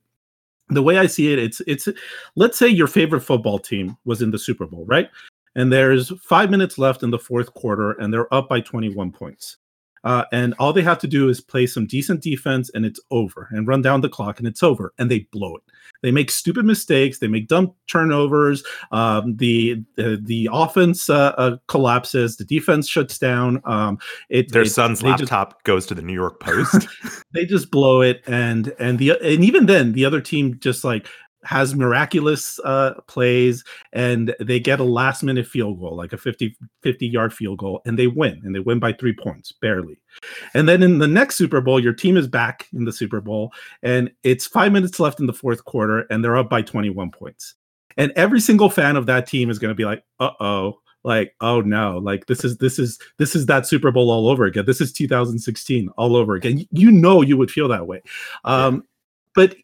the 0.68 0.82
way 0.82 0.98
i 0.98 1.06
see 1.06 1.32
it 1.32 1.38
it's 1.38 1.60
it's 1.66 1.88
let's 2.36 2.58
say 2.58 2.68
your 2.68 2.86
favorite 2.86 3.20
football 3.22 3.58
team 3.58 3.96
was 4.04 4.22
in 4.22 4.30
the 4.30 4.38
super 4.38 4.66
bowl 4.66 4.84
right? 4.86 5.08
And 5.56 5.72
there's 5.72 6.12
five 6.20 6.50
minutes 6.50 6.78
left 6.78 7.04
in 7.04 7.10
the 7.10 7.18
fourth 7.18 7.54
quarter 7.54 7.92
and 7.92 8.12
they're 8.12 8.32
up 8.34 8.48
by 8.48 8.60
21 8.60 9.12
points 9.12 9.58
uh, 10.04 10.24
and 10.32 10.54
all 10.58 10.72
they 10.72 10.82
have 10.82 10.98
to 11.00 11.08
do 11.08 11.28
is 11.28 11.40
play 11.40 11.66
some 11.66 11.86
decent 11.86 12.22
defense 12.22 12.70
and 12.74 12.84
it's 12.84 13.00
over 13.10 13.48
and 13.50 13.66
run 13.66 13.82
down 13.82 14.00
the 14.00 14.08
clock 14.08 14.38
and 14.38 14.46
it's 14.46 14.62
over 14.62 14.92
and 14.98 15.10
they 15.10 15.20
blow 15.32 15.56
it. 15.56 15.62
They 16.02 16.10
make 16.10 16.30
stupid 16.30 16.66
mistakes. 16.66 17.18
They 17.18 17.28
make 17.28 17.48
dumb 17.48 17.72
turnovers. 17.86 18.62
Um, 18.92 19.36
the, 19.36 19.82
the, 19.96 20.20
the 20.22 20.50
offense 20.52 21.08
uh, 21.08 21.32
uh, 21.38 21.56
collapses. 21.66 22.36
The 22.36 22.44
defense 22.44 22.88
shuts 22.88 23.18
down. 23.18 23.62
Um, 23.64 23.98
it, 24.28 24.52
their 24.52 24.62
it, 24.62 24.70
son's 24.70 25.02
laptop 25.02 25.52
just, 25.54 25.64
goes 25.64 25.86
to 25.86 25.94
the 25.94 26.02
new 26.02 26.12
york 26.12 26.40
post. 26.40 26.86
They 27.32 27.44
just 27.46 27.72
blow 27.72 28.00
it 28.00 28.22
and 28.28 28.72
and 28.78 28.96
the 29.00 29.10
and 29.10 29.42
even 29.42 29.66
then 29.66 29.92
the 29.92 30.04
other 30.04 30.20
team 30.20 30.56
just 30.60 30.84
like 30.84 31.08
has 31.44 31.74
miraculous 31.74 32.58
uh, 32.60 32.94
plays 33.06 33.64
and 33.92 34.34
they 34.40 34.58
get 34.58 34.80
a 34.80 34.84
last 34.84 35.22
minute 35.22 35.46
field 35.46 35.78
goal 35.80 35.96
like 35.96 36.12
a 36.12 36.18
50 36.18 36.56
50 36.82 37.06
yard 37.06 37.32
field 37.32 37.58
goal 37.58 37.82
and 37.84 37.98
they 37.98 38.06
win 38.06 38.40
and 38.44 38.54
they 38.54 38.60
win 38.60 38.78
by 38.78 38.92
3 38.92 39.14
points 39.14 39.52
barely. 39.52 40.00
And 40.54 40.68
then 40.68 40.82
in 40.82 40.98
the 40.98 41.08
next 41.08 41.36
Super 41.36 41.60
Bowl 41.60 41.80
your 41.80 41.92
team 41.92 42.16
is 42.16 42.26
back 42.26 42.68
in 42.72 42.84
the 42.84 42.92
Super 42.92 43.20
Bowl 43.20 43.52
and 43.82 44.10
it's 44.22 44.46
5 44.46 44.72
minutes 44.72 45.00
left 45.00 45.20
in 45.20 45.26
the 45.26 45.32
fourth 45.32 45.64
quarter 45.64 46.06
and 46.10 46.24
they're 46.24 46.36
up 46.36 46.50
by 46.50 46.62
21 46.62 47.10
points. 47.10 47.54
And 47.96 48.12
every 48.16 48.40
single 48.40 48.70
fan 48.70 48.96
of 48.96 49.06
that 49.06 49.26
team 49.26 49.50
is 49.50 49.60
going 49.60 49.70
to 49.70 49.76
be 49.76 49.84
like, 49.84 50.02
"Uh-oh, 50.18 50.80
like 51.04 51.34
oh 51.40 51.60
no 51.60 51.98
like 51.98 52.26
this 52.26 52.44
is 52.44 52.56
this 52.58 52.78
is 52.78 52.98
this 53.18 53.36
is 53.36 53.46
that 53.46 53.66
super 53.66 53.92
bowl 53.92 54.10
all 54.10 54.26
over 54.26 54.46
again 54.46 54.64
this 54.64 54.80
is 54.80 54.92
2016 54.92 55.88
all 55.98 56.16
over 56.16 56.34
again 56.34 56.64
you 56.70 56.90
know 56.90 57.20
you 57.20 57.36
would 57.36 57.50
feel 57.50 57.68
that 57.68 57.86
way 57.86 58.02
um 58.44 58.82
but 59.34 59.54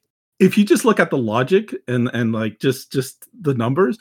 if 0.41 0.57
you 0.59 0.65
just 0.65 0.85
look 0.85 0.99
at 0.99 1.11
the 1.11 1.19
logic 1.19 1.75
and 1.87 2.11
and 2.13 2.33
like 2.33 2.59
just 2.59 2.91
just 2.91 3.29
the 3.41 3.55
numbers 3.55 3.99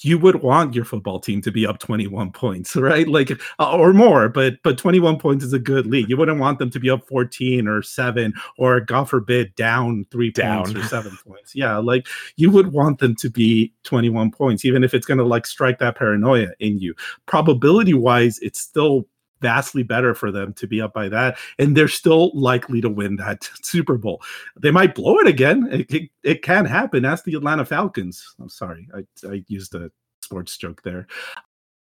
you 0.00 0.18
would 0.18 0.42
want 0.42 0.74
your 0.74 0.84
football 0.84 1.20
team 1.20 1.40
to 1.40 1.52
be 1.52 1.64
up 1.64 1.78
21 1.78 2.32
points 2.32 2.74
right? 2.76 3.06
Like 3.06 3.30
uh, 3.60 3.76
or 3.76 3.92
more 3.92 4.28
but 4.28 4.54
but 4.64 4.76
21 4.76 5.18
points 5.18 5.44
is 5.44 5.52
a 5.52 5.58
good 5.58 5.86
lead 5.86 6.08
you 6.08 6.16
wouldn't 6.16 6.40
want 6.40 6.58
them 6.58 6.70
to 6.70 6.80
be 6.80 6.90
up 6.90 7.06
14 7.06 7.68
or 7.68 7.82
7 7.82 8.34
or 8.58 8.80
god 8.80 9.04
forbid 9.04 9.54
down 9.54 10.04
3 10.10 10.30
down. 10.32 10.64
points 10.64 10.80
or 10.80 10.82
7 10.82 11.18
points. 11.26 11.54
Yeah 11.54 11.76
like 11.76 12.08
you 12.36 12.50
would 12.50 12.72
want 12.72 12.98
them 12.98 13.14
to 13.16 13.30
be 13.30 13.72
21 13.84 14.32
points 14.32 14.64
even 14.64 14.82
if 14.82 14.94
it's 14.94 15.06
going 15.06 15.18
to 15.18 15.24
like 15.24 15.46
strike 15.46 15.78
that 15.78 15.96
paranoia 15.96 16.48
in 16.58 16.78
you. 16.78 16.94
Probability 17.26 17.94
wise 17.94 18.38
it's 18.40 18.60
still 18.60 19.06
vastly 19.44 19.82
better 19.82 20.14
for 20.14 20.32
them 20.32 20.54
to 20.54 20.66
be 20.66 20.80
up 20.80 20.94
by 20.94 21.06
that, 21.10 21.36
and 21.58 21.76
they're 21.76 21.86
still 21.86 22.30
likely 22.32 22.80
to 22.80 22.88
win 22.88 23.16
that 23.16 23.46
Super 23.62 23.98
Bowl. 23.98 24.22
They 24.58 24.70
might 24.70 24.94
blow 24.94 25.18
it 25.18 25.26
again. 25.26 25.68
It, 25.70 25.94
it, 25.94 26.10
it 26.22 26.42
can 26.42 26.64
happen. 26.64 27.04
Ask 27.04 27.24
the 27.24 27.34
Atlanta 27.34 27.66
Falcons. 27.66 28.34
I'm 28.40 28.48
sorry, 28.48 28.88
I, 28.94 29.28
I 29.28 29.44
used 29.48 29.74
a 29.74 29.90
sports 30.22 30.56
joke 30.56 30.82
there. 30.82 31.06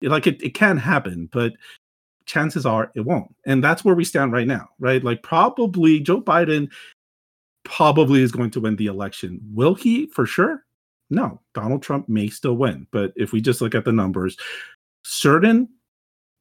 Like 0.00 0.28
it, 0.28 0.40
it 0.40 0.54
can 0.54 0.76
happen, 0.76 1.28
but 1.32 1.54
chances 2.24 2.64
are 2.64 2.92
it 2.94 3.00
won't. 3.00 3.34
And 3.44 3.64
that's 3.64 3.84
where 3.84 3.96
we 3.96 4.04
stand 4.04 4.32
right 4.32 4.46
now, 4.46 4.68
right? 4.78 5.02
Like 5.02 5.24
probably 5.24 5.98
Joe 5.98 6.20
Biden 6.20 6.70
probably 7.64 8.22
is 8.22 8.30
going 8.30 8.52
to 8.52 8.60
win 8.60 8.76
the 8.76 8.86
election. 8.86 9.40
Will 9.52 9.74
he 9.74 10.06
for 10.06 10.24
sure? 10.24 10.64
No, 11.10 11.40
Donald 11.54 11.82
Trump 11.82 12.08
may 12.08 12.28
still 12.28 12.54
win. 12.54 12.86
But 12.92 13.12
if 13.16 13.32
we 13.32 13.40
just 13.40 13.60
look 13.60 13.74
at 13.74 13.84
the 13.84 13.92
numbers, 13.92 14.36
certain 15.02 15.68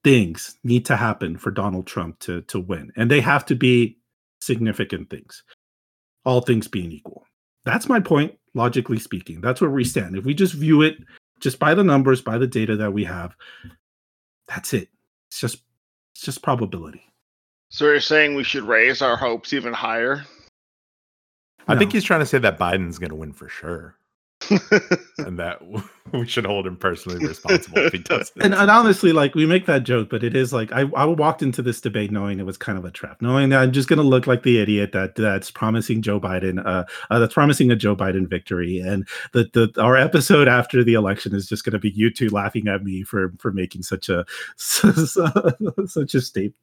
things 0.03 0.57
need 0.63 0.85
to 0.85 0.95
happen 0.95 1.37
for 1.37 1.51
Donald 1.51 1.87
Trump 1.87 2.19
to 2.19 2.41
to 2.43 2.59
win, 2.59 2.91
and 2.95 3.09
they 3.09 3.21
have 3.21 3.45
to 3.47 3.55
be 3.55 3.97
significant 4.41 5.09
things. 5.09 5.43
All 6.25 6.41
things 6.41 6.67
being 6.67 6.91
equal. 6.91 7.25
That's 7.65 7.89
my 7.89 7.99
point, 7.99 8.37
logically 8.53 8.99
speaking. 8.99 9.41
That's 9.41 9.61
where 9.61 9.69
we 9.69 9.83
stand. 9.83 10.15
If 10.15 10.25
we 10.25 10.33
just 10.33 10.53
view 10.53 10.81
it 10.81 10.97
just 11.39 11.59
by 11.59 11.73
the 11.73 11.83
numbers, 11.83 12.21
by 12.21 12.37
the 12.37 12.47
data 12.47 12.75
that 12.77 12.93
we 12.93 13.03
have, 13.05 13.35
that's 14.47 14.73
it. 14.73 14.89
It's 15.29 15.39
just 15.39 15.63
it's 16.13 16.23
just 16.23 16.41
probability. 16.41 17.03
So 17.69 17.85
you're 17.85 17.99
saying 17.99 18.35
we 18.35 18.43
should 18.43 18.63
raise 18.63 19.01
our 19.01 19.15
hopes 19.15 19.53
even 19.53 19.73
higher? 19.73 20.25
I 21.67 21.77
think 21.77 21.91
he's 21.91 22.03
trying 22.03 22.21
to 22.21 22.25
say 22.25 22.39
that 22.39 22.57
Biden's 22.57 22.97
going 22.97 23.11
to 23.11 23.15
win 23.15 23.31
for 23.31 23.47
sure, 23.47 23.95
and 25.19 25.37
that 25.37 25.61
we 26.13 26.27
should 26.27 26.45
hold 26.45 26.67
him 26.67 26.75
personally 26.77 27.25
responsible 27.25 27.77
if 27.79 27.93
he 27.93 27.99
doesn't. 27.99 28.35
and, 28.43 28.53
and 28.53 28.69
honestly, 28.71 29.11
like 29.11 29.35
we 29.35 29.45
make 29.45 29.65
that 29.65 29.83
joke, 29.83 30.09
but 30.09 30.23
it 30.23 30.35
is 30.35 30.51
like 30.53 30.71
I, 30.71 30.81
I 30.95 31.05
walked 31.05 31.41
into 31.41 31.61
this 31.61 31.81
debate 31.81 32.11
knowing 32.11 32.39
it 32.39 32.45
was 32.45 32.57
kind 32.57 32.77
of 32.77 32.85
a 32.85 32.91
trap, 32.91 33.21
knowing 33.21 33.49
that 33.49 33.59
I'm 33.61 33.71
just 33.71 33.89
going 33.89 33.97
to 33.97 34.03
look 34.03 34.27
like 34.27 34.43
the 34.43 34.59
idiot 34.59 34.91
that 34.93 35.15
that's 35.15 35.51
promising 35.51 36.01
Joe 36.01 36.19
Biden, 36.19 36.65
uh, 36.65 36.85
uh 37.09 37.19
that's 37.19 37.33
promising 37.33 37.71
a 37.71 37.75
Joe 37.75 37.95
Biden 37.95 38.29
victory, 38.29 38.79
and 38.79 39.07
the 39.33 39.49
the 39.53 39.81
our 39.81 39.97
episode 39.97 40.47
after 40.47 40.83
the 40.83 40.93
election 40.93 41.33
is 41.35 41.47
just 41.47 41.63
going 41.63 41.73
to 41.73 41.79
be 41.79 41.91
you 41.91 42.11
two 42.11 42.29
laughing 42.29 42.67
at 42.67 42.83
me 42.83 43.03
for 43.03 43.33
for 43.39 43.51
making 43.51 43.83
such 43.83 44.09
a 44.09 44.25
such 44.57 46.15
a 46.15 46.21
statement. 46.21 46.55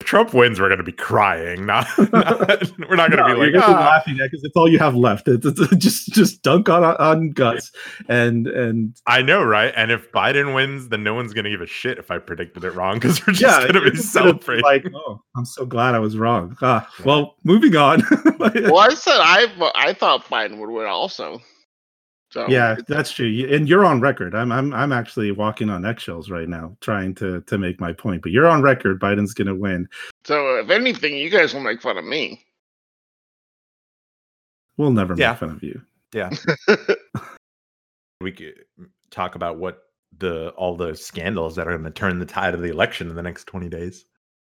Trump 0.00 0.32
wins, 0.32 0.60
we're 0.60 0.68
going 0.68 0.78
to 0.78 0.84
be 0.84 0.92
crying. 0.92 1.66
Not, 1.66 1.88
not- 2.12 2.62
we're 2.88 2.94
not 2.94 3.10
going 3.10 3.24
to 3.24 3.28
No, 3.28 3.34
be 3.34 3.40
like, 3.40 3.52
gonna 3.54 3.66
be 3.66 3.72
"Ah." 3.72 3.86
laughing 3.88 4.20
at 4.20 4.30
because 4.30 4.44
it's 4.44 4.54
all 4.56 4.68
you 4.68 4.78
have 4.78 4.94
left. 4.94 5.26
It's, 5.26 5.44
it's 5.44 5.76
just 5.76 6.12
just 6.12 6.42
dunk 6.42 6.68
on 6.68 6.84
on 6.84 7.30
guts 7.30 7.72
and 8.08 8.46
and 8.46 8.77
I 9.06 9.22
know, 9.22 9.42
right? 9.42 9.72
And 9.76 9.90
if 9.90 10.10
Biden 10.12 10.54
wins, 10.54 10.88
then 10.88 11.02
no 11.02 11.14
one's 11.14 11.32
going 11.32 11.44
to 11.44 11.50
give 11.50 11.60
a 11.60 11.66
shit 11.66 11.98
if 11.98 12.10
I 12.10 12.18
predicted 12.18 12.64
it 12.64 12.74
wrong 12.74 12.94
because 12.94 13.26
we're 13.26 13.32
just 13.32 13.42
yeah, 13.42 13.60
going 13.70 13.84
to 13.84 13.90
be 13.90 13.96
just 13.96 14.14
gonna 14.14 14.34
be 14.34 14.40
celebrating. 14.42 14.64
Like, 14.64 14.86
oh, 14.94 15.20
I'm 15.36 15.44
so 15.44 15.64
glad 15.66 15.94
I 15.94 15.98
was 15.98 16.16
wrong. 16.16 16.56
Ah, 16.62 16.88
well, 17.04 17.36
moving 17.44 17.76
on. 17.76 18.02
well, 18.38 18.78
I 18.78 18.94
said 18.94 19.18
I 19.18 19.72
I 19.74 19.92
thought 19.92 20.24
Biden 20.26 20.58
would 20.58 20.70
win 20.70 20.86
also. 20.86 21.40
So 22.30 22.46
yeah, 22.46 22.76
that's 22.86 23.10
true. 23.10 23.26
And 23.50 23.66
you're 23.66 23.86
on 23.86 24.00
record. 24.00 24.34
I'm 24.34 24.52
I'm 24.52 24.74
I'm 24.74 24.92
actually 24.92 25.30
walking 25.30 25.70
on 25.70 25.86
eggshells 25.86 26.28
right 26.28 26.48
now, 26.48 26.76
trying 26.80 27.14
to 27.16 27.40
to 27.42 27.56
make 27.56 27.80
my 27.80 27.92
point. 27.92 28.22
But 28.22 28.32
you're 28.32 28.46
on 28.46 28.60
record. 28.60 29.00
Biden's 29.00 29.32
gonna 29.32 29.54
win. 29.54 29.88
So 30.24 30.56
if 30.56 30.68
anything, 30.68 31.16
you 31.16 31.30
guys 31.30 31.54
will 31.54 31.62
make 31.62 31.80
fun 31.80 31.96
of 31.96 32.04
me. 32.04 32.44
We'll 34.76 34.92
never 34.92 35.14
Yeah. 35.16 35.30
make 35.30 35.38
fun 35.38 35.50
of 35.50 35.62
you. 35.62 35.80
Yeah. 36.12 36.30
we 38.20 38.32
could 38.32 38.54
talk 39.10 39.34
about 39.34 39.58
what 39.58 39.82
the 40.18 40.50
all 40.50 40.76
the 40.76 40.94
scandals 40.96 41.54
that 41.56 41.68
are 41.68 41.72
going 41.72 41.84
to 41.84 41.90
turn 41.90 42.18
the 42.18 42.26
tide 42.26 42.54
of 42.54 42.60
the 42.60 42.70
election 42.70 43.08
in 43.08 43.16
the 43.16 43.22
next 43.22 43.44
20 43.44 43.68
days. 43.68 44.06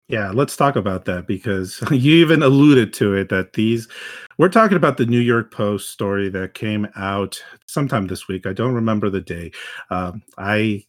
Yeah, 0.09 0.31
let's 0.31 0.57
talk 0.57 0.77
about 0.77 1.05
that 1.05 1.27
because 1.27 1.83
you 1.91 2.15
even 2.15 2.43
alluded 2.43 2.95
to 2.95 3.15
it 3.15 3.29
that 3.29 3.53
these 3.53 3.89
we're 4.39 4.49
talking 4.49 4.77
about 4.77 4.97
the 4.97 5.07
New 5.07 5.21
York 5.21 5.53
Post 5.53 5.91
story 5.91 6.29
that 6.31 6.55
came 6.55 6.89
out 6.97 7.43
sometime 7.67 8.07
this 8.07 8.29
week. 8.29 8.47
I 8.47 8.53
don't 8.53 8.75
remember 8.75 9.11
the 9.11 9.21
day. 9.21 9.53
Um, 9.91 10.23
I 10.39 10.85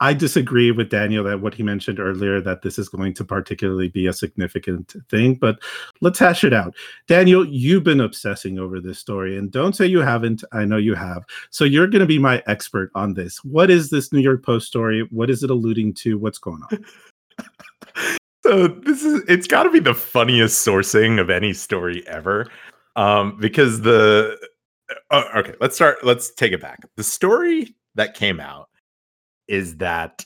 I 0.00 0.12
disagree 0.12 0.70
with 0.70 0.90
Daniel 0.90 1.24
that 1.24 1.40
what 1.40 1.54
he 1.54 1.62
mentioned 1.62 1.98
earlier 1.98 2.40
that 2.42 2.62
this 2.62 2.78
is 2.78 2.88
going 2.88 3.14
to 3.14 3.24
particularly 3.24 3.88
be 3.88 4.06
a 4.06 4.12
significant 4.12 4.94
thing, 5.08 5.34
but 5.34 5.58
let's 6.00 6.18
hash 6.18 6.44
it 6.44 6.52
out. 6.52 6.74
Daniel, 7.08 7.46
you've 7.46 7.84
been 7.84 8.00
obsessing 8.00 8.58
over 8.58 8.78
this 8.80 8.98
story 8.98 9.38
and 9.38 9.50
don't 9.50 9.74
say 9.74 9.86
you 9.86 10.00
haven't. 10.00 10.44
I 10.52 10.66
know 10.66 10.76
you 10.76 10.94
have. 10.94 11.24
So 11.50 11.64
you're 11.64 11.86
going 11.86 12.00
to 12.00 12.06
be 12.06 12.18
my 12.18 12.42
expert 12.46 12.90
on 12.94 13.14
this. 13.14 13.42
What 13.44 13.70
is 13.70 13.88
this 13.88 14.12
New 14.12 14.20
York 14.20 14.44
Post 14.44 14.66
story? 14.66 15.08
What 15.10 15.30
is 15.30 15.42
it 15.42 15.50
alluding 15.50 15.94
to? 15.94 16.18
What's 16.18 16.38
going 16.38 16.62
on? 16.70 16.84
So 18.46 18.68
this 18.68 19.02
is 19.02 19.24
it's 19.26 19.48
got 19.48 19.64
to 19.64 19.70
be 19.70 19.80
the 19.80 19.92
funniest 19.92 20.64
sourcing 20.64 21.20
of 21.20 21.30
any 21.30 21.52
story 21.52 22.06
ever. 22.06 22.48
Um 22.94 23.36
because 23.40 23.80
the 23.80 24.38
oh, 25.10 25.24
okay, 25.34 25.54
let's 25.60 25.74
start 25.74 26.04
let's 26.04 26.32
take 26.32 26.52
it 26.52 26.60
back. 26.60 26.84
The 26.94 27.02
story 27.02 27.74
that 27.96 28.14
came 28.14 28.38
out 28.38 28.68
is 29.48 29.76
that 29.76 30.24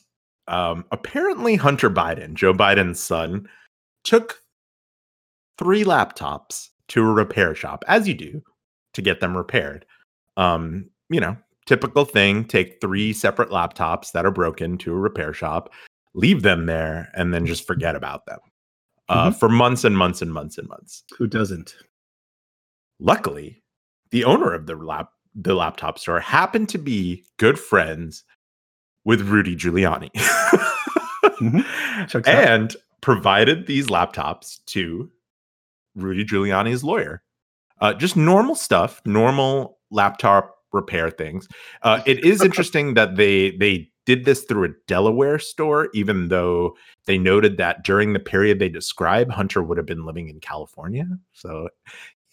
um 0.49 0.85
apparently 0.93 1.57
Hunter 1.57 1.91
Biden, 1.91 2.35
Joe 2.35 2.55
Biden's 2.55 3.01
son, 3.01 3.49
took 4.05 4.41
three 5.59 5.85
laptops 5.85 6.69
to 6.89 7.03
a 7.03 7.13
repair 7.13 7.55
shop 7.55 7.85
as 7.87 8.09
you 8.09 8.15
do 8.15 8.43
to 8.95 9.03
get 9.03 9.21
them 9.21 9.37
repaired. 9.37 9.87
Um, 10.37 10.91
you 11.11 11.21
know, 11.21 11.37
typical 11.67 12.05
thing, 12.05 12.45
take 12.45 12.81
three 12.81 13.13
separate 13.13 13.51
laptops 13.51 14.13
that 14.13 14.25
are 14.27 14.31
broken 14.31 14.79
to 14.79 14.93
a 14.93 14.97
repair 14.97 15.33
shop 15.33 15.71
leave 16.15 16.43
them 16.43 16.67
there 16.67 17.11
and 17.15 17.33
then 17.33 17.47
just 17.47 17.67
forget 17.67 17.95
about 17.95 18.27
them 18.27 18.39
uh, 19.09 19.31
for 19.31 19.49
months 19.49 19.85
and 19.85 19.97
months 19.97 20.23
and 20.23 20.33
months 20.33 20.59
and 20.59 20.69
months. 20.69 21.05
Who 21.19 21.27
doesn't? 21.27 21.75
Luckily, 22.99 23.63
the 24.11 24.25
owner 24.25 24.53
of 24.53 24.67
the 24.67 24.77
lap 24.77 25.11
the 25.37 25.55
laptop 25.55 25.97
store 25.97 26.19
happened 26.19 26.69
to 26.69 26.79
be 26.79 27.25
good 27.39 27.57
friends 27.57 28.25
with 29.05 29.23
Rudy 29.23 29.57
Giuliani 29.57 30.11
out. 32.15 32.27
and 32.27 32.77
provided 33.01 33.67
these 33.67 33.87
laptops 33.87 34.65
to 34.67 35.11
Rudy 35.95 36.25
Giuliani's 36.25 36.85
lawyer. 36.85 37.23
Uh, 37.81 37.95
just 37.95 38.17
normal 38.17 38.55
stuff, 38.55 39.01
normal 39.05 39.79
laptop 39.91 40.57
repair 40.73 41.11
things. 41.11 41.49
Uh, 41.83 42.03
it 42.07 42.25
is 42.25 42.43
interesting 42.45 42.95
that 42.95 43.17
they 43.17 43.53
they 43.53 43.91
did 44.07 44.25
this 44.25 44.45
through 44.45 44.65
a 44.65 44.75
Delaware 44.87 45.39
store, 45.39 45.89
even 45.95 46.29
though 46.29 46.77
they 47.07 47.19
noted 47.19 47.59
that 47.59 47.85
during 47.85 48.13
the 48.13 48.19
period 48.19 48.59
they 48.59 48.69
describe, 48.69 49.31
Hunter 49.31 49.63
would 49.63 49.77
have 49.77 49.87
been 49.87 50.05
living 50.05 50.29
in 50.29 50.41
California. 50.41 51.07
So, 51.33 51.69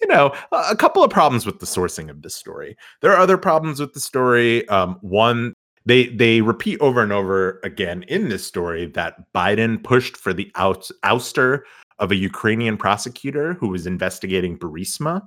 you 0.02 0.08
know, 0.08 0.34
a, 0.52 0.64
a 0.72 0.76
couple 0.76 1.04
of 1.04 1.12
problems 1.12 1.46
with 1.46 1.60
the 1.60 1.66
sourcing 1.66 2.10
of 2.10 2.22
this 2.22 2.36
story. 2.36 2.78
There 3.02 3.12
are 3.12 3.20
other 3.20 3.38
problems 3.38 3.80
with 3.80 3.94
the 3.94 4.00
story. 4.00 4.68
Um, 4.70 4.98
one, 5.02 5.54
they 5.88 6.08
they 6.08 6.42
repeat 6.42 6.80
over 6.82 7.02
and 7.02 7.14
over 7.14 7.62
again 7.64 8.04
in 8.04 8.28
this 8.28 8.46
story 8.46 8.88
that 8.88 9.32
Biden 9.34 9.82
pushed 9.82 10.18
for 10.18 10.34
the 10.34 10.52
ouster 10.56 11.62
of 12.00 12.12
a 12.12 12.16
Ukrainian 12.16 12.78
prosecutor 12.78 13.54
who 13.54 13.70
was 13.70 13.88
investigating 13.88 14.60
Burisma, 14.60 15.22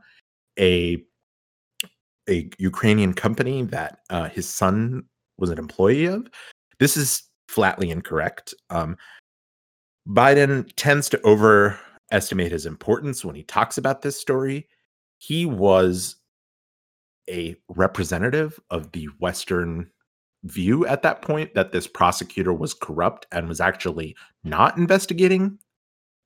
a 0.58 1.02
a 2.28 2.50
Ukrainian 2.58 3.14
company 3.14 3.62
that 3.62 4.00
uh, 4.10 4.28
his 4.28 4.46
son 4.48 5.04
was 5.38 5.48
an 5.48 5.58
employee 5.58 6.04
of. 6.04 6.28
This 6.78 6.96
is 6.96 7.22
flatly 7.48 7.90
incorrect. 7.90 8.52
Um, 8.68 8.98
Biden 10.06 10.70
tends 10.76 11.08
to 11.08 11.26
overestimate 11.26 12.52
his 12.52 12.66
importance 12.66 13.24
when 13.24 13.34
he 13.34 13.42
talks 13.44 13.78
about 13.78 14.02
this 14.02 14.20
story. 14.20 14.68
He 15.18 15.46
was 15.46 16.16
a 17.28 17.56
representative 17.68 18.60
of 18.70 18.92
the 18.92 19.06
Western 19.18 19.90
view 20.44 20.86
at 20.86 21.02
that 21.02 21.22
point 21.22 21.54
that 21.54 21.72
this 21.72 21.86
prosecutor 21.86 22.52
was 22.52 22.74
corrupt 22.74 23.26
and 23.32 23.48
was 23.48 23.60
actually 23.60 24.16
not 24.44 24.76
investigating 24.76 25.58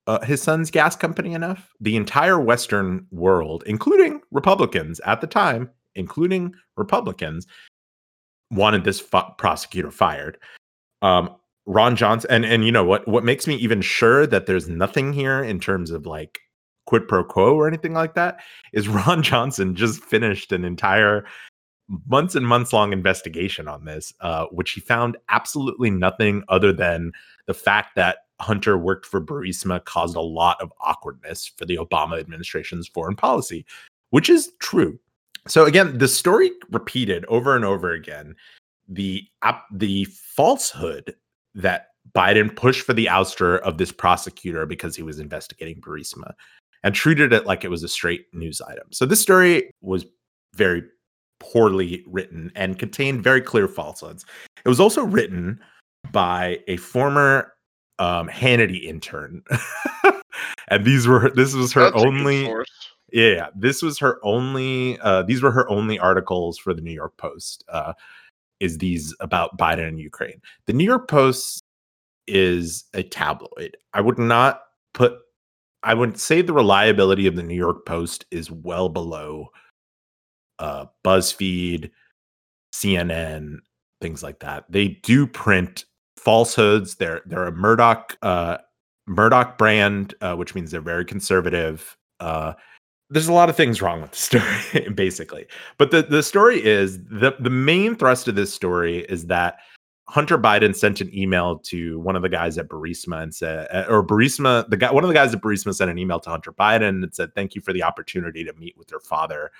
uh, 0.07 0.21
his 0.21 0.41
son's 0.41 0.71
gas 0.71 0.95
company 0.95 1.33
enough. 1.33 1.73
The 1.79 1.95
entire 1.95 2.39
Western 2.39 3.07
world, 3.11 3.63
including 3.65 4.21
Republicans 4.31 4.99
at 5.01 5.21
the 5.21 5.27
time, 5.27 5.69
including 5.95 6.53
Republicans, 6.77 7.47
wanted 8.51 8.83
this 8.83 8.99
fu- 8.99 9.21
prosecutor 9.37 9.91
fired. 9.91 10.37
Um, 11.01 11.35
Ron 11.65 11.95
Johnson, 11.95 12.29
and 12.29 12.45
and 12.45 12.63
you 12.63 12.71
know 12.71 12.85
what? 12.85 13.07
What 13.07 13.23
makes 13.23 13.47
me 13.47 13.55
even 13.55 13.81
sure 13.81 14.27
that 14.27 14.45
there's 14.45 14.69
nothing 14.69 15.13
here 15.13 15.43
in 15.43 15.59
terms 15.59 15.89
of 15.89 16.05
like 16.05 16.39
quid 16.85 17.07
pro 17.07 17.23
quo 17.23 17.55
or 17.55 17.67
anything 17.67 17.93
like 17.93 18.13
that 18.13 18.39
is 18.73 18.87
Ron 18.87 19.23
Johnson 19.23 19.75
just 19.75 20.03
finished 20.03 20.51
an 20.51 20.63
entire 20.63 21.25
months 22.07 22.35
and 22.35 22.45
months 22.45 22.73
long 22.73 22.93
investigation 22.93 23.67
on 23.67 23.85
this, 23.85 24.13
uh, 24.21 24.45
which 24.51 24.71
he 24.71 24.81
found 24.81 25.17
absolutely 25.29 25.89
nothing 25.89 26.43
other 26.49 26.73
than 26.73 27.11
the 27.47 27.53
fact 27.53 27.95
that 27.95 28.17
Hunter 28.41 28.77
worked 28.77 29.05
for 29.05 29.21
Burisma 29.21 29.83
caused 29.85 30.15
a 30.15 30.21
lot 30.21 30.61
of 30.61 30.73
awkwardness 30.81 31.51
for 31.57 31.65
the 31.65 31.77
Obama 31.77 32.19
administration's 32.19 32.87
foreign 32.87 33.15
policy, 33.15 33.65
which 34.09 34.29
is 34.29 34.51
true. 34.59 34.99
So 35.47 35.65
again, 35.65 35.97
the 35.97 36.07
story 36.07 36.51
repeated 36.71 37.23
over 37.25 37.55
and 37.55 37.63
over 37.63 37.91
again 37.91 38.35
the 38.87 39.23
ap- 39.41 39.65
the 39.71 40.05
falsehood 40.05 41.15
that 41.53 41.87
Biden 42.15 42.55
pushed 42.55 42.81
for 42.81 42.93
the 42.93 43.05
ouster 43.05 43.59
of 43.61 43.77
this 43.77 43.91
prosecutor 43.91 44.65
because 44.65 44.95
he 44.95 45.03
was 45.03 45.19
investigating 45.19 45.81
Burisma 45.81 46.33
and 46.83 46.93
treated 46.93 47.33
it 47.33 47.45
like 47.45 47.63
it 47.63 47.69
was 47.69 47.83
a 47.83 47.87
straight 47.87 48.25
news 48.33 48.61
item. 48.61 48.87
So 48.91 49.05
this 49.05 49.21
story 49.21 49.71
was 49.81 50.05
very 50.53 50.83
poorly 51.39 52.03
written 52.07 52.51
and 52.55 52.79
contained 52.79 53.23
very 53.23 53.41
clear 53.41 53.67
falsehoods. 53.67 54.25
It 54.63 54.69
was 54.69 54.79
also 54.79 55.03
written 55.03 55.59
by 56.11 56.59
a 56.67 56.77
former 56.77 57.53
um, 57.99 58.27
Hannity 58.27 58.83
intern, 58.83 59.41
and 60.67 60.83
these 60.83 61.07
were 61.07 61.31
this 61.31 61.53
was 61.53 61.71
her 61.73 61.91
That's 61.91 62.03
only 62.03 62.47
yeah, 63.11 63.47
this 63.55 63.81
was 63.81 63.97
her 63.99 64.19
only. 64.23 64.99
Uh, 64.99 65.23
these 65.23 65.41
were 65.41 65.51
her 65.51 65.69
only 65.69 65.97
articles 65.97 66.57
for 66.57 66.73
the 66.73 66.81
New 66.81 66.91
York 66.91 67.15
Post. 67.17 67.63
Uh, 67.69 67.93
is 68.59 68.77
these 68.77 69.15
about 69.19 69.57
Biden 69.57 69.87
and 69.87 69.99
Ukraine? 69.99 70.41
The 70.65 70.73
New 70.73 70.83
York 70.83 71.07
Post 71.07 71.63
is 72.27 72.83
a 72.93 73.03
tabloid. 73.03 73.77
I 73.93 74.01
would 74.01 74.19
not 74.19 74.63
put. 74.93 75.13
I 75.83 75.93
would 75.93 76.19
say 76.19 76.41
the 76.41 76.51
reliability 76.51 77.25
of 77.25 77.35
the 77.37 77.43
New 77.43 77.55
York 77.55 77.85
Post 77.85 78.25
is 78.31 78.51
well 78.51 78.89
below 78.89 79.49
uh, 80.59 80.85
BuzzFeed, 81.03 81.91
CNN, 82.73 83.57
things 84.01 84.23
like 84.23 84.39
that. 84.39 84.65
They 84.69 84.99
do 85.03 85.27
print 85.27 85.85
falsehoods. 86.17 86.95
They're 86.95 87.21
they're 87.25 87.47
a 87.47 87.51
Murdoch 87.51 88.17
uh, 88.21 88.57
Murdoch 89.07 89.57
brand, 89.57 90.15
uh, 90.21 90.35
which 90.35 90.55
means 90.55 90.71
they're 90.71 90.81
very 90.81 91.05
conservative. 91.05 91.97
Uh, 92.19 92.53
there's 93.09 93.27
a 93.27 93.33
lot 93.33 93.49
of 93.49 93.55
things 93.55 93.81
wrong 93.81 94.01
with 94.01 94.11
the 94.11 94.17
story, 94.71 94.89
basically. 94.89 95.45
But 95.77 95.91
the 95.91 96.03
the 96.03 96.23
story 96.23 96.63
is 96.63 97.03
the 97.05 97.35
the 97.39 97.49
main 97.49 97.95
thrust 97.95 98.27
of 98.27 98.35
this 98.35 98.53
story 98.53 98.99
is 99.09 99.27
that 99.27 99.57
Hunter 100.07 100.37
Biden 100.37 100.75
sent 100.75 101.01
an 101.01 101.15
email 101.17 101.57
to 101.59 101.99
one 101.99 102.15
of 102.15 102.21
the 102.21 102.29
guys 102.29 102.57
at 102.59 102.67
Burisma 102.67 103.23
and 103.23 103.33
said, 103.33 103.67
uh, 103.71 103.85
or 103.89 104.05
Burisma, 104.05 104.69
the 104.69 104.77
guy, 104.77 104.91
one 104.91 105.03
of 105.03 105.07
the 105.07 105.15
guys 105.15 105.33
at 105.33 105.41
Burisma 105.41 105.73
sent 105.73 105.89
an 105.89 105.97
email 105.97 106.19
to 106.19 106.29
Hunter 106.29 106.51
Biden 106.51 107.03
and 107.03 107.15
said, 107.15 107.33
"Thank 107.33 107.55
you 107.55 107.61
for 107.61 107.73
the 107.73 107.83
opportunity 107.83 108.43
to 108.43 108.53
meet 108.53 108.77
with 108.77 108.91
your 108.91 108.99
father." 108.99 109.51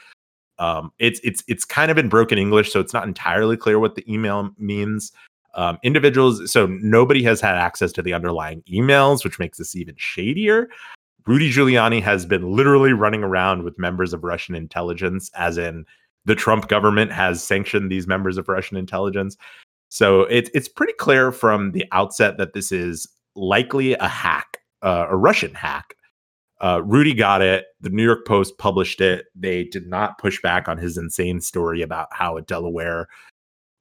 Um, 0.59 0.91
it's 0.99 1.19
it's 1.23 1.43
it's 1.47 1.65
kind 1.65 1.91
of 1.91 1.97
in 1.97 2.09
broken 2.09 2.37
English, 2.37 2.71
so 2.71 2.79
it's 2.79 2.93
not 2.93 3.07
entirely 3.07 3.57
clear 3.57 3.79
what 3.79 3.95
the 3.95 4.11
email 4.11 4.51
means. 4.57 5.11
Um, 5.55 5.77
individuals, 5.83 6.51
so 6.51 6.65
nobody 6.65 7.23
has 7.23 7.39
had 7.39 7.55
access 7.55 7.93
to 7.93 8.01
the 8.01 8.13
underlying 8.13 8.61
emails, 8.63 9.23
which 9.23 9.39
makes 9.39 9.57
this 9.57 9.75
even 9.75 9.95
shadier. 9.97 10.69
Rudy 11.25 11.51
Giuliani 11.51 12.01
has 12.03 12.25
been 12.25 12.51
literally 12.51 12.93
running 12.93 13.23
around 13.23 13.63
with 13.63 13.79
members 13.79 14.13
of 14.13 14.23
Russian 14.23 14.53
intelligence, 14.53 15.31
as 15.35 15.57
in 15.57 15.85
the 16.25 16.35
Trump 16.35 16.67
government 16.67 17.11
has 17.11 17.41
sanctioned 17.41 17.89
these 17.89 18.05
members 18.05 18.37
of 18.37 18.49
Russian 18.49 18.77
intelligence. 18.77 19.37
So 19.89 20.21
it's 20.23 20.49
it's 20.53 20.67
pretty 20.67 20.93
clear 20.93 21.31
from 21.31 21.71
the 21.71 21.85
outset 21.91 22.37
that 22.37 22.53
this 22.53 22.71
is 22.71 23.07
likely 23.35 23.93
a 23.93 24.07
hack, 24.07 24.59
uh, 24.81 25.07
a 25.09 25.15
Russian 25.15 25.53
hack. 25.53 25.95
Uh, 26.61 26.81
Rudy 26.83 27.13
got 27.13 27.41
it. 27.41 27.65
The 27.81 27.89
New 27.89 28.03
York 28.03 28.25
Post 28.25 28.57
published 28.57 29.01
it. 29.01 29.25
They 29.35 29.65
did 29.65 29.87
not 29.87 30.17
push 30.17 30.41
back 30.41 30.67
on 30.67 30.77
his 30.77 30.97
insane 30.97 31.41
story 31.41 31.81
about 31.81 32.07
how 32.11 32.37
a 32.37 32.41
Delaware 32.41 33.07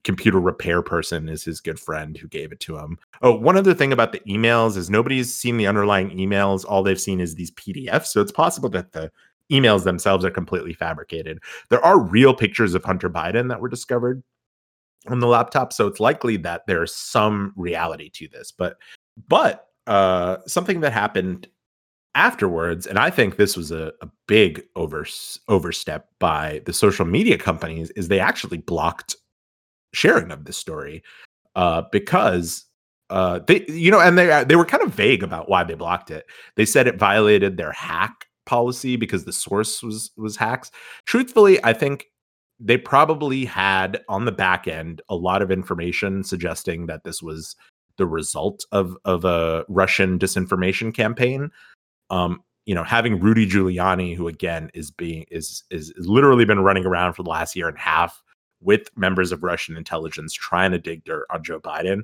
computer 0.04 0.38
repair 0.38 0.82
person 0.82 1.28
is 1.28 1.42
his 1.42 1.60
good 1.60 1.80
friend 1.80 2.16
who 2.16 2.28
gave 2.28 2.52
it 2.52 2.60
to 2.60 2.76
him. 2.76 2.98
Oh, 3.22 3.34
one 3.34 3.56
other 3.56 3.74
thing 3.74 3.92
about 3.92 4.12
the 4.12 4.20
emails 4.20 4.76
is 4.76 4.90
nobody's 4.90 5.34
seen 5.34 5.56
the 5.56 5.66
underlying 5.66 6.10
emails. 6.10 6.64
All 6.68 6.82
they've 6.82 7.00
seen 7.00 7.20
is 7.20 7.34
these 7.34 7.50
PDFs. 7.52 8.06
So 8.06 8.20
it's 8.20 8.32
possible 8.32 8.68
that 8.70 8.92
the 8.92 9.10
emails 9.50 9.84
themselves 9.84 10.24
are 10.24 10.30
completely 10.30 10.74
fabricated. 10.74 11.40
There 11.70 11.84
are 11.84 11.98
real 11.98 12.34
pictures 12.34 12.74
of 12.74 12.84
Hunter 12.84 13.10
Biden 13.10 13.48
that 13.48 13.60
were 13.60 13.68
discovered 13.68 14.22
on 15.08 15.20
the 15.20 15.26
laptop, 15.26 15.72
so 15.72 15.86
it's 15.86 16.00
likely 16.00 16.36
that 16.38 16.62
there's 16.66 16.94
some 16.94 17.52
reality 17.56 18.10
to 18.10 18.28
this. 18.28 18.52
But 18.52 18.76
but 19.28 19.68
uh 19.86 20.38
something 20.46 20.80
that 20.80 20.94
happened 20.94 21.46
afterwards 22.14 22.86
and 22.86 22.98
i 22.98 23.10
think 23.10 23.36
this 23.36 23.56
was 23.56 23.70
a, 23.70 23.92
a 24.00 24.08
big 24.28 24.62
over 24.76 25.06
overstep 25.48 26.08
by 26.20 26.60
the 26.66 26.72
social 26.72 27.04
media 27.04 27.36
companies 27.36 27.90
is 27.90 28.08
they 28.08 28.20
actually 28.20 28.58
blocked 28.58 29.16
sharing 29.92 30.30
of 30.30 30.44
this 30.44 30.56
story 30.56 31.02
uh, 31.56 31.82
because 31.92 32.66
uh, 33.10 33.40
they, 33.46 33.64
you 33.68 33.90
know, 33.90 34.00
and 34.00 34.18
they 34.18 34.30
uh, 34.30 34.44
they 34.44 34.56
were 34.56 34.64
kind 34.64 34.82
of 34.82 34.92
vague 34.94 35.22
about 35.22 35.48
why 35.48 35.62
they 35.62 35.74
blocked 35.74 36.10
it. 36.10 36.26
They 36.56 36.64
said 36.64 36.86
it 36.86 36.98
violated 36.98 37.56
their 37.56 37.72
hack 37.72 38.26
policy 38.46 38.96
because 38.96 39.24
the 39.24 39.32
source 39.32 39.82
was 39.82 40.10
was 40.16 40.36
hacks. 40.36 40.70
Truthfully, 41.06 41.62
I 41.62 41.72
think 41.74 42.06
they 42.58 42.78
probably 42.78 43.44
had 43.44 44.00
on 44.08 44.24
the 44.24 44.32
back 44.32 44.66
end 44.66 45.02
a 45.08 45.16
lot 45.16 45.42
of 45.42 45.50
information 45.50 46.24
suggesting 46.24 46.86
that 46.86 47.04
this 47.04 47.22
was 47.22 47.56
the 47.98 48.06
result 48.06 48.64
of 48.72 48.96
of 49.04 49.24
a 49.24 49.64
Russian 49.68 50.18
disinformation 50.18 50.92
campaign. 50.94 51.50
Um, 52.10 52.42
you 52.66 52.74
know, 52.74 52.84
having 52.84 53.20
Rudy 53.20 53.46
Giuliani, 53.46 54.16
who 54.16 54.28
again 54.28 54.70
is 54.74 54.90
being 54.90 55.26
is 55.30 55.64
is 55.70 55.92
literally 55.98 56.44
been 56.44 56.60
running 56.60 56.86
around 56.86 57.14
for 57.14 57.22
the 57.22 57.30
last 57.30 57.54
year 57.54 57.68
and 57.68 57.76
a 57.76 57.80
half 57.80 58.22
with 58.60 58.88
members 58.96 59.32
of 59.32 59.42
Russian 59.42 59.76
intelligence 59.76 60.32
trying 60.32 60.70
to 60.70 60.78
dig 60.78 61.04
dirt 61.04 61.26
on 61.30 61.44
Joe 61.44 61.60
Biden. 61.60 62.02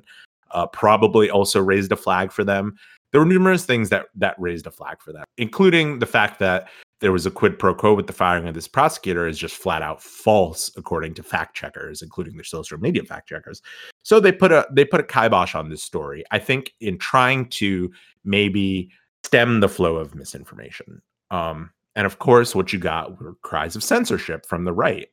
Uh, 0.51 0.67
probably 0.67 1.29
also 1.29 1.61
raised 1.61 1.91
a 1.91 1.95
flag 1.95 2.31
for 2.31 2.43
them. 2.43 2.75
There 3.11 3.21
were 3.21 3.25
numerous 3.25 3.65
things 3.65 3.89
that 3.89 4.07
that 4.15 4.35
raised 4.37 4.67
a 4.67 4.71
flag 4.71 5.01
for 5.01 5.11
them, 5.11 5.23
including 5.37 5.99
the 5.99 6.05
fact 6.05 6.39
that 6.39 6.69
there 7.01 7.11
was 7.11 7.25
a 7.25 7.31
quid 7.31 7.57
pro 7.57 7.73
quo 7.73 7.95
with 7.95 8.07
the 8.07 8.13
firing 8.13 8.47
of 8.47 8.53
this 8.53 8.67
prosecutor 8.67 9.27
is 9.27 9.37
just 9.37 9.55
flat 9.55 9.81
out 9.81 10.01
false, 10.01 10.71
according 10.77 11.15
to 11.15 11.23
fact 11.23 11.55
checkers, 11.55 12.01
including 12.01 12.35
their 12.35 12.43
social 12.43 12.77
media 12.77 13.03
fact 13.03 13.27
checkers. 13.27 13.61
So 14.03 14.19
they 14.19 14.31
put 14.31 14.51
a 14.51 14.67
they 14.71 14.85
put 14.85 14.99
a 14.99 15.03
kibosh 15.03 15.55
on 15.55 15.69
this 15.69 15.83
story. 15.83 16.23
I 16.31 16.39
think 16.39 16.73
in 16.79 16.97
trying 16.97 17.49
to 17.49 17.91
maybe 18.23 18.91
stem 19.23 19.59
the 19.59 19.69
flow 19.69 19.97
of 19.97 20.15
misinformation. 20.15 21.01
Um, 21.29 21.71
and 21.95 22.05
of 22.05 22.19
course, 22.19 22.55
what 22.55 22.71
you 22.71 22.79
got 22.79 23.21
were 23.21 23.35
cries 23.41 23.75
of 23.75 23.83
censorship 23.83 24.45
from 24.45 24.65
the 24.65 24.73
right. 24.73 25.09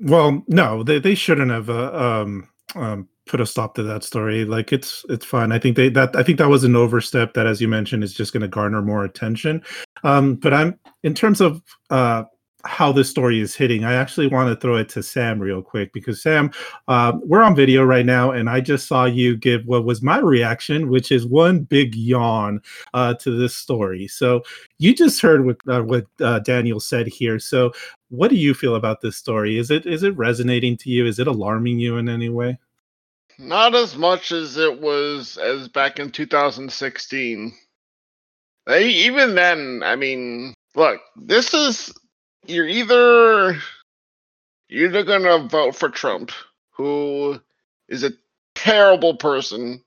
Well, 0.00 0.42
no, 0.48 0.82
they 0.82 0.98
they 0.98 1.14
shouldn't 1.14 1.50
have 1.50 1.70
uh, 1.70 1.92
um, 1.92 2.48
um, 2.74 3.08
put 3.26 3.40
a 3.40 3.46
stop 3.46 3.74
to 3.74 3.82
that 3.84 4.04
story. 4.04 4.44
Like 4.44 4.72
it's 4.72 5.04
it's 5.08 5.24
fine. 5.24 5.52
I 5.52 5.58
think 5.58 5.76
they 5.76 5.88
that 5.90 6.16
I 6.16 6.22
think 6.22 6.38
that 6.38 6.48
was 6.48 6.64
an 6.64 6.76
overstep 6.76 7.34
that, 7.34 7.46
as 7.46 7.60
you 7.60 7.68
mentioned, 7.68 8.02
is 8.02 8.14
just 8.14 8.32
going 8.32 8.42
to 8.42 8.48
garner 8.48 8.82
more 8.82 9.04
attention. 9.04 9.62
Um, 10.02 10.34
but 10.36 10.52
I'm 10.52 10.78
in 11.02 11.14
terms 11.14 11.40
of 11.40 11.62
uh, 11.90 12.24
how 12.64 12.92
this 12.92 13.10
story 13.10 13.40
is 13.40 13.54
hitting, 13.54 13.84
I 13.84 13.94
actually 13.94 14.26
want 14.26 14.48
to 14.48 14.56
throw 14.56 14.76
it 14.76 14.88
to 14.90 15.02
Sam 15.02 15.38
real 15.38 15.62
quick 15.62 15.92
because 15.92 16.22
Sam, 16.22 16.50
uh, 16.88 17.12
we're 17.22 17.42
on 17.42 17.54
video 17.54 17.84
right 17.84 18.06
now, 18.06 18.30
and 18.30 18.48
I 18.48 18.60
just 18.60 18.88
saw 18.88 19.04
you 19.04 19.36
give 19.36 19.66
what 19.66 19.84
was 19.84 20.02
my 20.02 20.18
reaction, 20.18 20.88
which 20.88 21.12
is 21.12 21.26
one 21.26 21.60
big 21.60 21.94
yawn 21.94 22.60
uh, 22.94 23.14
to 23.14 23.36
this 23.36 23.54
story. 23.54 24.08
So 24.08 24.42
you 24.78 24.94
just 24.94 25.20
heard 25.20 25.44
what 25.44 25.56
uh, 25.68 25.82
what 25.82 26.06
uh, 26.20 26.40
Daniel 26.40 26.80
said 26.80 27.06
here. 27.06 27.38
So 27.38 27.72
what 28.08 28.28
do 28.28 28.36
you 28.36 28.54
feel 28.54 28.76
about 28.76 29.00
this 29.00 29.16
story? 29.16 29.58
Is 29.58 29.70
it 29.70 29.86
is 29.86 30.02
it 30.02 30.16
resonating 30.16 30.76
to 30.78 30.90
you? 30.90 31.06
Is 31.06 31.18
it 31.18 31.26
alarming 31.26 31.78
you 31.78 31.96
in 31.98 32.08
any 32.08 32.28
way? 32.28 32.58
Not 33.38 33.74
as 33.74 33.96
much 33.96 34.32
as 34.32 34.56
it 34.56 34.80
was 34.80 35.38
as 35.38 35.68
back 35.68 35.98
in 35.98 36.10
2016. 36.10 37.52
Even 38.70 39.34
then, 39.34 39.82
I 39.84 39.96
mean, 39.96 40.54
look, 40.74 41.00
this 41.16 41.52
is 41.52 41.92
you're 42.46 42.68
either 42.68 43.58
you're 44.68 44.88
either 44.88 45.04
gonna 45.04 45.48
vote 45.48 45.76
for 45.76 45.88
Trump, 45.88 46.32
who 46.72 47.40
is 47.88 48.04
a 48.04 48.12
terrible 48.54 49.16
person. 49.16 49.82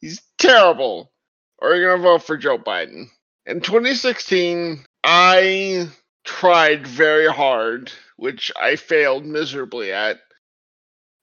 He's 0.00 0.20
terrible. 0.38 1.12
Or 1.58 1.74
you're 1.74 1.90
gonna 1.96 2.02
vote 2.02 2.24
for 2.24 2.36
Joe 2.36 2.58
Biden. 2.58 3.06
In 3.46 3.60
2016, 3.60 4.84
I 5.04 5.88
tried 6.24 6.86
very 6.86 7.26
hard, 7.26 7.92
which 8.16 8.50
I 8.60 8.76
failed 8.76 9.24
miserably 9.26 9.92
at, 9.92 10.18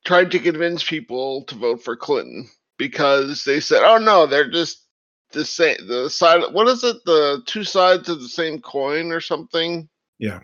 tried 0.05 0.31
to 0.31 0.39
convince 0.39 0.83
people 0.83 1.43
to 1.45 1.55
vote 1.55 1.83
for 1.83 1.95
Clinton 1.95 2.49
because 2.77 3.43
they 3.43 3.59
said, 3.59 3.83
"Oh 3.83 3.97
no, 3.97 4.25
they're 4.27 4.49
just 4.49 4.85
the 5.31 5.45
same. 5.45 5.77
The 5.87 6.09
side. 6.09 6.53
What 6.53 6.67
is 6.67 6.83
it? 6.83 6.97
The 7.05 7.43
two 7.45 7.63
sides 7.63 8.09
of 8.09 8.21
the 8.21 8.29
same 8.29 8.61
coin, 8.61 9.11
or 9.11 9.21
something." 9.21 9.89
Yeah. 10.22 10.39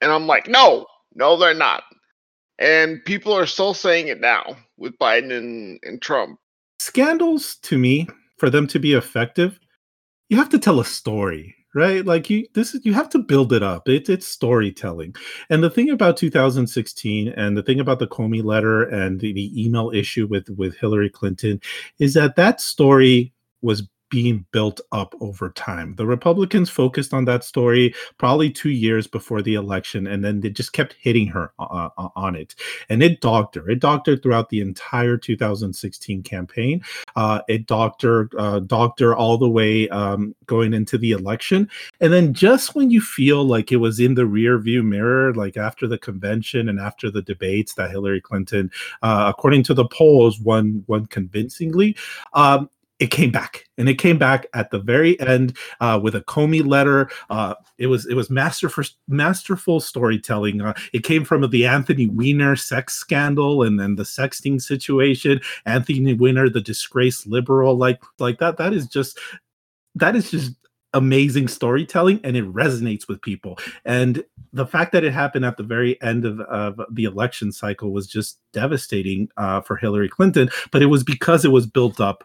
And 0.00 0.12
I'm 0.12 0.26
like, 0.26 0.48
no, 0.48 0.86
no, 1.14 1.36
they're 1.36 1.52
not. 1.52 1.82
And 2.58 3.04
people 3.04 3.36
are 3.36 3.46
still 3.46 3.74
saying 3.74 4.08
it 4.08 4.20
now 4.20 4.56
with 4.78 4.96
Biden 4.98 5.36
and, 5.36 5.80
and 5.82 6.00
Trump. 6.00 6.38
Scandals, 6.78 7.56
to 7.56 7.76
me, 7.76 8.08
for 8.38 8.48
them 8.48 8.66
to 8.68 8.78
be 8.78 8.94
effective, 8.94 9.58
you 10.28 10.36
have 10.36 10.48
to 10.50 10.58
tell 10.58 10.80
a 10.80 10.84
story 10.84 11.54
right 11.74 12.06
like 12.06 12.30
you 12.30 12.46
this 12.54 12.74
is 12.74 12.84
you 12.84 12.94
have 12.94 13.08
to 13.08 13.18
build 13.18 13.52
it 13.52 13.62
up 13.62 13.88
it, 13.88 14.08
it's 14.08 14.26
storytelling 14.26 15.14
and 15.50 15.62
the 15.62 15.68
thing 15.68 15.90
about 15.90 16.16
2016 16.16 17.28
and 17.28 17.56
the 17.56 17.62
thing 17.62 17.80
about 17.80 17.98
the 17.98 18.06
comey 18.06 18.42
letter 18.42 18.84
and 18.84 19.20
the, 19.20 19.32
the 19.32 19.50
email 19.60 19.90
issue 19.92 20.26
with 20.26 20.48
with 20.50 20.76
hillary 20.76 21.10
clinton 21.10 21.60
is 21.98 22.14
that 22.14 22.36
that 22.36 22.60
story 22.60 23.32
was 23.60 23.82
being 24.10 24.44
built 24.52 24.80
up 24.92 25.14
over 25.20 25.50
time. 25.50 25.94
The 25.96 26.06
Republicans 26.06 26.70
focused 26.70 27.12
on 27.12 27.24
that 27.24 27.44
story 27.44 27.94
probably 28.18 28.50
two 28.50 28.70
years 28.70 29.06
before 29.06 29.42
the 29.42 29.54
election, 29.54 30.06
and 30.06 30.24
then 30.24 30.40
they 30.40 30.50
just 30.50 30.72
kept 30.72 30.94
hitting 31.00 31.26
her 31.28 31.52
uh, 31.58 31.88
uh 31.96 32.08
on 32.16 32.36
it. 32.36 32.54
And 32.88 33.02
it 33.02 33.20
dogged 33.20 33.54
her. 33.56 33.68
It 33.68 33.80
dogged 33.80 34.06
her 34.06 34.16
throughout 34.16 34.50
the 34.50 34.60
entire 34.60 35.16
2016 35.16 36.22
campaign. 36.22 36.82
Uh, 37.16 37.40
it 37.48 37.66
dogged 37.66 38.02
her, 38.02 38.28
uh, 38.38 38.60
her 38.98 39.16
all 39.16 39.38
the 39.38 39.48
way 39.48 39.88
um, 39.88 40.34
going 40.46 40.74
into 40.74 40.98
the 40.98 41.12
election. 41.12 41.68
And 42.00 42.12
then 42.12 42.34
just 42.34 42.74
when 42.74 42.90
you 42.90 43.00
feel 43.00 43.44
like 43.44 43.72
it 43.72 43.76
was 43.76 44.00
in 44.00 44.14
the 44.14 44.26
rear 44.26 44.58
view 44.58 44.82
mirror, 44.82 45.34
like 45.34 45.56
after 45.56 45.86
the 45.86 45.98
convention 45.98 46.68
and 46.68 46.78
after 46.78 47.10
the 47.10 47.22
debates 47.22 47.74
that 47.74 47.90
Hillary 47.90 48.20
Clinton, 48.20 48.70
uh, 49.02 49.32
according 49.34 49.62
to 49.64 49.74
the 49.74 49.86
polls, 49.86 50.40
won 50.40 50.84
won 50.86 51.06
convincingly. 51.06 51.96
Um, 52.32 52.68
it 53.00 53.08
came 53.08 53.30
back 53.30 53.64
and 53.76 53.88
it 53.88 53.96
came 53.96 54.18
back 54.18 54.46
at 54.54 54.70
the 54.70 54.78
very 54.78 55.18
end 55.20 55.56
uh, 55.80 55.98
with 56.02 56.14
a 56.14 56.20
comey 56.22 56.64
letter. 56.64 57.10
Uh, 57.28 57.54
it 57.76 57.88
was 57.88 58.06
it 58.06 58.14
was 58.14 58.30
masterful 58.30 58.84
masterful 59.08 59.80
storytelling. 59.80 60.60
Uh, 60.60 60.74
it 60.92 61.02
came 61.02 61.24
from 61.24 61.48
the 61.50 61.66
anthony 61.66 62.06
weiner 62.06 62.54
sex 62.54 62.94
scandal 62.94 63.62
and 63.62 63.80
then 63.80 63.96
the 63.96 64.04
sexting 64.04 64.62
situation. 64.62 65.40
Anthony 65.66 66.14
weiner 66.14 66.48
the 66.48 66.60
disgraced 66.60 67.26
liberal 67.26 67.76
like 67.76 68.00
like 68.18 68.38
that 68.38 68.58
that 68.58 68.72
is 68.72 68.86
just 68.86 69.18
that 69.96 70.14
is 70.14 70.30
just 70.30 70.52
amazing 70.92 71.48
storytelling 71.48 72.20
and 72.22 72.36
it 72.36 72.44
resonates 72.52 73.08
with 73.08 73.20
people. 73.20 73.58
And 73.84 74.24
the 74.52 74.66
fact 74.66 74.92
that 74.92 75.02
it 75.02 75.12
happened 75.12 75.44
at 75.44 75.56
the 75.56 75.64
very 75.64 76.00
end 76.00 76.24
of, 76.24 76.38
of 76.42 76.80
the 76.92 77.02
election 77.02 77.50
cycle 77.50 77.90
was 77.90 78.06
just 78.06 78.38
devastating 78.52 79.28
uh, 79.36 79.60
for 79.60 79.74
hillary 79.76 80.08
clinton 80.08 80.48
but 80.70 80.80
it 80.80 80.86
was 80.86 81.02
because 81.02 81.44
it 81.44 81.50
was 81.50 81.66
built 81.66 82.00
up 82.00 82.24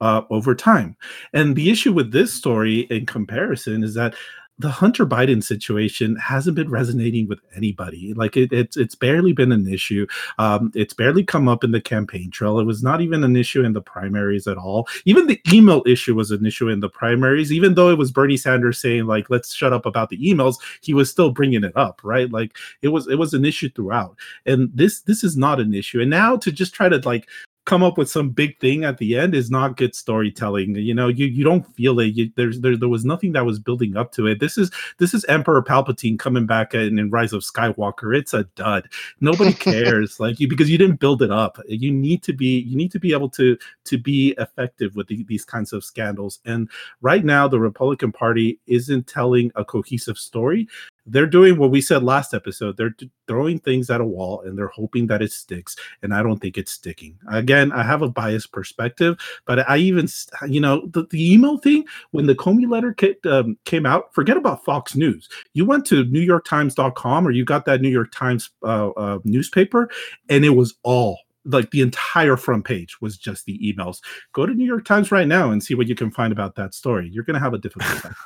uh, 0.00 0.22
over 0.30 0.54
time. 0.54 0.96
And 1.32 1.56
the 1.56 1.70
issue 1.70 1.92
with 1.92 2.12
this 2.12 2.32
story 2.32 2.80
in 2.90 3.06
comparison 3.06 3.82
is 3.82 3.94
that 3.94 4.14
the 4.58 4.70
Hunter 4.70 5.06
Biden 5.06 5.42
situation 5.42 6.16
hasn't 6.16 6.56
been 6.56 6.68
resonating 6.68 7.28
with 7.28 7.38
anybody. 7.54 8.12
Like 8.14 8.36
it, 8.36 8.52
it's 8.52 8.76
it's 8.76 8.96
barely 8.96 9.32
been 9.32 9.52
an 9.52 9.68
issue. 9.68 10.06
Um, 10.38 10.72
it's 10.74 10.94
barely 10.94 11.22
come 11.22 11.48
up 11.48 11.62
in 11.62 11.70
the 11.70 11.80
campaign 11.80 12.30
trail. 12.30 12.58
It 12.58 12.64
was 12.64 12.82
not 12.82 13.00
even 13.00 13.22
an 13.22 13.36
issue 13.36 13.64
in 13.64 13.72
the 13.72 13.80
primaries 13.80 14.46
at 14.48 14.56
all. 14.56 14.88
Even 15.04 15.28
the 15.28 15.40
email 15.52 15.82
issue 15.86 16.14
was 16.14 16.30
an 16.30 16.44
issue 16.44 16.68
in 16.68 16.80
the 16.80 16.88
primaries. 16.88 17.52
Even 17.52 17.74
though 17.74 17.88
it 17.90 17.98
was 17.98 18.10
Bernie 18.10 18.36
Sanders 18.36 18.80
saying 18.80 19.06
like 19.06 19.30
let's 19.30 19.54
shut 19.54 19.72
up 19.72 19.86
about 19.86 20.10
the 20.10 20.18
emails, 20.18 20.56
he 20.80 20.92
was 20.92 21.08
still 21.08 21.30
bringing 21.30 21.62
it 21.62 21.76
up, 21.76 22.00
right? 22.02 22.30
Like 22.30 22.56
it 22.82 22.88
was 22.88 23.06
it 23.06 23.16
was 23.16 23.34
an 23.34 23.44
issue 23.44 23.70
throughout. 23.70 24.18
And 24.44 24.70
this 24.74 25.02
this 25.02 25.22
is 25.22 25.36
not 25.36 25.60
an 25.60 25.72
issue. 25.72 26.00
And 26.00 26.10
now 26.10 26.36
to 26.38 26.50
just 26.50 26.74
try 26.74 26.88
to 26.88 26.98
like 27.04 27.28
come 27.68 27.82
up 27.82 27.98
with 27.98 28.08
some 28.08 28.30
big 28.30 28.58
thing 28.60 28.82
at 28.82 28.96
the 28.96 29.14
end 29.14 29.34
is 29.34 29.50
not 29.50 29.76
good 29.76 29.94
storytelling. 29.94 30.74
You 30.74 30.94
know, 30.94 31.08
you 31.08 31.26
you 31.26 31.44
don't 31.44 31.66
feel 31.74 32.00
it. 32.00 32.14
You, 32.14 32.32
there's 32.34 32.60
there 32.60 32.78
there 32.78 32.88
was 32.88 33.04
nothing 33.04 33.32
that 33.32 33.44
was 33.44 33.58
building 33.58 33.94
up 33.94 34.10
to 34.12 34.26
it. 34.26 34.40
This 34.40 34.56
is 34.56 34.70
this 34.96 35.12
is 35.12 35.26
Emperor 35.26 35.62
Palpatine 35.62 36.18
coming 36.18 36.46
back 36.46 36.72
in, 36.72 36.98
in 36.98 37.10
Rise 37.10 37.34
of 37.34 37.42
Skywalker. 37.42 38.16
It's 38.16 38.32
a 38.32 38.44
dud. 38.56 38.88
Nobody 39.20 39.52
cares 39.70 40.18
like 40.18 40.40
you 40.40 40.48
because 40.48 40.70
you 40.70 40.78
didn't 40.78 40.98
build 40.98 41.20
it 41.20 41.30
up. 41.30 41.60
You 41.68 41.92
need 41.92 42.22
to 42.22 42.32
be 42.32 42.60
you 42.60 42.74
need 42.74 42.90
to 42.90 42.98
be 42.98 43.12
able 43.12 43.28
to 43.30 43.58
to 43.84 43.98
be 43.98 44.34
effective 44.38 44.96
with 44.96 45.08
the, 45.08 45.22
these 45.24 45.44
kinds 45.44 45.74
of 45.74 45.84
scandals. 45.84 46.40
And 46.46 46.70
right 47.02 47.24
now, 47.24 47.48
the 47.48 47.60
Republican 47.60 48.12
Party 48.12 48.58
isn't 48.66 49.06
telling 49.06 49.52
a 49.56 49.64
cohesive 49.64 50.16
story 50.16 50.66
they're 51.08 51.26
doing 51.26 51.58
what 51.58 51.70
we 51.70 51.80
said 51.80 52.02
last 52.02 52.34
episode. 52.34 52.76
They're 52.76 52.94
throwing 53.26 53.58
things 53.58 53.90
at 53.90 54.00
a 54.00 54.04
wall 54.04 54.42
and 54.42 54.56
they're 54.56 54.68
hoping 54.68 55.06
that 55.08 55.22
it 55.22 55.32
sticks. 55.32 55.76
And 56.02 56.14
I 56.14 56.22
don't 56.22 56.38
think 56.38 56.56
it's 56.58 56.72
sticking. 56.72 57.18
Again, 57.30 57.72
I 57.72 57.82
have 57.82 58.02
a 58.02 58.08
biased 58.08 58.52
perspective, 58.52 59.18
but 59.46 59.68
I 59.68 59.78
even, 59.78 60.08
you 60.46 60.60
know, 60.60 60.86
the, 60.86 61.06
the 61.10 61.32
email 61.32 61.58
thing, 61.58 61.84
when 62.10 62.26
the 62.26 62.34
Comey 62.34 62.68
letter 62.68 62.94
um, 63.30 63.58
came 63.64 63.86
out, 63.86 64.14
forget 64.14 64.36
about 64.36 64.64
Fox 64.64 64.94
News. 64.94 65.28
You 65.54 65.64
went 65.64 65.84
to 65.86 66.04
NewYorkTimes.com 66.04 67.26
or 67.26 67.30
you 67.30 67.44
got 67.44 67.64
that 67.66 67.80
New 67.80 67.88
York 67.88 68.12
Times 68.12 68.50
uh, 68.62 68.90
uh, 68.90 69.18
newspaper, 69.24 69.90
and 70.28 70.44
it 70.44 70.50
was 70.50 70.74
all 70.82 71.18
like 71.44 71.70
the 71.70 71.80
entire 71.80 72.36
front 72.36 72.64
page 72.64 73.00
was 73.00 73.16
just 73.16 73.46
the 73.46 73.58
emails. 73.58 74.00
Go 74.32 74.46
to 74.46 74.54
New 74.54 74.66
York 74.66 74.84
Times 74.84 75.10
right 75.10 75.26
now 75.26 75.50
and 75.50 75.62
see 75.62 75.74
what 75.74 75.88
you 75.88 75.94
can 75.94 76.10
find 76.10 76.32
about 76.32 76.56
that 76.56 76.74
story. 76.74 77.08
You're 77.10 77.24
going 77.24 77.34
to 77.34 77.40
have 77.40 77.54
a 77.54 77.58
difficult 77.58 77.98
time. 78.02 78.14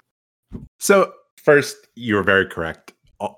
So 0.79 1.15
First, 1.43 1.89
you 1.97 2.15
were 2.15 2.23
very 2.23 2.47
correct. 2.47 2.93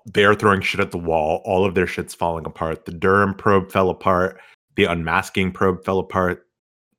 They're 0.07 0.35
throwing 0.35 0.61
shit 0.61 0.81
at 0.81 0.91
the 0.91 0.99
wall. 0.99 1.43
All 1.45 1.65
of 1.65 1.75
their 1.75 1.87
shit's 1.87 2.15
falling 2.15 2.47
apart. 2.47 2.85
The 2.85 2.93
Durham 2.93 3.35
probe 3.35 3.73
fell 3.73 3.91
apart. 3.91 4.41
The 4.77 4.85
unmasking 4.85 5.53
probe 5.53 5.85
fell 5.85 5.99
apart. 5.99 6.47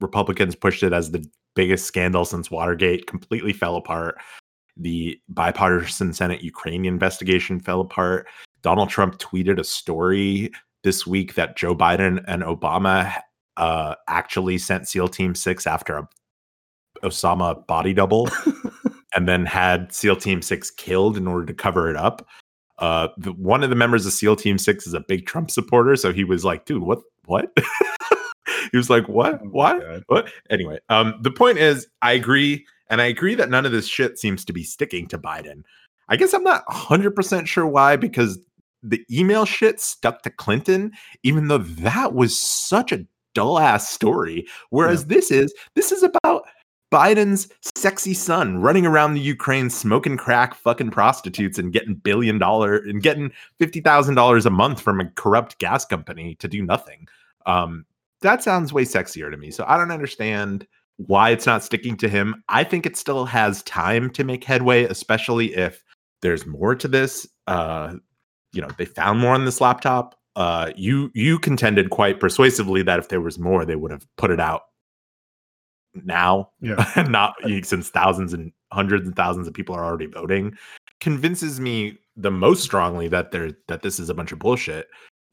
Republicans 0.02 0.56
pushed 0.56 0.84
it 0.84 0.94
as 0.94 1.12
the 1.12 1.26
biggest 1.56 1.86
scandal 1.86 2.26
since 2.26 2.52
Watergate, 2.52 3.08
completely 3.08 3.54
fell 3.54 3.76
apart. 3.76 4.18
The 4.78 5.20
bipartisan 5.30 6.14
Senate 6.14 6.44
Ukraine 6.44 6.86
investigation 6.86 7.60
fell 7.60 7.82
apart. 7.82 8.28
Donald 8.62 8.90
Trump 8.90 9.18
tweeted 9.20 9.60
a 9.60 9.64
story 9.64 10.52
this 10.84 11.08
week 11.08 11.36
that 11.36 11.56
Joe 11.56 11.76
Biden 11.76 12.24
and 12.28 12.44
Obama 12.44 13.14
uh, 13.58 13.96
actually 14.08 14.58
sent 14.58 14.88
SEAL 14.88 15.10
Team 15.10 15.34
6 15.34 15.66
after 15.66 15.98
a 15.98 16.10
Osama 17.04 17.66
body 17.68 17.94
double. 17.94 18.28
and 19.16 19.28
then 19.28 19.46
had 19.46 19.92
SEAL 19.94 20.18
Team 20.18 20.42
Six 20.42 20.70
killed 20.70 21.18
in 21.18 21.28
order 21.28 21.46
to 21.46 21.54
cover 21.54 21.90
it 21.90 21.96
up. 21.96 22.28
Uh, 22.78 23.08
the, 23.18 23.32
one 23.32 23.64
of 23.64 23.70
the 23.70 23.76
members 23.76 24.06
of 24.06 24.12
SEAL 24.12 24.36
Team 24.36 24.58
Six 24.58 24.86
is 24.86 24.94
a 24.94 25.00
big 25.00 25.26
Trump 25.26 25.50
supporter, 25.50 25.96
so 25.96 26.12
he 26.12 26.24
was 26.24 26.44
like, 26.44 26.66
"Dude, 26.66 26.84
what? 26.84 27.02
What?" 27.26 27.52
he 28.72 28.78
was 28.78 28.90
like, 28.90 29.08
"What? 29.08 29.42
Oh 29.42 29.48
what? 29.48 30.04
What?" 30.08 30.32
Anyway, 30.50 30.80
um, 30.90 31.16
the 31.22 31.32
point 31.32 31.58
is, 31.58 31.88
I 32.02 32.12
agree, 32.12 32.66
and 32.90 33.02
I 33.02 33.06
agree 33.06 33.36
that 33.36 33.50
none 33.50 33.66
of 33.66 33.72
this 33.72 33.88
shit 33.88 34.20
seems 34.20 34.44
to 34.46 34.54
be 34.54 34.64
sticking 34.64 35.08
to 35.08 35.18
Biden. 35.18 35.64
I 36.10 36.18
guess 36.18 36.34
I'm 36.34 36.44
not 36.44 36.66
100% 36.68 37.48
sure 37.48 37.66
why, 37.66 37.96
because 37.96 38.38
the 38.84 39.04
email 39.12 39.46
shit 39.46 39.80
stuck 39.80 40.22
to 40.22 40.30
Clinton, 40.30 40.92
even 41.24 41.48
though 41.48 41.58
that 41.58 42.14
was 42.14 42.38
such 42.38 42.92
a 42.92 43.06
dull 43.34 43.60
ass 43.60 43.90
story. 43.90 44.48
Whereas 44.70 45.02
yeah. 45.02 45.16
this 45.16 45.32
is 45.32 45.54
this 45.76 45.92
is 45.92 46.04
about 46.04 46.46
Biden's 46.96 47.50
sexy 47.76 48.14
son 48.14 48.60
running 48.60 48.86
around 48.86 49.16
the 49.16 49.20
Ukraine 49.20 49.70
smoking 49.70 50.16
crack, 50.16 50.56
fucking 50.56 50.92
prostitutes, 50.92 51.60
and 51.60 51.74
getting 51.74 51.96
billion 51.96 52.40
dollar 52.40 52.78
and 52.78 53.04
getting 53.04 53.34
fifty 53.60 53.82
thousand 53.82 54.16
dollars 54.16 54.46
a 54.46 54.50
month 54.50 54.80
from 54.80 55.02
a 55.02 55.10
corrupt 55.16 55.60
gas 55.60 55.84
company 55.84 56.36
to 56.36 56.48
do 56.48 56.64
nothing. 56.64 57.06
Um, 57.46 57.86
that 58.22 58.42
sounds 58.44 58.72
way 58.72 58.84
sexier 58.84 59.30
to 59.30 59.36
me. 59.36 59.52
So 59.52 59.66
I 59.68 59.76
don't 59.76 59.92
understand 59.92 60.66
why 60.96 61.32
it's 61.32 61.46
not 61.46 61.66
sticking 61.66 61.98
to 61.98 62.08
him. 62.08 62.42
I 62.48 62.64
think 62.64 62.86
it 62.86 62.96
still 62.96 63.26
has 63.26 63.62
time 63.64 64.10
to 64.12 64.24
make 64.24 64.46
headway, 64.46 64.86
especially 64.86 65.54
if 65.54 65.84
there's 66.22 66.46
more 66.46 66.76
to 66.76 66.88
this. 66.88 67.28
Uh, 67.46 67.96
you 68.54 68.62
know, 68.62 68.70
they 68.78 68.86
found 68.86 69.20
more 69.20 69.34
on 69.34 69.44
this 69.44 69.60
laptop. 69.60 70.16
Uh, 70.38 70.72
you 70.78 71.12
you 71.14 71.40
contended 71.40 71.90
quite 71.90 72.22
persuasively 72.22 72.84
that 72.84 73.00
if 73.00 73.10
there 73.10 73.20
was 73.20 73.38
more, 73.38 73.66
they 73.66 73.76
would 73.76 73.92
have 73.92 74.08
put 74.16 74.32
it 74.32 74.40
out 74.40 74.62
now, 76.04 76.50
yeah. 76.62 77.06
not 77.10 77.36
since 77.64 77.90
thousands 77.90 78.34
and 78.34 78.52
hundreds 78.72 79.06
and 79.06 79.16
thousands 79.16 79.48
of 79.48 79.54
people 79.54 79.76
are 79.76 79.86
already 79.86 80.08
voting, 80.08 80.58
convinces 81.00 81.60
me 81.60 81.98
the 82.16 82.32
most 82.32 82.64
strongly 82.64 83.08
that 83.08 83.32
there 83.32 83.52
that 83.68 83.82
this 83.82 84.00
is 84.00 84.10
a 84.10 84.14
bunch 84.14 84.32
of 84.32 84.40
bullshit 84.40 84.88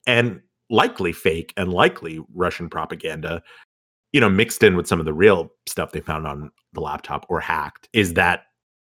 and 0.07 0.41
likely 0.71 1.13
fake 1.13 1.53
and 1.57 1.73
likely 1.73 2.21
Russian 2.35 2.69
propaganda, 2.69 3.43
you 4.13 4.21
know, 4.21 4.29
mixed 4.29 4.63
in 4.63 4.77
with 4.77 4.87
some 4.87 5.01
of 5.01 5.07
the 5.07 5.13
real 5.13 5.53
stuff 5.67 5.93
they 5.93 6.01
found 6.01 6.27
on 6.27 6.51
the 6.73 6.81
laptop 6.81 7.27
or 7.29 7.41
hacked, 7.41 7.89
is 7.93 8.15
that 8.15 8.45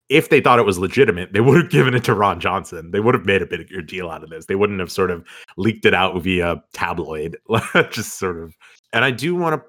if 0.08 0.28
they 0.28 0.40
thought 0.40 0.58
it 0.58 0.66
was 0.66 0.78
legitimate, 0.78 1.32
they 1.32 1.40
would 1.42 1.56
have 1.56 1.70
given 1.70 1.94
it 1.94 2.04
to 2.04 2.14
Ron 2.14 2.40
Johnson. 2.40 2.90
They 2.90 3.00
would 3.00 3.14
have 3.14 3.26
made 3.26 3.42
a 3.42 3.46
bigger 3.46 3.82
deal 3.82 4.10
out 4.10 4.22
of 4.22 4.30
this. 4.30 4.46
They 4.46 4.54
wouldn't 4.54 4.80
have 4.80 4.92
sort 4.92 5.10
of 5.10 5.24
leaked 5.56 5.86
it 5.86 5.94
out 5.94 6.20
via 6.22 6.62
tabloid, 6.72 7.36
just 7.90 8.18
sort 8.18 8.42
of. 8.42 8.54
And 8.92 9.04
I 9.04 9.10
do 9.10 9.34
want 9.34 9.60
to 9.60 9.68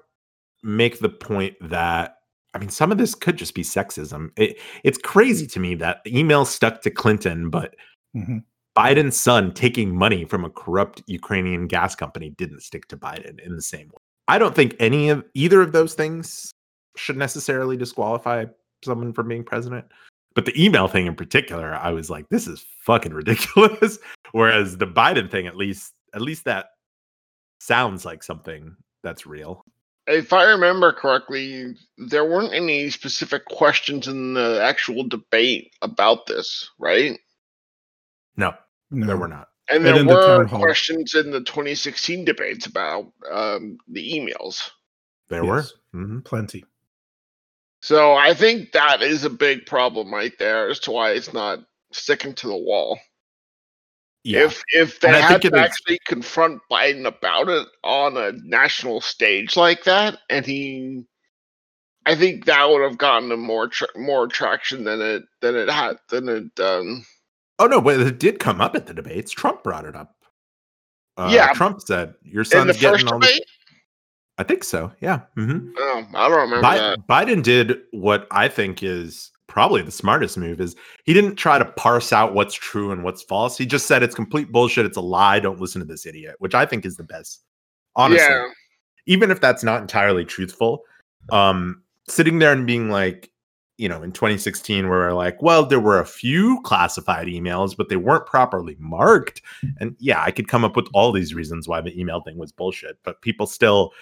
make 0.62 0.98
the 0.98 1.08
point 1.08 1.56
that 1.60 2.16
I 2.54 2.58
mean, 2.58 2.70
some 2.70 2.90
of 2.90 2.98
this 2.98 3.14
could 3.14 3.36
just 3.36 3.54
be 3.54 3.62
sexism. 3.62 4.30
It, 4.36 4.58
it's 4.82 4.98
crazy 4.98 5.46
to 5.48 5.60
me 5.60 5.74
that 5.76 6.00
email 6.06 6.44
stuck 6.44 6.80
to 6.82 6.90
Clinton, 6.90 7.50
but 7.50 7.76
mm-hmm. 8.16 8.38
Biden's 8.76 9.18
son 9.18 9.52
taking 9.52 9.94
money 9.94 10.24
from 10.24 10.44
a 10.44 10.50
corrupt 10.50 11.02
Ukrainian 11.06 11.66
gas 11.66 11.94
company 11.94 12.30
didn't 12.30 12.62
stick 12.62 12.88
to 12.88 12.96
Biden 12.96 13.38
in 13.40 13.54
the 13.54 13.62
same 13.62 13.88
way. 13.88 14.00
I 14.28 14.38
don't 14.38 14.54
think 14.54 14.74
any 14.78 15.08
of 15.08 15.24
either 15.34 15.60
of 15.60 15.72
those 15.72 15.94
things 15.94 16.50
should 16.96 17.16
necessarily 17.16 17.76
disqualify 17.76 18.46
someone 18.84 19.12
from 19.12 19.28
being 19.28 19.44
president. 19.44 19.86
But 20.34 20.44
the 20.44 20.62
email 20.62 20.88
thing 20.88 21.06
in 21.06 21.14
particular, 21.14 21.74
I 21.74 21.90
was 21.90 22.10
like, 22.10 22.28
this 22.28 22.46
is 22.46 22.64
fucking 22.82 23.12
ridiculous. 23.12 23.98
Whereas 24.32 24.76
the 24.76 24.86
Biden 24.86 25.30
thing, 25.30 25.46
at 25.46 25.56
least, 25.56 25.94
at 26.14 26.20
least 26.20 26.44
that 26.44 26.66
sounds 27.60 28.04
like 28.04 28.22
something 28.22 28.76
that's 29.02 29.26
real 29.26 29.64
if 30.08 30.32
I 30.32 30.44
remember 30.44 30.92
correctly, 30.92 31.76
there 31.98 32.24
weren't 32.24 32.54
any 32.54 32.90
specific 32.90 33.44
questions 33.44 34.08
in 34.08 34.34
the 34.34 34.60
actual 34.62 35.04
debate 35.04 35.72
about 35.82 36.26
this, 36.26 36.70
right? 36.78 37.18
No, 38.36 38.54
no. 38.90 39.06
there 39.06 39.16
were 39.16 39.28
not. 39.28 39.48
And 39.70 39.84
there 39.84 39.96
and 39.96 40.08
were 40.08 40.44
the 40.44 40.56
questions 40.56 41.14
in 41.14 41.30
the 41.30 41.40
2016 41.40 42.24
debates 42.24 42.66
about 42.66 43.12
um, 43.30 43.76
the 43.86 44.12
emails. 44.18 44.70
There 45.28 45.44
yes. 45.44 45.74
were 45.92 46.00
mm-hmm. 46.00 46.20
plenty. 46.20 46.64
So 47.82 48.14
I 48.14 48.34
think 48.34 48.72
that 48.72 49.02
is 49.02 49.24
a 49.24 49.30
big 49.30 49.66
problem 49.66 50.12
right 50.12 50.32
there 50.38 50.68
as 50.68 50.80
to 50.80 50.90
why 50.90 51.10
it's 51.10 51.32
not 51.32 51.60
sticking 51.92 52.34
to 52.34 52.48
the 52.48 52.56
wall. 52.56 52.98
Yeah. 54.28 54.44
If 54.44 54.62
if 54.74 55.00
they 55.00 55.08
had 55.08 55.40
to 55.40 55.56
actually 55.56 55.94
is... 55.94 56.00
confront 56.06 56.60
Biden 56.70 57.06
about 57.06 57.48
it 57.48 57.66
on 57.82 58.18
a 58.18 58.32
national 58.44 59.00
stage 59.00 59.56
like 59.56 59.84
that, 59.84 60.18
and 60.28 60.44
he, 60.44 61.06
I 62.04 62.14
think 62.14 62.44
that 62.44 62.68
would 62.68 62.82
have 62.82 62.98
gotten 62.98 63.32
him 63.32 63.40
more 63.40 63.68
tra- 63.68 63.88
more 63.96 64.26
traction 64.26 64.84
than 64.84 65.00
it 65.00 65.22
than 65.40 65.56
it 65.56 65.70
had 65.70 65.96
than 66.10 66.28
it. 66.28 66.60
Um, 66.60 67.06
oh 67.58 67.66
no, 67.68 67.80
but 67.80 68.00
it 68.00 68.18
did 68.18 68.38
come 68.38 68.60
up 68.60 68.76
at 68.76 68.84
the 68.86 68.92
debates. 68.92 69.32
Trump 69.32 69.62
brought 69.62 69.86
it 69.86 69.96
up. 69.96 70.14
Uh, 71.16 71.30
yeah, 71.32 71.54
Trump 71.54 71.80
said 71.80 72.12
your 72.22 72.44
son's 72.44 72.78
getting 72.78 73.08
all 73.08 73.20
this. 73.20 73.40
I 74.36 74.42
think 74.42 74.62
so. 74.62 74.92
Yeah. 75.00 75.22
Mm-hmm. 75.38 75.70
Oh, 75.74 76.06
I 76.14 76.28
don't 76.28 76.38
remember 76.38 76.60
that. 76.60 76.98
Biden 77.08 77.42
did 77.42 77.78
what 77.92 78.26
I 78.30 78.48
think 78.48 78.82
is 78.82 79.30
probably 79.48 79.82
the 79.82 79.90
smartest 79.90 80.38
move 80.38 80.60
is 80.60 80.76
he 81.04 81.12
didn't 81.12 81.36
try 81.36 81.58
to 81.58 81.64
parse 81.64 82.12
out 82.12 82.34
what's 82.34 82.54
true 82.54 82.92
and 82.92 83.02
what's 83.02 83.22
false. 83.22 83.58
He 83.58 83.66
just 83.66 83.86
said 83.86 84.02
it's 84.02 84.14
complete 84.14 84.52
bullshit. 84.52 84.86
It's 84.86 84.96
a 84.96 85.00
lie. 85.02 85.40
Don't 85.40 85.60
listen 85.60 85.80
to 85.80 85.86
this 85.86 86.06
idiot, 86.06 86.36
which 86.38 86.54
I 86.54 86.64
think 86.66 86.86
is 86.86 86.96
the 86.96 87.02
best. 87.04 87.42
Honestly, 87.96 88.24
Yeah. 88.24 88.48
even 89.06 89.30
if 89.30 89.40
that's 89.40 89.64
not 89.64 89.80
entirely 89.80 90.24
truthful, 90.24 90.84
um, 91.30 91.82
sitting 92.08 92.38
there 92.38 92.52
and 92.52 92.66
being 92.66 92.90
like, 92.90 93.30
you 93.78 93.88
know, 93.88 94.02
in 94.02 94.12
2016, 94.12 94.88
where 94.88 94.98
we're 94.98 95.12
like, 95.12 95.40
well, 95.40 95.64
there 95.64 95.80
were 95.80 96.00
a 96.00 96.04
few 96.04 96.60
classified 96.62 97.28
emails, 97.28 97.76
but 97.76 97.88
they 97.88 97.96
weren't 97.96 98.26
properly 98.26 98.76
marked. 98.78 99.40
And 99.78 99.94
yeah, 99.98 100.22
I 100.22 100.30
could 100.32 100.48
come 100.48 100.64
up 100.64 100.74
with 100.76 100.88
all 100.94 101.12
these 101.12 101.32
reasons 101.34 101.68
why 101.68 101.80
the 101.80 101.98
email 101.98 102.20
thing 102.20 102.36
was 102.38 102.50
bullshit, 102.52 102.98
but 103.04 103.22
people 103.22 103.46
still 103.46 103.92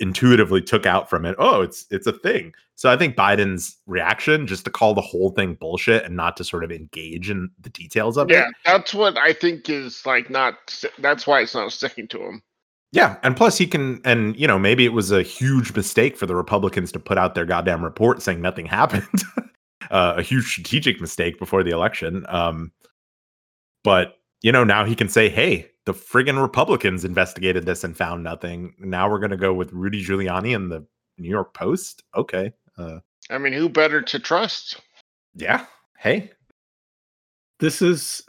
intuitively 0.00 0.60
took 0.60 0.86
out 0.86 1.08
from 1.08 1.24
it, 1.24 1.34
oh, 1.38 1.62
it's 1.62 1.86
it's 1.90 2.06
a 2.06 2.12
thing. 2.12 2.52
So 2.74 2.90
I 2.90 2.96
think 2.96 3.16
Biden's 3.16 3.76
reaction 3.86 4.46
just 4.46 4.64
to 4.66 4.70
call 4.70 4.94
the 4.94 5.00
whole 5.00 5.30
thing 5.30 5.54
bullshit 5.54 6.04
and 6.04 6.16
not 6.16 6.36
to 6.36 6.44
sort 6.44 6.64
of 6.64 6.70
engage 6.70 7.30
in 7.30 7.50
the 7.60 7.70
details 7.70 8.16
of 8.16 8.30
it. 8.30 8.34
Yeah, 8.34 8.48
that's 8.64 8.92
what 8.92 9.16
I 9.16 9.32
think 9.32 9.68
is 9.68 10.04
like 10.04 10.28
not. 10.30 10.84
That's 10.98 11.26
why 11.26 11.40
it's 11.40 11.54
not 11.54 11.72
sticking 11.72 12.08
to 12.08 12.22
him. 12.22 12.42
Yeah, 12.92 13.16
and 13.22 13.36
plus 13.36 13.58
he 13.58 13.66
can, 13.66 14.00
and 14.04 14.38
you 14.38 14.46
know, 14.46 14.58
maybe 14.58 14.84
it 14.84 14.92
was 14.92 15.10
a 15.10 15.22
huge 15.22 15.74
mistake 15.74 16.16
for 16.16 16.26
the 16.26 16.36
Republicans 16.36 16.92
to 16.92 16.98
put 16.98 17.18
out 17.18 17.34
their 17.34 17.44
goddamn 17.44 17.82
report 17.82 18.22
saying 18.22 18.40
nothing 18.40 18.66
happened. 18.66 19.22
uh, 19.90 20.14
a 20.16 20.22
huge 20.22 20.44
strategic 20.44 21.00
mistake 21.00 21.38
before 21.38 21.62
the 21.62 21.70
election. 21.70 22.24
Um, 22.28 22.72
but 23.84 24.18
you 24.42 24.52
know, 24.52 24.64
now 24.64 24.84
he 24.84 24.94
can 24.94 25.08
say, 25.08 25.28
"Hey, 25.28 25.70
the 25.86 25.94
friggin' 25.94 26.40
Republicans 26.40 27.04
investigated 27.04 27.64
this 27.64 27.82
and 27.82 27.96
found 27.96 28.22
nothing. 28.22 28.74
Now 28.78 29.10
we're 29.10 29.18
going 29.20 29.30
to 29.30 29.36
go 29.36 29.54
with 29.54 29.72
Rudy 29.72 30.04
Giuliani 30.04 30.54
and 30.54 30.70
the 30.70 30.86
New 31.18 31.30
York 31.30 31.54
Post." 31.54 32.04
Okay, 32.14 32.52
uh, 32.78 32.98
I 33.30 33.38
mean, 33.38 33.54
who 33.54 33.68
better 33.68 34.02
to 34.02 34.18
trust? 34.18 34.80
yeah. 35.34 35.66
Hey, 35.98 36.30
this 37.58 37.82
is 37.82 38.22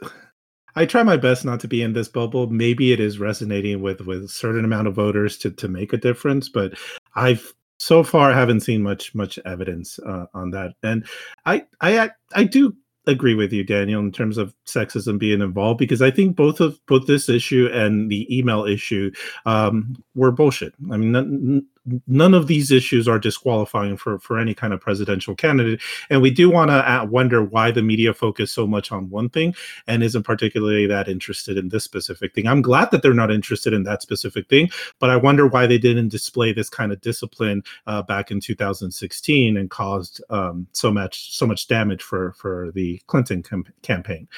i 0.76 0.84
try 0.84 1.02
my 1.02 1.16
best 1.16 1.44
not 1.44 1.60
to 1.60 1.68
be 1.68 1.82
in 1.82 1.92
this 1.92 2.08
bubble 2.08 2.48
maybe 2.48 2.92
it 2.92 3.00
is 3.00 3.18
resonating 3.18 3.82
with 3.82 4.00
with 4.02 4.24
a 4.24 4.28
certain 4.28 4.64
amount 4.64 4.86
of 4.86 4.94
voters 4.94 5.36
to 5.38 5.50
to 5.50 5.68
make 5.68 5.92
a 5.92 5.98
difference 5.98 6.48
but 6.48 6.72
i've 7.14 7.52
so 7.78 8.02
far 8.02 8.32
haven't 8.32 8.60
seen 8.60 8.82
much 8.82 9.14
much 9.14 9.38
evidence 9.44 9.98
uh, 10.00 10.26
on 10.34 10.50
that 10.50 10.72
and 10.82 11.06
i 11.46 11.64
i 11.80 12.10
i 12.34 12.44
do 12.44 12.74
agree 13.08 13.34
with 13.34 13.52
you 13.52 13.64
daniel 13.64 14.00
in 14.00 14.12
terms 14.12 14.38
of 14.38 14.54
sexism 14.66 15.18
being 15.18 15.40
involved 15.40 15.78
because 15.78 16.02
i 16.02 16.10
think 16.10 16.36
both 16.36 16.60
of 16.60 16.78
both 16.86 17.06
this 17.06 17.28
issue 17.28 17.68
and 17.72 18.10
the 18.10 18.26
email 18.36 18.64
issue 18.64 19.10
um, 19.46 19.96
were 20.14 20.30
bullshit. 20.30 20.74
I 20.92 20.96
mean 20.96 21.66
none, 22.06 22.34
of 22.34 22.46
these 22.46 22.70
issues 22.70 23.08
are 23.08 23.18
disqualifying 23.18 23.96
for 23.96 24.18
for 24.18 24.38
any 24.38 24.54
kind 24.54 24.72
of 24.72 24.80
presidential 24.80 25.34
candidate. 25.34 25.80
And 26.10 26.20
we 26.20 26.30
do 26.30 26.50
want 26.50 26.70
to 26.70 27.08
wonder 27.10 27.42
why 27.42 27.70
the 27.70 27.82
media 27.82 28.12
focus 28.12 28.52
so 28.52 28.66
much 28.66 28.92
on 28.92 29.08
one 29.10 29.30
thing 29.30 29.54
and 29.86 30.02
isn't 30.02 30.24
particularly 30.24 30.86
that 30.86 31.08
interested 31.08 31.56
in 31.56 31.70
this 31.70 31.84
specific 31.84 32.34
thing. 32.34 32.46
I'm 32.46 32.62
glad 32.62 32.90
that 32.90 33.02
they're 33.02 33.14
not 33.14 33.30
interested 33.30 33.72
in 33.72 33.84
that 33.84 34.02
specific 34.02 34.48
thing 34.48 34.70
but 34.98 35.10
i 35.10 35.16
wonder 35.16 35.46
why 35.46 35.66
they 35.66 35.78
didn't 35.78 36.08
display 36.08 36.52
this 36.52 36.68
kind 36.68 36.92
of 36.92 37.00
discipline 37.00 37.62
uh, 37.86 38.02
back 38.02 38.30
in 38.30 38.40
2016 38.40 39.56
and 39.56 39.70
caused 39.70 40.22
um, 40.30 40.66
so 40.72 40.90
much 40.90 41.36
so 41.36 41.46
much 41.46 41.66
damage 41.68 42.02
for 42.02 42.32
for 42.32 42.70
the 42.72 43.00
clinton 43.06 43.42
com- 43.42 43.64
campaign. 43.82 44.28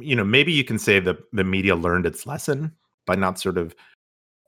You 0.00 0.16
know, 0.16 0.24
maybe 0.24 0.52
you 0.52 0.64
can 0.64 0.78
say 0.78 0.98
that 1.00 1.18
the 1.32 1.44
media 1.44 1.76
learned 1.76 2.06
its 2.06 2.26
lesson 2.26 2.72
by 3.06 3.14
not 3.14 3.38
sort 3.38 3.58
of 3.58 3.74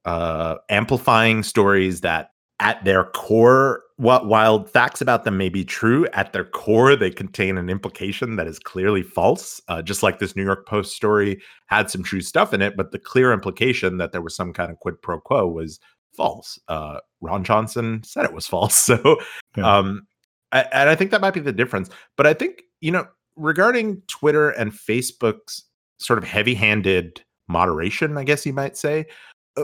uh, 0.07 0.57
amplifying 0.70 1.42
stories 1.42 2.00
that 2.00 2.30
at 2.61 2.82
their 2.84 3.04
core 3.04 3.82
what 3.98 4.26
while 4.26 4.64
facts 4.64 5.00
about 5.00 5.24
them 5.24 5.36
may 5.36 5.48
be 5.48 5.64
true 5.64 6.07
at 6.14 6.32
their 6.32 6.44
core 6.44 6.96
they 6.96 7.11
contain 7.11 7.59
an 7.59 7.68
implication 7.68 8.36
that 8.36 8.46
is 8.46 8.59
clearly 8.59 9.02
false. 9.02 9.61
Uh, 9.68 9.82
just 9.82 10.02
like 10.02 10.18
this 10.18 10.34
new 10.36 10.44
york 10.44 10.66
post 10.66 10.94
story 10.96 11.40
had 11.66 11.90
some 11.90 12.02
true 12.02 12.20
stuff 12.22 12.54
in 12.54 12.62
it 12.62 12.76
but 12.76 12.92
the 12.92 12.98
clear 12.98 13.32
implication 13.32 13.98
that 13.98 14.12
there 14.12 14.22
was 14.22 14.34
some 14.34 14.52
kind 14.54 14.70
of 14.70 14.78
quid 14.78 15.00
pro 15.02 15.20
quo 15.20 15.46
was 15.46 15.78
false. 16.16 16.59
Uh, 16.68 16.98
ron 17.20 17.44
johnson 17.44 18.02
said 18.04 18.24
it 18.24 18.32
was 18.32 18.46
false. 18.54 18.76
So 18.76 19.18
Yeah. 19.57 19.78
um 19.78 20.07
I, 20.52 20.61
and 20.72 20.88
i 20.88 20.94
think 20.94 21.11
that 21.11 21.20
might 21.20 21.34
be 21.34 21.40
the 21.40 21.52
difference. 21.52 21.90
But 22.16 22.26
i 22.26 22.32
think 22.32 22.62
you 22.80 22.90
know 22.90 23.07
regarding 23.36 24.00
twitter 24.07 24.50
and 24.50 24.72
facebook's 24.72 25.64
sort 25.98 26.18
of 26.18 26.24
heavy-handed 26.24 27.22
moderation 27.48 28.16
i 28.18 28.24
guess 28.24 28.44
you 28.46 28.52
might 28.52 28.76
say 28.76 29.04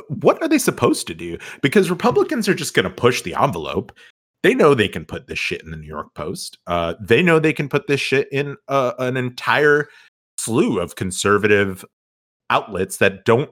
what 0.09 0.41
are 0.43 0.49
they 0.49 0.59
supposed 0.59 1.07
to 1.07 1.15
do? 1.15 1.39
Because 1.63 1.91
Republicans 1.91 2.49
are 2.49 2.55
just 2.55 2.75
going 2.75 2.85
to 2.85 2.91
push 2.91 3.23
the 3.23 3.35
envelope. 3.35 3.93
They 4.43 4.55
know 4.55 4.75
they 4.75 4.89
can 4.89 5.05
put 5.05 5.27
this 5.29 5.39
shit 5.39 5.63
in 5.63 5.71
the 5.71 5.77
New 5.77 5.87
York 5.87 6.15
Post. 6.15 6.59
Uh, 6.67 6.95
they 7.01 7.23
know 7.23 7.39
they 7.39 7.53
can 7.53 7.69
put 7.69 7.87
this 7.87 8.01
shit 8.01 8.29
in 8.33 8.57
uh, 8.69 8.93
an 8.99 9.17
entire 9.17 9.89
slew 10.39 10.81
of 10.81 10.97
conservative 10.97 11.85
outlets 12.51 12.97
that 12.99 13.25
don't 13.25 13.51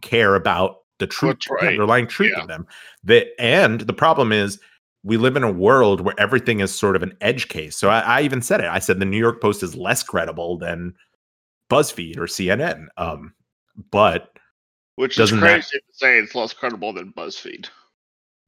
care 0.00 0.34
about 0.34 0.76
the 0.98 1.06
truth, 1.06 1.34
That's 1.34 1.48
the 1.48 1.54
right. 1.54 1.66
underlying 1.72 2.06
truth 2.06 2.32
Yeah. 2.34 2.42
of 2.42 2.48
them. 2.48 2.66
They, 3.02 3.30
and 3.38 3.80
the 3.82 3.92
problem 3.92 4.32
is, 4.32 4.58
we 5.02 5.18
live 5.18 5.36
in 5.36 5.42
a 5.42 5.52
world 5.52 6.00
where 6.00 6.14
everything 6.18 6.60
is 6.60 6.74
sort 6.74 6.96
of 6.96 7.02
an 7.02 7.14
edge 7.20 7.48
case. 7.48 7.76
So 7.76 7.90
I, 7.90 8.00
I 8.00 8.20
even 8.22 8.40
said 8.40 8.60
it. 8.60 8.66
I 8.68 8.78
said 8.78 8.98
the 9.00 9.04
New 9.04 9.18
York 9.18 9.42
Post 9.42 9.62
is 9.62 9.74
less 9.76 10.02
credible 10.02 10.56
than 10.56 10.94
BuzzFeed 11.68 12.16
or 12.16 12.22
CNN. 12.22 12.86
Um, 12.96 13.34
but 13.90 14.33
Which 14.96 15.12
is 15.12 15.16
Doesn't 15.16 15.40
that- 15.40 15.50
crazy 15.50 15.78
to 15.78 15.92
say 15.92 16.18
it's 16.18 16.34
less 16.34 16.52
credible 16.52 16.92
than 16.92 17.12
BuzzFeed. 17.12 17.68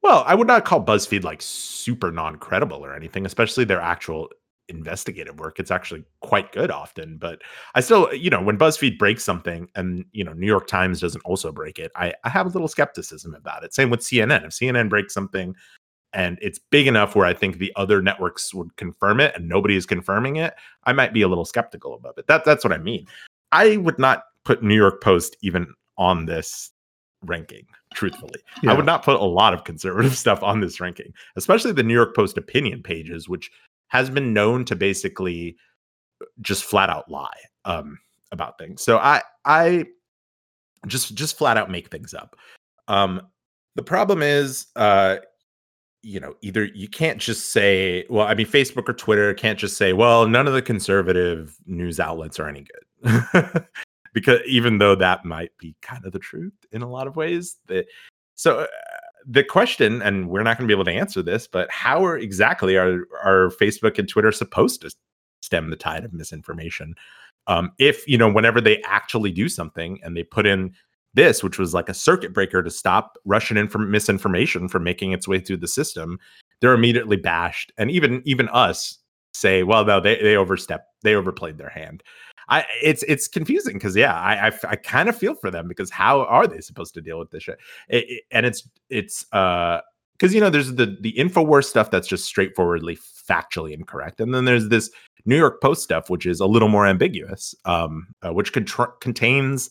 Well, 0.03 0.23
I 0.27 0.35
would 0.35 0.47
not 0.47 0.65
call 0.65 0.85
BuzzFeed 0.85 1.25
like 1.25 1.43
super 1.43 2.13
non 2.13 2.37
credible 2.37 2.85
or 2.85 2.95
anything, 2.95 3.27
especially 3.27 3.65
their 3.65 3.81
actual 3.81 4.29
investigative 4.69 5.39
work. 5.39 5.59
It's 5.59 5.71
actually 5.71 6.05
quite 6.21 6.53
good 6.53 6.71
often. 6.71 7.19
But 7.19 7.41
I 7.75 7.81
still, 7.81 8.13
you 8.15 8.31
know, 8.31 8.43
when 8.43 8.59
BuzzFeed 8.59 8.99
breaks 8.99 9.25
something 9.25 9.69
and, 9.75 10.05
you 10.13 10.23
know, 10.25 10.33
New 10.33 10.47
York 10.47 10.67
Times 10.67 11.01
doesn't 11.01 11.23
also 11.25 11.51
break 11.51 11.79
it, 11.79 11.91
I, 11.97 12.13
I 12.25 12.29
have 12.29 12.47
a 12.47 12.51
little 12.51 12.69
skepticism 12.69 13.35
about 13.35 13.65
it. 13.65 13.75
Same 13.75 13.91
with 13.91 14.01
CNN. 14.01 14.45
If 14.45 14.51
CNN 14.53 14.89
breaks 14.89 15.15
something 15.15 15.55
and 16.13 16.39
it's 16.41 16.59
big 16.59 16.87
enough 16.87 17.17
where 17.17 17.27
I 17.27 17.35
think 17.35 17.59
the 17.59 17.73
other 17.77 18.01
networks 18.03 18.55
would 18.55 18.77
confirm 18.77 19.21
it 19.21 19.35
and 19.35 19.49
nobody 19.49 19.77
is 19.77 19.87
confirming 19.87 20.37
it, 20.37 20.55
I 20.85 20.93
might 20.93 21.13
be 21.13 21.23
a 21.23 21.29
little 21.29 21.45
skeptical 21.45 21.95
about 21.95 22.19
it. 22.19 22.27
That, 22.29 22.45
that's 22.45 22.65
what 22.65 22.73
I 22.73 22.79
mean. 22.79 23.07
I 23.53 23.77
would 23.79 23.99
not 23.99 24.25
put 24.45 24.63
New 24.63 24.77
York 24.77 25.01
Post 25.03 25.37
even 25.43 25.73
on 25.99 26.27
this 26.27 26.71
ranking, 27.23 27.67
truthfully. 27.95 28.41
I 28.67 28.75
would 28.75 28.87
not 28.87 29.05
put 29.05 29.21
a 29.21 29.25
lot 29.25 29.55
of 29.55 29.65
conservative 29.65 30.17
stuff 30.19 30.43
on 30.43 30.61
this 30.61 30.81
ranking, 30.81 31.13
especially 31.37 31.73
the 31.73 31.83
New 31.83 31.95
York 31.95 32.15
Post 32.15 32.39
opinion 32.39 32.83
pages, 32.83 33.29
which 33.29 33.51
has 33.89 34.11
been 34.11 34.33
known 34.33 34.65
to 34.65 34.77
basically 34.77 35.57
just 36.41 36.65
flat 36.65 36.91
out 36.91 37.11
lie 37.11 37.31
um, 37.65 37.99
about 38.33 38.59
things. 38.59 38.83
So 38.83 38.99
I 38.99 39.23
I 39.45 39.87
just 40.87 41.15
just 41.15 41.37
flat 41.39 41.57
out 41.57 41.71
make 41.71 41.89
things 41.91 42.15
up. 42.15 42.37
Um, 42.89 43.23
the 43.75 43.83
problem 43.83 44.23
is, 44.23 44.67
uh, 44.77 45.17
you 46.03 46.21
know, 46.21 46.35
either 46.41 46.65
you 46.65 46.89
can't 46.89 47.19
just 47.19 47.51
say, 47.53 48.05
well, 48.09 48.27
I 48.27 48.35
mean, 48.35 48.47
Facebook 48.47 48.89
or 48.89 48.93
Twitter 48.93 49.35
can't 49.35 49.59
just 49.59 49.77
say, 49.77 49.93
well, 49.93 50.27
none 50.27 50.47
of 50.47 50.55
the 50.55 50.63
conservative 50.63 51.57
news 51.67 52.01
outlets 52.01 52.39
are 52.39 52.49
any 52.49 52.65
good. 52.65 53.67
because 54.17 54.41
even 54.47 54.79
though 54.79 54.95
that 54.95 55.27
might 55.27 55.51
be 55.59 55.77
kind 55.83 56.07
of 56.07 56.13
the 56.13 56.19
truth 56.19 56.55
in 56.73 56.81
a 56.81 56.89
lot 56.89 57.07
of 57.07 57.17
ways, 57.17 57.59
that 57.67 57.85
so 58.35 58.61
uh, 58.61 58.67
the 59.27 59.45
question, 59.45 60.01
and 60.01 60.31
we're 60.31 60.43
not 60.43 60.57
going 60.57 60.67
to 60.67 60.75
be 60.75 60.75
able 60.75 60.87
to 60.87 60.91
answer 60.91 61.21
this, 61.21 61.47
but 61.47 61.71
how 61.71 62.03
are 62.03 62.17
exactly 62.17 62.79
are 62.79 63.03
are 63.23 63.51
Facebook 63.61 63.99
and 63.99 64.09
Twitter 64.09 64.33
supposed 64.33 64.81
to 64.81 64.91
stem 65.43 65.69
the 65.69 65.77
tide 65.77 66.03
of 66.03 66.15
misinformation? 66.15 66.95
Um, 67.47 67.73
if 67.79 68.09
you 68.09 68.17
know, 68.17 68.33
whenever 68.33 68.59
they 68.59 68.81
actually 68.85 69.33
do 69.33 69.51
something 69.51 70.01
and 70.03 70.17
they 70.17 70.23
put 70.23 70.47
in 70.47 70.73
this, 71.13 71.45
which 71.45 71.59
was 71.59 71.75
like 71.75 71.91
a 71.91 71.95
circuit 71.95 72.33
breaker 72.33 72.63
to 72.63 72.71
stop 72.71 73.19
Russian 73.27 73.59
inform- 73.59 73.91
misinformation 73.91 74.67
from 74.67 74.83
making 74.83 75.13
its 75.13 75.29
way 75.29 75.41
through 75.41 75.59
the 75.59 75.69
system, 75.69 76.19
they're 76.63 76.73
immediately 76.73 77.19
bashed, 77.19 77.71
and 77.77 77.91
even 77.91 78.23
even 78.25 78.49
us 78.49 78.97
say, 79.35 79.63
well, 79.63 79.85
no, 79.85 80.01
they 80.01 80.17
they 80.23 80.37
overstepped, 80.37 80.87
they 81.03 81.15
overplayed 81.15 81.59
their 81.59 81.69
hand. 81.69 82.03
I 82.49 82.65
it's 82.83 83.03
it's 83.09 83.29
confusing 83.29 83.75
because 83.75 83.97
yeah, 83.97 84.15
I 84.15 84.49
I, 84.49 84.53
I 84.71 84.77
kind 84.77 85.09
of 85.09 85.17
feel 85.17 85.35
for 85.35 85.51
them 85.51 85.69
because 85.69 85.91
how 85.91 86.23
are 86.27 86.47
they 86.47 86.61
supposed 86.61 86.95
to 86.95 87.01
deal 87.01 87.19
with 87.19 87.31
this 87.31 87.43
shit? 87.45 87.59
It, 87.89 88.05
it- 88.09 88.25
and 88.31 88.47
it's 88.47 88.69
it's 88.91 89.27
uh 89.33 89.81
because 90.19 90.35
you 90.35 90.41
know 90.41 90.51
there's 90.51 90.75
the 90.75 90.97
the 91.01 91.13
Infowars 91.15 91.65
stuff 91.65 91.91
that's 91.91 92.09
just 92.09 92.25
straightforwardly 92.25 92.97
factually 92.97 93.73
incorrect, 93.73 94.21
and 94.21 94.33
then 94.35 94.45
there's 94.45 94.69
this 94.69 94.91
New 95.25 95.37
York 95.37 95.61
Post 95.61 95.83
stuff 95.83 96.09
which 96.09 96.25
is 96.27 96.41
a 96.41 96.47
little 96.47 96.69
more 96.69 96.87
ambiguous, 96.87 97.55
um, 97.65 98.07
uh, 98.23 98.33
which 98.33 98.53
contr- 98.53 98.99
contains 99.01 99.69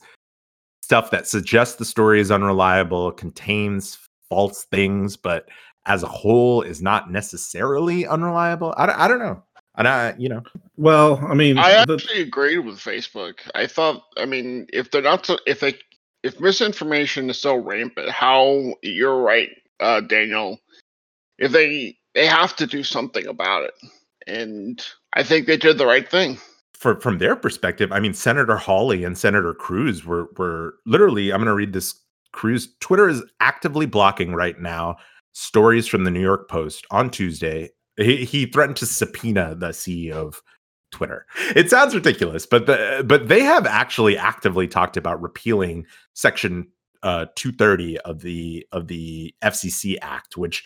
stuff 0.83 1.09
that 1.11 1.27
suggests 1.27 1.77
the 1.77 1.85
story 1.85 2.19
is 2.19 2.29
unreliable, 2.29 3.11
contains 3.13 3.97
false 4.29 4.65
things, 4.65 5.15
but 5.17 5.47
as 5.87 6.03
a 6.03 6.07
whole 6.07 6.61
is 6.61 6.81
not 6.81 7.11
necessarily 7.11 8.05
unreliable. 8.05 8.73
I, 8.77 9.05
I 9.05 9.07
don't 9.07 9.19
know. 9.19 9.41
And 9.77 9.87
I, 9.87 10.15
you 10.17 10.29
know, 10.29 10.41
well 10.77 11.19
i 11.27 11.33
mean 11.33 11.57
I 11.57 11.85
the- 11.85 11.93
actually 11.93 12.21
agreed 12.21 12.59
with 12.59 12.77
Facebook. 12.77 13.39
I 13.53 13.67
thought, 13.67 14.03
I 14.17 14.25
mean, 14.25 14.67
if 14.71 14.91
they're 14.91 15.01
not, 15.01 15.25
so, 15.25 15.37
if 15.45 15.59
they, 15.59 15.75
if 16.23 16.39
misinformation 16.39 17.29
is 17.29 17.39
so 17.39 17.55
rampant, 17.55 18.09
how 18.09 18.73
you're 18.81 19.21
right, 19.21 19.49
uh, 19.79 20.01
Daniel. 20.01 20.59
If 21.37 21.51
they 21.51 21.97
they 22.13 22.25
have 22.25 22.55
to 22.55 22.65
do 22.65 22.83
something 22.83 23.27
about 23.27 23.63
it, 23.63 23.73
and 24.25 24.83
I 25.13 25.23
think 25.23 25.45
they 25.45 25.57
did 25.57 25.77
the 25.77 25.85
right 25.85 26.09
thing. 26.09 26.37
For 26.73 26.99
from 27.01 27.17
their 27.17 27.35
perspective, 27.35 27.91
I 27.91 27.99
mean, 27.99 28.13
Senator 28.13 28.57
Hawley 28.57 29.03
and 29.03 29.17
Senator 29.17 29.53
Cruz 29.53 30.05
were 30.05 30.29
were 30.37 30.75
literally. 30.85 31.31
I'm 31.31 31.39
going 31.39 31.47
to 31.47 31.53
read 31.53 31.73
this. 31.73 31.93
Cruz 32.31 32.69
Twitter 32.79 33.07
is 33.07 33.23
actively 33.39 33.85
blocking 33.85 34.33
right 34.33 34.59
now 34.59 34.97
stories 35.35 35.87
from 35.87 36.05
the 36.05 36.11
New 36.11 36.21
York 36.21 36.49
Post 36.49 36.85
on 36.91 37.09
Tuesday. 37.09 37.69
He, 37.97 38.25
he 38.25 38.45
threatened 38.45 38.77
to 38.77 38.85
subpoena 38.85 39.55
the 39.55 39.69
CEO 39.69 40.13
of 40.13 40.41
Twitter. 40.91 41.25
It 41.55 41.69
sounds 41.69 41.93
ridiculous, 41.93 42.45
but 42.45 42.65
the, 42.65 43.03
but 43.05 43.27
they 43.27 43.41
have 43.41 43.65
actually 43.65 44.17
actively 44.17 44.67
talked 44.67 44.97
about 44.97 45.21
repealing 45.21 45.85
Section 46.13 46.67
uh, 47.03 47.25
230 47.35 47.99
of 47.99 48.21
the 48.21 48.65
of 48.71 48.87
the 48.87 49.33
FCC 49.43 49.97
Act, 50.01 50.37
which 50.37 50.63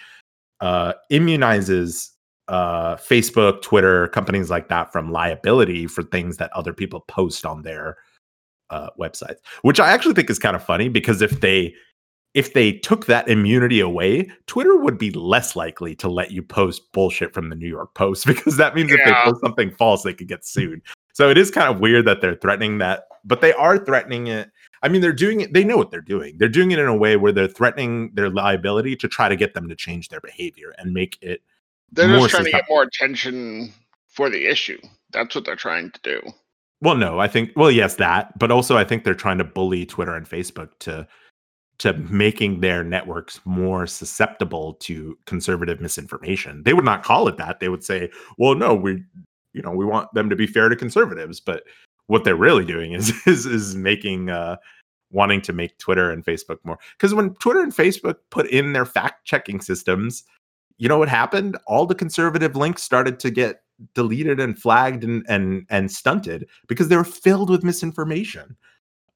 uh, 0.61 0.93
immunizes 1.11 2.11
uh, 2.47 2.95
Facebook, 2.95 3.61
Twitter, 3.61 4.07
companies 4.09 4.49
like 4.49 4.69
that 4.69 4.91
from 4.91 5.11
liability 5.11 5.88
for 5.88 6.03
things 6.03 6.38
that 6.38 6.51
other 6.53 6.73
people 6.73 7.01
post 7.01 7.45
on 7.45 7.61
their 7.61 7.97
uh, 8.69 8.89
websites. 8.99 9.38
Which 9.61 9.80
I 9.80 9.91
actually 9.91 10.15
think 10.15 10.30
is 10.30 10.39
kind 10.39 10.55
of 10.55 10.63
funny 10.63 10.89
because 10.89 11.21
if 11.21 11.41
they 11.41 11.73
if 12.34 12.53
they 12.53 12.73
took 12.73 13.07
that 13.07 13.27
immunity 13.27 13.80
away, 13.80 14.30
Twitter 14.45 14.77
would 14.77 14.97
be 14.97 15.11
less 15.11 15.55
likely 15.55 15.95
to 15.95 16.07
let 16.07 16.32
you 16.32 16.43
post 16.43 16.91
bullshit 16.91 17.34
from 17.34 17.49
the 17.49 17.55
New 17.55 17.67
York 17.67 17.93
Post 17.95 18.25
because 18.27 18.57
that 18.57 18.75
means 18.75 18.91
yeah. 18.91 18.97
if 18.99 19.05
they 19.05 19.13
post 19.23 19.41
something 19.41 19.71
false, 19.71 20.03
they 20.03 20.13
could 20.13 20.27
get 20.27 20.45
sued. 20.45 20.82
So 21.13 21.30
it 21.30 21.38
is 21.38 21.51
kind 21.51 21.73
of 21.73 21.80
weird 21.80 22.05
that 22.05 22.21
they're 22.21 22.36
threatening 22.36 22.77
that, 22.77 23.05
but 23.25 23.41
they 23.41 23.53
are 23.53 23.77
threatening 23.77 24.27
it. 24.27 24.49
I 24.82 24.88
mean, 24.88 25.01
they're 25.01 25.11
doing 25.11 25.41
it, 25.41 25.53
they 25.53 25.63
know 25.63 25.75
what 25.75 25.91
they're 25.91 26.01
doing. 26.01 26.38
They're 26.38 26.47
doing 26.47 26.71
it 26.71 26.80
in 26.80 26.88
a 26.88 26.95
way 26.95 27.17
where 27.17 27.34
they're 27.34 27.47
threatening 27.47 28.11
their 28.13 28.30
liability 28.30 28.95
to 28.97 29.07
try 29.07 29.27
to 29.27 29.36
get 29.36 29.53
them 29.53 29.67
to 29.67 29.75
change 29.75 30.09
their 30.09 30.21
behavior 30.21 30.73
and 30.77 30.93
make 30.93 31.17
it. 31.21 31.41
They're 31.91 32.07
just 32.07 32.30
trying 32.30 32.45
to 32.45 32.51
get 32.51 32.65
more 32.69 32.84
attention 32.84 33.73
for 34.07 34.30
the 34.30 34.45
issue. 34.45 34.80
That's 35.11 35.34
what 35.34 35.43
they're 35.43 35.55
trying 35.55 35.91
to 35.91 35.99
do. 36.03 36.21
Well, 36.82 36.95
no, 36.95 37.19
I 37.19 37.27
think, 37.27 37.51
well, 37.57 37.71
yes, 37.71 37.95
that, 37.95 38.38
but 38.39 38.51
also 38.51 38.77
I 38.77 38.86
think 38.86 39.03
they're 39.03 39.13
trying 39.13 39.39
to 39.39 39.43
bully 39.43 39.86
Twitter 39.86 40.15
and 40.15 40.30
Facebook 40.30 40.69
to 40.80 41.05
to 41.80 41.93
making 41.93 42.59
their 42.59 42.84
networks 42.84 43.39
more 43.45 43.88
susceptible 43.88 44.75
to 44.75 45.17
conservative 45.25 45.82
misinformation. 45.82 46.61
They 46.63 46.73
would 46.73 46.86
not 46.86 47.03
call 47.03 47.27
it 47.27 47.38
that. 47.38 47.59
They 47.59 47.69
would 47.69 47.84
say, 47.84 48.09
"Well, 48.38 48.55
no, 48.55 48.75
we 48.75 49.03
you 49.53 49.61
know, 49.63 49.71
we 49.71 49.86
want 49.86 50.13
them 50.13 50.30
to 50.30 50.36
be 50.36 50.45
fair 50.45 50.69
to 50.69 50.75
conservatives." 50.75 51.39
But 51.39 51.63
what 52.07 52.23
they're 52.23 52.36
really 52.36 52.65
doing 52.65 52.93
is 52.93 53.13
is 53.27 53.45
is 53.45 53.75
making 53.75 54.30
uh 54.30 54.57
wanting 55.11 55.41
to 55.41 55.53
make 55.53 55.77
Twitter 55.80 56.11
and 56.11 56.23
Facebook 56.23 56.59
more 56.63 56.77
cuz 56.99 57.13
when 57.13 57.34
Twitter 57.36 57.61
and 57.61 57.73
Facebook 57.73 58.17
put 58.30 58.47
in 58.51 58.73
their 58.73 58.86
fact-checking 58.86 59.59
systems, 59.61 60.23
you 60.77 60.88
know 60.88 60.99
what 60.99 61.09
happened? 61.09 61.57
All 61.65 61.86
the 61.86 61.95
conservative 61.95 62.55
links 62.55 62.84
started 62.84 63.19
to 63.21 63.32
get 63.32 63.63
deleted 63.95 64.39
and 64.39 64.59
flagged 64.59 65.03
and 65.03 65.25
and 65.30 65.65
and 65.69 65.91
stunted 65.91 66.47
because 66.67 66.89
they 66.89 66.97
were 66.97 67.03
filled 67.05 67.49
with 67.49 67.63
misinformation. 67.63 68.57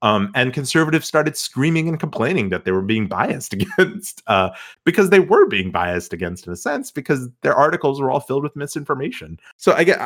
Um, 0.04 0.32
and 0.36 0.51
conservatives 0.51 1.08
started 1.08 1.38
screaming 1.38 1.88
and 1.88 1.97
complaining 1.97 2.49
that 2.49 2.66
they 2.66 2.72
were 2.72 2.82
being 2.82 3.08
biased 3.08 3.54
against 3.78 4.22
uh, 4.28 4.49
because 4.84 5.10
they 5.10 5.22
were 5.22 5.47
being 5.47 5.72
biased 5.72 6.12
against 6.12 6.45
in 6.45 6.51
a 6.51 6.58
sense 6.58 6.91
because 6.91 7.30
their 7.41 7.56
articles 7.56 8.01
were 8.01 8.12
all 8.12 8.20
filled 8.20 8.43
with 8.43 8.56
misinformation. 8.56 9.39
So 9.56 9.72
I 9.72 9.86
get 9.86 9.99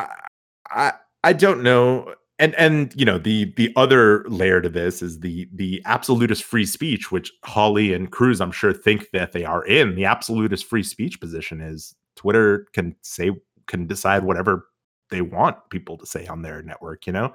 I, 0.70 0.92
I, 1.24 1.32
don't 1.32 1.64
know 1.64 2.14
and 2.38 2.54
and 2.54 2.94
you 2.94 3.04
know 3.04 3.18
the 3.18 3.52
the 3.56 3.72
other 3.74 4.24
layer 4.28 4.60
to 4.60 4.68
this 4.68 5.02
is 5.02 5.18
the 5.18 5.48
the 5.52 5.82
absolutist 5.84 6.44
free 6.44 6.66
speech 6.66 7.10
which 7.10 7.32
Hawley 7.44 7.92
and 7.92 8.12
Cruz 8.12 8.40
I'm 8.40 8.52
sure 8.52 8.72
think 8.72 9.10
that 9.12 9.32
they 9.32 9.44
are 9.44 9.64
in. 9.64 9.96
The 9.96 10.04
absolutist 10.04 10.66
free 10.66 10.84
speech 10.84 11.20
position 11.20 11.60
is 11.60 11.96
Twitter 12.14 12.68
can 12.72 12.94
say 13.02 13.32
can 13.66 13.88
decide 13.88 14.22
whatever 14.22 14.68
they 15.10 15.22
want 15.22 15.56
people 15.70 15.98
to 15.98 16.06
say 16.06 16.24
on 16.28 16.42
their 16.42 16.62
network 16.62 17.04
you 17.04 17.12
know? 17.12 17.34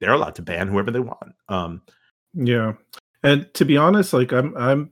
They're 0.00 0.12
allowed 0.12 0.34
to 0.34 0.42
ban 0.42 0.68
whoever 0.68 0.90
they 0.90 1.00
want. 1.00 1.32
Um 1.48 1.80
yeah. 2.34 2.74
And 3.22 3.52
to 3.54 3.64
be 3.64 3.76
honest, 3.76 4.12
like 4.12 4.32
I'm 4.32 4.56
I'm 4.56 4.90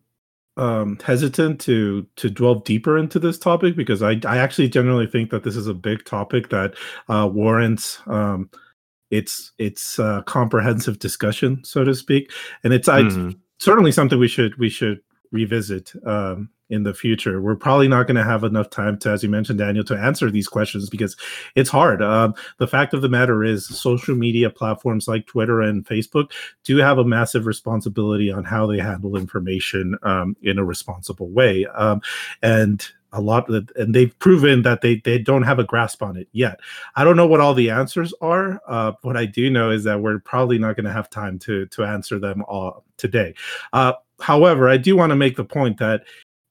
um 0.57 0.99
hesitant 1.05 1.61
to 1.63 2.07
to 2.17 2.29
delve 2.29 2.65
deeper 2.65 2.99
into 2.99 3.19
this 3.19 3.39
topic 3.39 3.77
because 3.77 4.03
I 4.03 4.21
I 4.27 4.39
actually 4.39 4.69
generally 4.69 5.07
think 5.07 5.31
that 5.31 5.45
this 5.45 5.57
is 5.57 5.67
a 5.67 5.75
big 5.75 6.05
topic 6.05 6.51
that 6.51 6.75
uh 7.09 7.29
warrants 7.33 8.01
um 8.07 8.51
it's 9.11 9.53
it's 9.59 9.99
a 9.99 10.23
comprehensive 10.27 10.99
discussion, 10.99 11.63
so 11.65 11.85
to 11.85 11.95
speak. 11.95 12.31
And 12.63 12.73
it's 12.73 12.89
mm-hmm. 12.89 13.31
I 13.31 13.35
certainly 13.59 13.93
something 13.93 14.19
we 14.19 14.29
should 14.29 14.57
we 14.59 14.69
should 14.69 15.01
revisit 15.33 15.93
um 16.07 16.51
in 16.71 16.85
the 16.85 16.95
future. 16.95 17.43
We're 17.43 17.57
probably 17.57 17.89
not 17.89 18.07
going 18.07 18.17
to 18.17 18.25
have 18.25 18.45
enough 18.45 18.71
time 18.71 18.97
to, 19.01 19.11
as 19.11 19.23
you 19.23 19.29
mentioned, 19.29 19.59
Daniel, 19.59 19.85
to 19.85 19.99
answer 19.99 20.31
these 20.31 20.49
questions 20.49 20.89
because 20.89 21.17
it's 21.57 21.69
hard. 21.69 22.01
Um, 22.01 22.35
the 22.59 22.69
fact 22.69 22.95
of 22.95 23.03
the 23.03 23.09
matter 23.09 23.45
is, 23.45 23.67
social 23.67 24.15
media 24.15 24.49
platforms 24.49 25.09
like 25.09 25.27
Twitter 25.27 25.61
and 25.61 25.85
Facebook 25.85 26.31
do 26.65 26.77
have 26.79 26.99
a 26.99 27.05
massive 27.05 27.47
responsibility 27.47 28.31
on 28.31 28.45
how 28.45 28.67
they 28.67 28.79
handle 28.79 29.17
information 29.17 29.99
um, 30.03 30.37
in 30.43 30.59
a 30.59 30.65
responsible 30.65 31.29
way. 31.29 31.67
Um, 31.67 32.01
and 32.41 32.87
a 33.13 33.21
lot 33.21 33.49
and 33.49 33.93
they've 33.93 34.17
proven 34.21 34.63
that 34.63 34.83
they 34.83 35.01
they 35.05 35.19
don't 35.19 35.43
have 35.43 35.59
a 35.59 35.65
grasp 35.65 36.01
on 36.01 36.17
it 36.17 36.29
yet. 36.31 36.61
I 36.95 37.03
don't 37.03 37.17
know 37.17 37.27
what 37.27 37.41
all 37.41 37.55
the 37.55 37.71
answers 37.71 38.15
are. 38.21 38.61
Uh, 38.69 38.93
what 39.03 39.17
I 39.17 39.27
do 39.27 39.51
know 39.51 39.71
is 39.71 39.83
that 39.83 40.01
we're 40.01 40.21
probably 40.21 40.59
not 40.59 40.77
going 40.77 40.85
to 40.85 40.93
have 40.93 41.11
time 41.11 41.39
to 41.41 41.67
to 41.67 41.83
answer 41.83 42.21
them 42.21 42.45
all 42.47 42.85
today. 42.99 43.35
Uh, 43.73 43.95
however, 44.21 44.69
I 44.69 44.77
do 44.77 44.97
want 44.97 45.11
to 45.11 45.17
make 45.17 45.37
the 45.37 45.45
point 45.45 45.79
that 45.79 46.03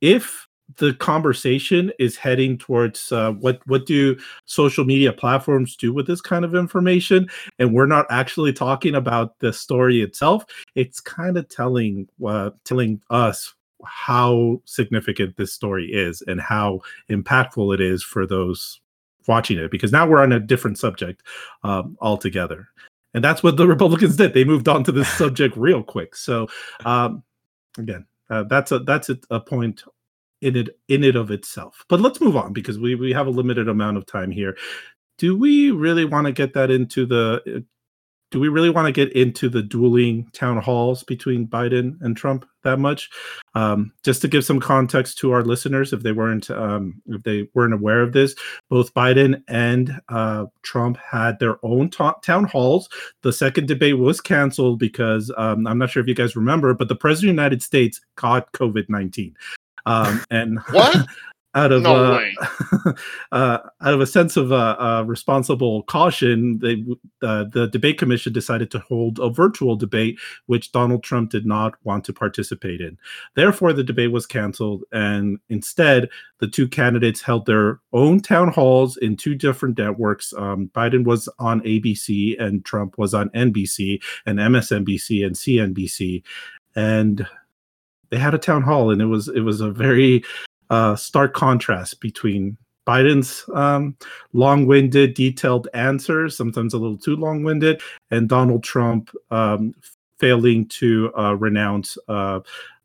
if 0.02 0.48
the 0.78 0.94
conversation 0.94 1.92
is 1.98 2.16
heading 2.16 2.58
towards 2.58 3.12
uh, 3.12 3.32
what 3.34 3.60
what 3.66 3.88
do 3.88 4.16
social 4.46 4.86
media 4.86 5.12
platforms 5.12 5.76
do 5.76 5.92
with 5.92 6.06
this 6.06 6.22
kind 6.22 6.46
of 6.46 6.54
information 6.54 7.28
and 7.58 7.74
we're 7.74 7.88
not 7.88 8.06
actually 8.12 8.54
talking 8.54 8.94
about 8.94 9.40
the 9.40 9.52
story 9.52 10.04
itself 10.04 10.46
it's 10.76 11.00
kind 11.00 11.38
of 11.38 11.50
telling 11.50 12.08
uh, 12.24 12.52
telling 12.66 13.02
us 13.10 13.56
how 13.86 14.62
significant 14.66 15.38
this 15.38 15.54
story 15.54 15.92
is 15.92 16.22
and 16.28 16.42
how 16.42 16.82
impactful 17.10 17.74
it 17.74 17.82
is 17.82 18.04
for 18.04 18.26
those 18.26 18.80
watching 19.28 19.58
it 19.58 19.72
because 19.72 19.92
now 19.92 20.08
we're 20.08 20.22
on 20.22 20.32
a 20.32 20.40
different 20.40 20.78
subject 20.78 21.24
um, 21.64 21.98
altogether. 22.02 22.68
And 23.14 23.24
that's 23.24 23.42
what 23.42 23.58
the 23.58 23.68
republicans 23.76 24.18
did. 24.18 24.34
They 24.34 24.44
moved 24.44 24.68
on 24.68 24.84
to 24.86 24.92
this 24.92 25.08
subject 25.18 25.56
real 25.58 25.84
quick. 25.84 26.16
So 26.16 26.48
um, 26.86 27.24
again 27.78 28.06
uh, 28.30 28.44
that's 28.44 28.72
a 28.72 28.80
that's 28.80 29.10
a, 29.10 29.18
a 29.30 29.40
point 29.40 29.84
in 30.42 30.56
it 30.56 30.70
in 30.88 31.04
it 31.04 31.16
of 31.16 31.32
itself. 31.32 31.84
But 31.90 32.00
let's 32.00 32.22
move 32.22 32.38
on 32.38 32.54
because 32.54 32.80
we 32.80 32.96
we 32.96 33.12
have 33.14 33.28
a 33.28 33.32
limited 33.32 33.68
amount 33.68 33.98
of 33.98 34.06
time 34.06 34.32
here. 34.32 34.58
Do 35.18 35.38
we 35.38 35.72
really 35.72 36.06
want 36.06 36.28
to 36.28 36.32
get 36.32 36.54
that 36.54 36.72
into 36.72 37.06
the 37.06 37.42
uh, 37.58 37.60
do 38.32 38.40
we 38.40 38.48
really 38.48 38.70
want 38.70 38.86
to 38.86 38.92
get 38.92 39.12
into 39.14 39.50
the 39.50 39.62
dueling 39.62 40.30
town 40.34 40.58
halls 40.58 41.04
between 41.04 41.48
Biden 41.48 42.00
and 42.02 42.16
Trump 42.16 42.46
that 42.64 42.78
much? 42.78 43.10
Um, 43.56 43.92
just 44.04 44.22
to 44.22 44.28
give 44.28 44.46
some 44.46 44.60
context 44.60 45.18
to 45.20 45.32
our 45.32 45.44
listeners, 45.44 45.94
if 45.94 46.04
they 46.04 46.12
weren't 46.12 46.50
um, 46.52 47.02
if 47.08 47.24
they 47.24 47.48
weren't 47.54 47.74
aware 47.74 48.02
of 48.02 48.14
this, 48.14 48.36
both 48.70 48.94
Biden 48.94 49.42
and 49.48 50.00
uh, 50.10 50.46
Trump 50.62 50.98
had 50.98 51.40
their 51.40 51.64
own 51.66 51.90
ta- 51.90 52.20
town 52.24 52.44
halls. 52.46 52.90
The 53.24 53.34
second 53.34 53.68
debate 53.68 53.98
was 53.98 54.22
canceled 54.22 54.80
because 54.80 55.32
um, 55.38 55.66
I'm 55.66 55.78
not 55.78 55.90
sure 55.90 56.02
if 56.02 56.08
you 56.08 56.16
guys 56.16 56.36
remember, 56.36 56.74
but 56.74 56.88
the 56.88 56.96
president 56.96 57.32
of 57.32 57.36
the 57.36 57.42
United 57.42 57.64
States 57.64 58.02
caught 58.16 58.52
COVID 58.54 58.90
nineteen. 58.90 59.36
Um, 59.86 60.24
and 60.30 60.60
what? 60.72 61.08
out 61.56 61.72
of 61.72 61.82
no 61.82 61.96
uh, 61.96 62.94
uh, 63.32 63.58
out 63.82 63.94
of 63.94 64.02
a 64.02 64.06
sense 64.06 64.38
of 64.38 64.52
uh, 64.52 64.76
uh 64.80 65.04
responsible 65.08 65.84
caution, 65.84 66.60
they, 66.60 66.86
uh, 67.26 67.46
the 67.46 67.68
debate 67.68 67.98
commission 67.98 68.32
decided 68.32 68.70
to 68.72 68.80
hold 68.80 69.20
a 69.20 69.30
virtual 69.30 69.76
debate, 69.76 70.20
which 70.46 70.72
Donald 70.72 71.04
Trump 71.04 71.32
did 71.32 71.46
not 71.46 71.74
want 71.84 72.04
to 72.06 72.14
participate 72.14 72.82
in. 72.82 72.98
Therefore, 73.36 73.74
the 73.74 73.84
debate 73.84 74.12
was 74.12 74.28
canceled, 74.28 74.84
and 74.92 75.40
instead, 75.50 76.10
the 76.38 76.48
two 76.48 76.68
candidates 76.68 77.22
held 77.22 77.46
their 77.46 77.80
own 77.94 78.20
town 78.20 78.50
halls 78.50 78.98
in 78.98 79.18
two 79.18 79.34
different 79.34 79.78
networks. 79.78 80.34
Um, 80.38 80.70
Biden 80.76 81.04
was 81.04 81.28
on 81.40 81.62
ABC, 81.62 82.40
and 82.40 82.64
Trump 82.64 82.98
was 82.98 83.14
on 83.16 83.30
NBC, 83.30 84.02
and 84.28 84.38
MSNBC, 84.38 85.26
and 85.26 85.36
CNBC, 85.36 86.24
and 86.76 87.26
they 88.12 88.18
had 88.18 88.34
a 88.34 88.40
town 88.40 88.62
hall, 88.62 88.92
and 88.92 89.02
it 89.02 89.06
was 89.06 89.28
it 89.28 89.42
was 89.42 89.62
a 89.62 89.72
very 89.72 90.24
uh, 90.70 90.96
stark 90.96 91.34
contrast 91.34 92.02
between 92.02 92.58
Biden's 92.88 93.46
um, 93.54 93.96
long-winded, 94.34 95.14
detailed 95.14 95.68
answers, 95.74 96.36
sometimes 96.36 96.74
a 96.74 96.78
little 96.78 96.98
too 96.98 97.16
long-winded, 97.16 97.82
and 98.10 98.28
Donald 98.28 98.64
Trump 98.64 99.12
um, 99.30 99.76
failing 100.18 100.66
to 100.68 101.12
uh, 101.18 101.36
renounce 101.36 101.98
uh, 102.08 102.40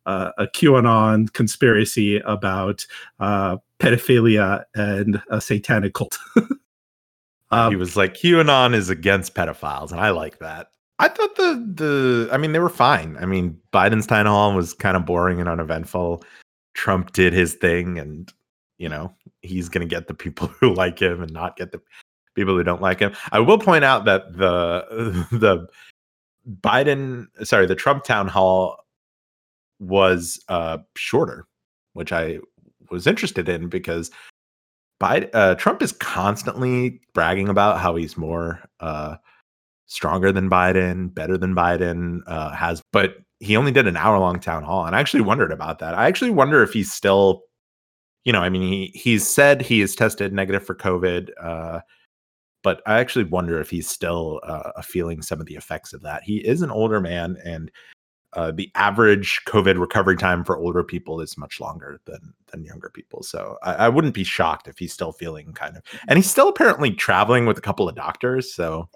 uh, 0.06 0.30
a 0.36 0.46
QAnon 0.46 1.32
conspiracy 1.32 2.18
about 2.18 2.86
uh, 3.20 3.56
pedophilia 3.78 4.64
and 4.74 5.22
a 5.30 5.40
satanic 5.40 5.94
cult. 5.94 6.18
um, 7.50 7.70
he 7.70 7.76
was 7.76 7.96
like, 7.96 8.14
QAnon 8.14 8.74
is 8.74 8.90
against 8.90 9.34
pedophiles, 9.34 9.90
and 9.90 10.00
I 10.00 10.10
like 10.10 10.38
that. 10.40 10.68
I 10.98 11.08
thought 11.08 11.34
the 11.34 11.72
the 11.74 12.28
I 12.32 12.36
mean 12.36 12.52
they 12.52 12.60
were 12.60 12.68
fine. 12.68 13.16
I 13.18 13.26
mean 13.26 13.58
Biden's 13.72 14.06
town 14.06 14.26
hall 14.26 14.54
was 14.54 14.72
kind 14.74 14.96
of 14.96 15.04
boring 15.04 15.40
and 15.40 15.48
uneventful. 15.48 16.22
Trump 16.74 17.12
did 17.12 17.32
his 17.32 17.54
thing 17.54 17.98
and 17.98 18.32
you 18.78 18.88
know, 18.88 19.14
he's 19.42 19.68
going 19.68 19.86
to 19.88 19.94
get 19.94 20.08
the 20.08 20.14
people 20.14 20.48
who 20.60 20.74
like 20.74 21.00
him 21.00 21.22
and 21.22 21.32
not 21.32 21.56
get 21.56 21.72
the 21.72 21.80
people 22.34 22.54
who 22.54 22.64
don't 22.64 22.82
like 22.82 22.98
him. 22.98 23.14
I 23.32 23.40
will 23.40 23.58
point 23.58 23.84
out 23.84 24.04
that 24.06 24.36
the 24.36 25.26
the 25.32 25.68
Biden 26.60 27.26
sorry, 27.44 27.66
the 27.66 27.74
Trump 27.74 28.04
town 28.04 28.28
hall 28.28 28.76
was 29.80 30.42
uh 30.48 30.78
shorter, 30.96 31.46
which 31.92 32.12
I 32.12 32.38
was 32.90 33.06
interested 33.06 33.48
in 33.48 33.68
because 33.68 34.10
Biden, 35.00 35.28
uh, 35.34 35.54
Trump 35.56 35.82
is 35.82 35.92
constantly 35.92 37.00
bragging 37.14 37.48
about 37.48 37.80
how 37.80 37.96
he's 37.96 38.16
more 38.16 38.60
uh, 38.80 39.16
stronger 39.86 40.32
than 40.32 40.48
Biden, 40.48 41.12
better 41.12 41.36
than 41.36 41.54
Biden 41.54 42.20
uh, 42.26 42.50
has, 42.50 42.80
but 42.92 43.16
he 43.40 43.56
only 43.56 43.72
did 43.72 43.86
an 43.86 43.96
hour 43.96 44.18
long 44.18 44.40
town 44.40 44.62
hall, 44.64 44.86
and 44.86 44.94
I 44.96 45.00
actually 45.00 45.22
wondered 45.22 45.52
about 45.52 45.78
that. 45.80 45.94
I 45.94 46.06
actually 46.06 46.30
wonder 46.30 46.62
if 46.62 46.72
he's 46.72 46.92
still, 46.92 47.42
you 48.24 48.32
know, 48.32 48.40
I 48.40 48.48
mean, 48.48 48.62
he 48.62 48.86
he's 48.94 49.28
said 49.28 49.62
he 49.62 49.80
is 49.80 49.94
tested 49.94 50.32
negative 50.32 50.64
for 50.64 50.74
COVID, 50.74 51.30
uh, 51.40 51.80
but 52.62 52.82
I 52.86 52.98
actually 53.00 53.24
wonder 53.24 53.60
if 53.60 53.70
he's 53.70 53.88
still 53.88 54.40
uh, 54.44 54.80
feeling 54.82 55.22
some 55.22 55.40
of 55.40 55.46
the 55.46 55.56
effects 55.56 55.92
of 55.92 56.02
that. 56.02 56.22
He 56.22 56.38
is 56.38 56.62
an 56.62 56.70
older 56.70 57.00
man, 57.00 57.36
and 57.44 57.70
uh, 58.34 58.50
the 58.50 58.70
average 58.74 59.40
COVID 59.46 59.78
recovery 59.78 60.16
time 60.16 60.44
for 60.44 60.56
older 60.56 60.82
people 60.82 61.20
is 61.20 61.38
much 61.38 61.60
longer 61.60 62.00
than 62.04 62.34
than 62.54 62.64
younger 62.64 62.90
people. 62.90 63.22
So 63.22 63.58
I, 63.62 63.74
I, 63.74 63.88
wouldn't 63.88 64.14
be 64.14 64.24
shocked 64.24 64.68
if 64.68 64.78
he's 64.78 64.92
still 64.92 65.12
feeling 65.12 65.52
kind 65.52 65.76
of, 65.76 65.82
and 66.08 66.16
he's 66.16 66.30
still 66.30 66.48
apparently 66.48 66.90
traveling 66.92 67.46
with 67.46 67.58
a 67.58 67.60
couple 67.60 67.88
of 67.88 67.94
doctors. 67.94 68.54
So 68.54 68.88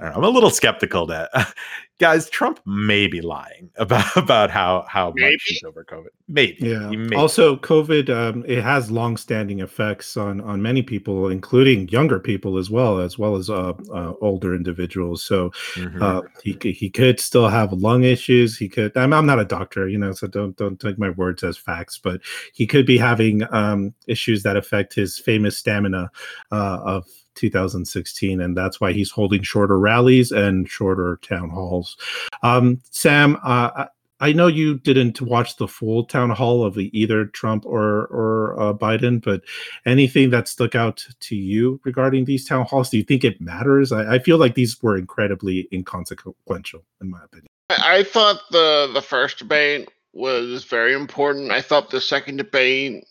I 0.00 0.08
am 0.08 0.24
a 0.24 0.28
little 0.28 0.50
skeptical 0.50 1.06
that 1.06 1.30
guys, 2.02 2.28
Trump 2.28 2.58
may 2.66 3.06
be 3.06 3.20
lying 3.20 3.70
about 3.76 4.16
about 4.16 4.50
how 4.50 4.84
how 4.88 5.12
Maybe. 5.14 5.34
much 5.34 5.42
he's 5.46 5.62
over 5.62 5.84
COVID. 5.84 6.08
Maybe. 6.28 6.58
Yeah. 6.60 6.90
May 6.90 7.16
also, 7.16 7.56
COVID 7.56 8.10
um, 8.10 8.44
it 8.46 8.62
has 8.62 8.90
long-standing 8.90 9.60
effects 9.60 10.16
on 10.16 10.40
on 10.40 10.60
many 10.60 10.82
people, 10.82 11.28
including 11.28 11.88
younger 11.88 12.18
people 12.18 12.58
as 12.58 12.70
well, 12.70 12.98
as 12.98 13.18
well 13.18 13.36
as 13.36 13.48
uh, 13.48 13.72
uh, 13.92 14.14
older 14.20 14.54
individuals. 14.54 15.22
So 15.22 15.50
mm-hmm. 15.74 16.02
uh, 16.02 16.22
he 16.42 16.58
he 16.60 16.90
could 16.90 17.20
still 17.20 17.48
have 17.48 17.72
lung 17.72 18.02
issues. 18.02 18.58
He 18.58 18.68
could. 18.68 18.96
I'm, 18.96 19.12
I'm 19.12 19.26
not 19.26 19.38
a 19.38 19.44
doctor, 19.44 19.88
you 19.88 19.98
know, 19.98 20.12
so 20.12 20.26
don't 20.26 20.56
don't 20.56 20.80
take 20.80 20.98
my 20.98 21.10
words 21.10 21.44
as 21.44 21.56
facts, 21.56 21.98
but 22.02 22.20
he 22.52 22.66
could 22.66 22.86
be 22.86 22.98
having 22.98 23.42
um, 23.52 23.94
issues 24.06 24.42
that 24.42 24.56
affect 24.56 24.94
his 24.94 25.18
famous 25.18 25.58
stamina 25.58 26.10
uh, 26.50 26.78
of 26.84 27.06
2016, 27.34 28.40
and 28.40 28.56
that's 28.56 28.80
why 28.80 28.92
he's 28.92 29.10
holding 29.10 29.42
shorter 29.42 29.78
rallies 29.78 30.30
and 30.30 30.68
shorter 30.68 31.18
town 31.22 31.50
halls. 31.50 31.96
Um, 32.42 32.80
Sam, 32.90 33.38
uh, 33.42 33.86
I 34.20 34.32
know 34.32 34.46
you 34.46 34.78
didn't 34.78 35.20
watch 35.20 35.56
the 35.56 35.66
full 35.66 36.04
town 36.04 36.30
hall 36.30 36.64
of 36.64 36.78
either 36.78 37.26
Trump 37.26 37.66
or 37.66 38.06
or 38.06 38.60
uh, 38.60 38.72
Biden, 38.72 39.22
but 39.22 39.42
anything 39.84 40.30
that 40.30 40.46
stuck 40.46 40.76
out 40.76 41.04
to 41.20 41.34
you 41.34 41.80
regarding 41.84 42.24
these 42.24 42.46
town 42.46 42.64
halls? 42.66 42.90
Do 42.90 42.98
you 42.98 43.02
think 43.02 43.24
it 43.24 43.40
matters? 43.40 43.90
I, 43.90 44.14
I 44.14 44.18
feel 44.20 44.38
like 44.38 44.54
these 44.54 44.80
were 44.80 44.96
incredibly 44.96 45.68
inconsequential, 45.72 46.84
in 47.00 47.10
my 47.10 47.24
opinion. 47.24 47.48
I, 47.70 47.98
I 47.98 48.04
thought 48.04 48.42
the 48.52 48.90
the 48.94 49.02
first 49.02 49.38
debate 49.38 49.90
was 50.12 50.64
very 50.64 50.94
important. 50.94 51.50
I 51.50 51.60
thought 51.60 51.90
the 51.90 52.00
second 52.00 52.36
debate 52.36 53.04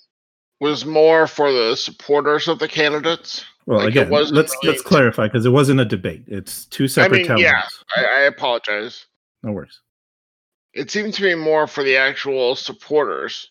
was 0.60 0.86
more 0.86 1.28
for 1.28 1.52
the 1.52 1.76
supporters 1.76 2.48
of 2.48 2.60
the 2.60 2.68
candidates. 2.68 3.44
Well, 3.66 3.80
like 3.80 3.90
again, 3.90 4.10
let's 4.10 4.32
really... 4.32 4.48
let's 4.64 4.82
clarify 4.82 5.28
because 5.28 5.46
it 5.46 5.50
wasn't 5.50 5.80
a 5.80 5.86
debate. 5.86 6.24
It's 6.28 6.66
two 6.66 6.88
separate. 6.88 7.30
I 7.30 7.36
mean, 7.36 7.44
yeah, 7.44 7.64
I, 7.96 8.04
I 8.04 8.20
apologize. 8.22 9.06
No 9.44 9.52
worries. 9.52 9.80
It 10.74 10.90
seemed 10.90 11.14
to 11.16 11.22
be 11.22 11.36
more 11.36 11.68
for 11.68 11.84
the 11.84 11.98
actual 11.98 12.56
supporters. 12.56 13.50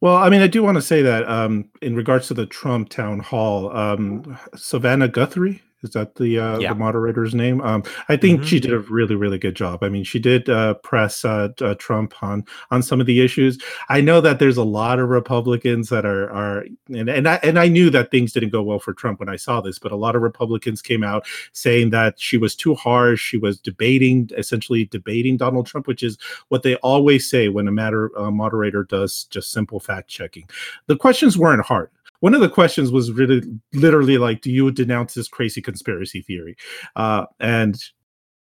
Well, 0.00 0.16
I 0.16 0.30
mean, 0.30 0.40
I 0.40 0.46
do 0.46 0.62
want 0.62 0.76
to 0.76 0.82
say 0.82 1.02
that 1.02 1.28
um, 1.28 1.68
in 1.82 1.94
regards 1.94 2.28
to 2.28 2.34
the 2.34 2.46
Trump 2.46 2.88
town 2.88 3.20
hall, 3.20 3.74
um, 3.76 4.38
Savannah 4.56 5.08
Guthrie 5.08 5.62
is 5.82 5.90
that 5.90 6.16
the 6.16 6.38
uh, 6.38 6.58
yeah. 6.58 6.72
the 6.72 6.78
moderator's 6.78 7.34
name? 7.34 7.60
Um, 7.62 7.82
I 8.08 8.16
think 8.16 8.40
mm-hmm. 8.40 8.46
she 8.46 8.60
did 8.60 8.72
a 8.72 8.80
really 8.80 9.14
really 9.14 9.38
good 9.38 9.54
job. 9.54 9.82
I 9.82 9.88
mean, 9.88 10.04
she 10.04 10.18
did 10.18 10.48
uh, 10.48 10.74
press 10.74 11.24
uh, 11.24 11.48
uh, 11.60 11.74
Trump 11.76 12.22
on 12.22 12.44
on 12.70 12.82
some 12.82 13.00
of 13.00 13.06
the 13.06 13.20
issues. 13.20 13.58
I 13.88 14.00
know 14.00 14.20
that 14.20 14.38
there's 14.38 14.56
a 14.56 14.64
lot 14.64 14.98
of 14.98 15.08
Republicans 15.08 15.88
that 15.88 16.04
are 16.04 16.30
are 16.30 16.66
and 16.88 17.08
and 17.08 17.28
I 17.28 17.40
and 17.42 17.58
I 17.58 17.68
knew 17.68 17.90
that 17.90 18.10
things 18.10 18.32
didn't 18.32 18.50
go 18.50 18.62
well 18.62 18.78
for 18.78 18.92
Trump 18.92 19.20
when 19.20 19.28
I 19.28 19.36
saw 19.36 19.60
this, 19.60 19.78
but 19.78 19.92
a 19.92 19.96
lot 19.96 20.16
of 20.16 20.22
Republicans 20.22 20.82
came 20.82 21.02
out 21.02 21.26
saying 21.52 21.90
that 21.90 22.20
she 22.20 22.36
was 22.36 22.54
too 22.54 22.74
harsh. 22.74 23.22
She 23.22 23.38
was 23.38 23.58
debating 23.58 24.30
essentially 24.36 24.84
debating 24.86 25.36
Donald 25.36 25.66
Trump, 25.66 25.86
which 25.86 26.02
is 26.02 26.18
what 26.48 26.62
they 26.62 26.76
always 26.76 27.28
say 27.28 27.48
when 27.48 27.68
a 27.68 27.72
matter 27.72 28.10
uh, 28.18 28.30
moderator 28.30 28.84
does 28.84 29.24
just 29.24 29.50
simple 29.50 29.80
fact 29.80 30.08
checking. 30.08 30.48
The 30.86 30.96
questions 30.96 31.38
weren't 31.38 31.64
hard 31.64 31.90
one 32.20 32.34
of 32.34 32.40
the 32.40 32.48
questions 32.48 32.92
was 32.92 33.12
really 33.12 33.42
literally 33.72 34.18
like, 34.18 34.42
do 34.42 34.50
you 34.50 34.70
denounce 34.70 35.14
this 35.14 35.28
crazy 35.28 35.60
conspiracy 35.60 36.22
theory? 36.22 36.56
Uh, 36.96 37.26
and 37.40 37.82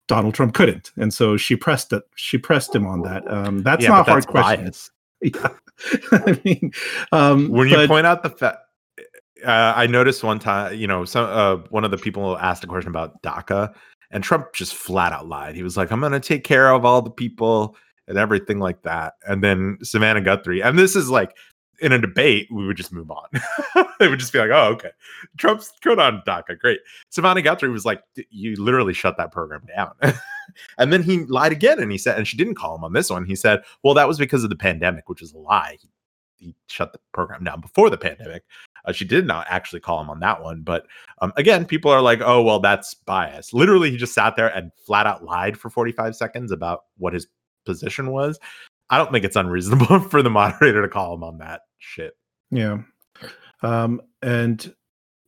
Donald 0.08 0.34
Trump 0.34 0.54
couldn't, 0.54 0.92
and 0.96 1.12
so 1.12 1.36
she 1.36 1.56
pressed 1.56 1.92
it. 1.92 2.02
She 2.16 2.38
pressed 2.38 2.74
him 2.74 2.86
on 2.86 3.02
that. 3.02 3.30
Um, 3.30 3.62
that's 3.62 3.82
yeah, 3.82 3.90
not 3.90 4.08
a 4.08 4.10
hard 4.10 4.26
question. 4.26 4.72
Yeah, 5.24 5.50
I 6.10 6.40
mean, 6.44 6.72
um, 7.12 7.48
when 7.48 7.68
you 7.68 7.76
but, 7.76 7.88
point 7.88 8.08
out 8.08 8.24
the 8.24 8.30
fact, 8.30 8.58
uh, 9.46 9.72
I 9.76 9.86
noticed 9.86 10.24
one 10.24 10.40
time, 10.40 10.74
you 10.74 10.88
know, 10.88 11.04
some 11.04 11.26
uh, 11.30 11.64
one 11.70 11.84
of 11.84 11.92
the 11.92 11.96
people 11.96 12.36
asked 12.38 12.64
a 12.64 12.66
question 12.66 12.88
about 12.88 13.22
DACA, 13.22 13.72
and 14.10 14.24
Trump 14.24 14.52
just 14.52 14.74
flat 14.74 15.12
out 15.12 15.28
lied. 15.28 15.54
He 15.54 15.62
was 15.62 15.76
like, 15.76 15.92
"I'm 15.92 16.00
going 16.00 16.10
to 16.10 16.18
take 16.18 16.42
care 16.42 16.72
of 16.72 16.84
all 16.84 17.02
the 17.02 17.10
people." 17.10 17.76
and 18.08 18.18
everything 18.18 18.58
like 18.58 18.82
that. 18.82 19.14
And 19.28 19.44
then 19.44 19.78
Savannah 19.82 20.20
Guthrie, 20.20 20.60
and 20.60 20.78
this 20.78 20.96
is 20.96 21.08
like 21.08 21.36
in 21.82 21.92
a 21.92 21.98
debate, 21.98 22.48
we 22.50 22.64
would 22.64 22.76
just 22.76 22.92
move 22.92 23.10
on. 23.10 23.28
they 23.98 24.08
would 24.08 24.20
just 24.20 24.32
be 24.32 24.38
like, 24.38 24.50
"Oh, 24.50 24.68
okay, 24.74 24.90
Trump's 25.36 25.72
good 25.82 25.98
on 25.98 26.22
DACA, 26.26 26.58
great." 26.58 26.80
Savannah 27.10 27.42
Guthrie 27.42 27.70
was 27.70 27.84
like, 27.84 28.02
"You 28.30 28.54
literally 28.56 28.94
shut 28.94 29.16
that 29.18 29.32
program 29.32 29.66
down," 29.76 29.92
and 30.78 30.92
then 30.92 31.02
he 31.02 31.24
lied 31.24 31.52
again, 31.52 31.80
and 31.80 31.90
he 31.90 31.98
said, 31.98 32.16
and 32.16 32.26
she 32.26 32.36
didn't 32.36 32.54
call 32.54 32.76
him 32.76 32.84
on 32.84 32.92
this 32.92 33.10
one. 33.10 33.24
He 33.24 33.34
said, 33.34 33.62
"Well, 33.82 33.94
that 33.94 34.08
was 34.08 34.18
because 34.18 34.44
of 34.44 34.50
the 34.50 34.56
pandemic," 34.56 35.08
which 35.08 35.22
is 35.22 35.32
a 35.32 35.38
lie. 35.38 35.76
He, 35.80 35.88
he 36.36 36.54
shut 36.68 36.92
the 36.92 37.00
program 37.12 37.44
down 37.44 37.60
before 37.60 37.90
the 37.90 37.98
pandemic. 37.98 38.44
Uh, 38.84 38.92
she 38.92 39.04
did 39.04 39.26
not 39.26 39.46
actually 39.50 39.80
call 39.80 40.00
him 40.00 40.10
on 40.10 40.20
that 40.20 40.42
one, 40.42 40.62
but 40.62 40.86
um, 41.20 41.32
again, 41.36 41.66
people 41.66 41.90
are 41.90 42.02
like, 42.02 42.20
"Oh, 42.22 42.42
well, 42.42 42.60
that's 42.60 42.94
bias." 42.94 43.52
Literally, 43.52 43.90
he 43.90 43.96
just 43.96 44.14
sat 44.14 44.36
there 44.36 44.54
and 44.54 44.70
flat 44.86 45.06
out 45.06 45.24
lied 45.24 45.58
for 45.58 45.68
forty 45.68 45.92
five 45.92 46.14
seconds 46.14 46.52
about 46.52 46.84
what 46.96 47.12
his 47.12 47.26
position 47.64 48.10
was. 48.10 48.38
I 48.92 48.98
don't 48.98 49.10
think 49.10 49.24
it's 49.24 49.36
unreasonable 49.36 50.00
for 50.10 50.22
the 50.22 50.30
moderator 50.30 50.82
to 50.82 50.88
call 50.88 51.14
him 51.14 51.24
on 51.24 51.38
that 51.38 51.62
shit. 51.78 52.12
Yeah. 52.50 52.82
Um, 53.62 54.02
and 54.20 54.74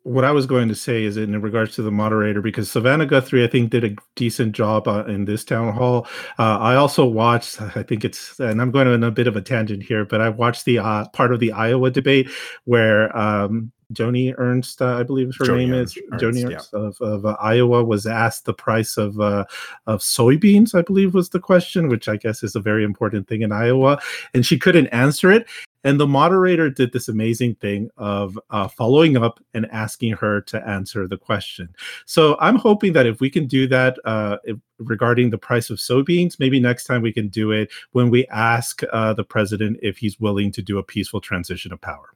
what 0.03 0.23
I 0.25 0.33
was 0.33 0.45
going 0.45 0.69
to 0.69 0.75
say 0.75 1.05
is 1.05 1.17
in 1.17 1.41
regards 1.41 1.75
to 1.77 1.83
the 1.83 1.91
moderator, 1.91 2.43
because 2.43 2.71
Savannah 2.71 3.07
Guthrie, 3.07 3.43
I 3.43 3.47
think, 3.47 3.71
did 3.71 3.85
a 3.85 3.97
decent 4.17 4.55
job 4.55 4.87
uh, 4.87 5.05
in 5.07 5.25
this 5.25 5.45
town 5.45 5.73
hall. 5.73 6.07
Uh, 6.39 6.59
I 6.59 6.75
also 6.75 7.07
watched, 7.07 7.59
I 7.63 7.83
think 7.83 8.05
it's, 8.05 8.39
and 8.39 8.61
I'm 8.61 8.71
going 8.71 8.87
on 8.87 9.03
a 9.03 9.11
bit 9.11 9.27
of 9.27 9.35
a 9.35 9.41
tangent 9.41 9.83
here, 9.83 10.05
but 10.05 10.21
I 10.21 10.29
watched 10.29 10.67
the 10.67 10.81
uh, 10.81 11.09
part 11.15 11.33
of 11.33 11.41
the 11.41 11.53
Iowa 11.53 11.91
debate 11.91 12.29
where 12.65 13.17
um, 13.17 13.73
Joni 13.93 14.35
Ernst, 14.39 14.81
uh, 14.81 14.97
I 14.97 15.03
believe 15.03 15.35
her 15.39 15.45
Joni 15.45 15.59
name 15.59 15.75
Ernst, 15.75 15.97
is 15.97 16.03
Joni 16.13 16.45
Ernst 16.45 16.71
yeah. 16.73 16.79
of, 16.79 17.01
of 17.01 17.27
uh, 17.27 17.37
Iowa, 17.41 17.85
was 17.85 18.07
asked 18.07 18.45
the 18.45 18.55
price 18.55 18.97
of 18.97 19.21
uh, 19.21 19.45
of 19.87 20.01
soybeans. 20.01 20.75
I 20.75 20.83
believe 20.83 21.15
was 21.15 21.31
the 21.31 21.41
question, 21.41 21.89
which 21.89 22.09
I 22.09 22.17
guess 22.17 22.43
is 22.43 22.57
a 22.57 22.61
very 22.61 22.85
important 22.85 23.29
thing 23.29 23.43
in 23.43 23.53
Iowa, 23.53 23.99
and 24.33 24.45
she 24.45 24.59
couldn't 24.59 24.89
answer 24.89 25.31
it. 25.31 25.47
And 25.85 26.01
the 26.01 26.07
moderator 26.07 26.71
did 26.71 26.93
this 26.93 27.09
amazing 27.09 27.57
thing 27.57 27.91
of 27.99 28.41
uh, 28.49 28.69
following 28.69 29.19
up 29.19 29.39
and 29.53 29.71
asking 29.71 30.15
her 30.15 30.41
to 30.41 30.67
answer 30.67 31.07
the 31.07 31.19
question. 31.19 31.69
So 32.07 32.39
I'm 32.41 32.57
hoping 32.57 32.95
that 32.95 33.07
if 33.07 33.21
we 33.21 33.29
can 33.29 33.47
do 33.47 33.69
that 33.69 33.99
uh, 34.07 34.39
if, 34.45 34.57
regarding 34.79 35.29
the 35.29 35.37
price 35.37 35.69
of 35.69 35.77
soybeans, 35.77 36.41
maybe 36.41 36.59
next 36.59 36.85
time 36.85 37.03
we 37.03 37.13
can 37.13 37.29
do 37.29 37.53
it 37.53 37.71
when 37.93 38.09
we 38.09 38.27
ask 38.29 38.81
uh, 38.93 39.13
the 39.13 39.25
president 39.25 39.79
if 39.83 39.99
he's 39.99 40.19
willing 40.19 40.51
to 40.53 40.63
do 40.63 40.79
a 40.79 40.83
peaceful 40.83 41.21
transition 41.21 41.71
of 41.71 41.83
power. 41.83 42.15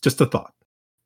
Just 0.00 0.20
a 0.20 0.26
thought 0.26 0.54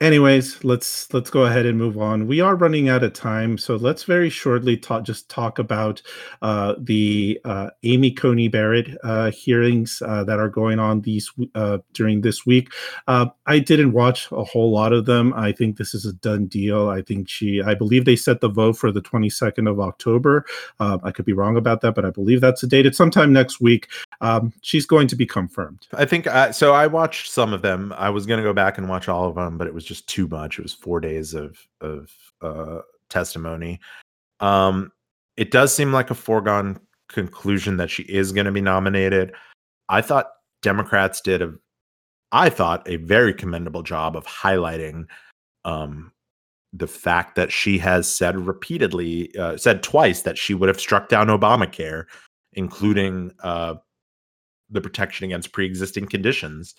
anyways 0.02 0.64
let's 0.64 1.12
let's 1.14 1.30
go 1.30 1.44
ahead 1.44 1.64
and 1.64 1.78
move 1.78 1.96
on. 1.96 2.26
We 2.26 2.40
are 2.40 2.56
running 2.56 2.88
out 2.88 3.04
of 3.04 3.12
time 3.12 3.56
so 3.56 3.76
let's 3.76 4.02
very 4.02 4.28
shortly 4.28 4.76
talk 4.76 5.04
just 5.04 5.28
talk 5.28 5.60
about 5.60 6.02
uh, 6.42 6.74
the 6.78 7.40
uh, 7.44 7.70
amy 7.84 8.10
coney 8.10 8.48
barrett 8.48 8.98
uh, 9.04 9.30
hearings 9.30 10.02
uh, 10.04 10.24
that 10.24 10.40
are 10.40 10.48
going 10.48 10.80
on 10.80 11.02
these 11.02 11.30
uh, 11.54 11.78
during 11.92 12.20
this 12.20 12.44
week. 12.44 12.68
Uh, 13.06 13.26
i 13.46 13.60
didn't 13.60 13.92
watch 13.92 14.30
a 14.32 14.42
whole 14.42 14.72
lot 14.72 14.92
of 14.92 15.06
them. 15.06 15.32
I 15.34 15.52
think 15.52 15.76
this 15.76 15.94
is 15.94 16.04
a 16.04 16.12
done 16.14 16.46
deal. 16.46 16.88
I 16.88 17.02
think 17.02 17.28
she 17.28 17.62
i 17.62 17.74
believe 17.74 18.04
they 18.04 18.16
set 18.16 18.40
the 18.40 18.48
vote 18.48 18.76
for 18.76 18.90
the 18.90 19.02
22nd 19.02 19.70
of 19.70 19.78
october. 19.78 20.44
I 20.80 21.12
could 21.12 21.24
be 21.24 21.32
wrong 21.32 21.56
about 21.56 21.80
that 21.82 21.94
but 21.94 22.04
i 22.04 22.10
believe 22.10 22.40
that's 22.40 22.60
the 22.60 22.66
date. 22.66 22.86
It's 22.86 22.98
sometime 22.98 23.32
next 23.32 23.60
week. 23.60 23.88
Um, 24.20 24.52
she's 24.62 24.86
going 24.86 25.06
to 25.08 25.16
be 25.16 25.26
confirmed. 25.26 25.86
I 25.94 26.06
think 26.06 26.26
so 26.52 26.74
i 26.74 26.88
watched 26.88 27.30
some 27.30 27.52
of 27.52 27.62
them. 27.62 27.94
I 27.96 28.10
was 28.10 28.26
going 28.26 28.38
to 28.38 28.44
go 28.44 28.52
back 28.52 28.78
and 28.78 28.88
watch 28.88 29.08
all 29.08 29.28
of 29.28 29.36
them 29.36 29.58
but 29.58 29.68
it 29.68 29.74
was 29.74 29.91
just 29.92 30.08
too 30.08 30.26
much. 30.28 30.58
It 30.58 30.62
was 30.62 30.72
four 30.72 31.00
days 31.00 31.34
of 31.34 31.58
of 31.80 32.10
uh, 32.40 32.80
testimony. 33.10 33.78
Um, 34.40 34.90
it 35.36 35.50
does 35.50 35.74
seem 35.74 35.92
like 35.92 36.10
a 36.10 36.14
foregone 36.14 36.80
conclusion 37.08 37.76
that 37.76 37.90
she 37.90 38.04
is 38.04 38.32
going 38.32 38.46
to 38.46 38.52
be 38.52 38.60
nominated. 38.62 39.34
I 39.88 40.00
thought 40.00 40.30
Democrats 40.62 41.20
did 41.20 41.42
a, 41.42 41.52
I 42.32 42.48
thought 42.48 42.88
a 42.88 42.96
very 42.96 43.34
commendable 43.34 43.82
job 43.82 44.16
of 44.16 44.24
highlighting 44.24 45.04
um, 45.64 46.12
the 46.72 46.86
fact 46.86 47.36
that 47.36 47.52
she 47.52 47.76
has 47.78 48.08
said 48.08 48.46
repeatedly, 48.46 49.36
uh, 49.36 49.58
said 49.58 49.82
twice 49.82 50.22
that 50.22 50.38
she 50.38 50.54
would 50.54 50.68
have 50.68 50.80
struck 50.80 51.08
down 51.08 51.26
Obamacare, 51.26 52.04
including 52.54 53.32
uh, 53.42 53.74
the 54.70 54.80
protection 54.80 55.26
against 55.26 55.52
pre-existing 55.52 56.06
conditions, 56.06 56.74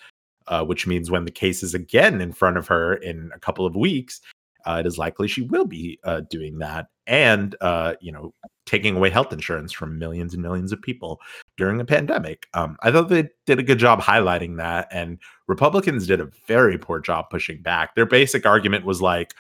uh, 0.47 0.63
which 0.63 0.87
means 0.87 1.11
when 1.11 1.25
the 1.25 1.31
case 1.31 1.63
is 1.63 1.73
again 1.73 2.21
in 2.21 2.31
front 2.31 2.57
of 2.57 2.67
her 2.67 2.95
in 2.95 3.31
a 3.35 3.39
couple 3.39 3.65
of 3.65 3.75
weeks, 3.75 4.21
uh, 4.65 4.77
it 4.79 4.87
is 4.87 4.97
likely 4.97 5.27
she 5.27 5.41
will 5.41 5.65
be 5.65 5.99
uh, 6.03 6.21
doing 6.29 6.59
that 6.59 6.87
and 7.05 7.55
uh, 7.61 7.95
you 7.99 8.11
know 8.11 8.33
taking 8.65 8.95
away 8.95 9.09
health 9.09 9.33
insurance 9.33 9.73
from 9.73 9.99
millions 9.99 10.33
and 10.33 10.41
millions 10.41 10.71
of 10.71 10.81
people 10.81 11.19
during 11.57 11.81
a 11.81 11.85
pandemic. 11.85 12.47
Um, 12.53 12.77
I 12.81 12.91
thought 12.91 13.09
they 13.09 13.29
did 13.45 13.59
a 13.59 13.63
good 13.63 13.77
job 13.77 13.99
highlighting 13.99 14.57
that, 14.57 14.87
and 14.91 15.19
Republicans 15.47 16.07
did 16.07 16.21
a 16.21 16.29
very 16.47 16.77
poor 16.77 16.99
job 16.99 17.25
pushing 17.29 17.61
back. 17.61 17.95
Their 17.95 18.05
basic 18.05 18.45
argument 18.45 18.85
was 18.85 19.01
like, 19.01 19.33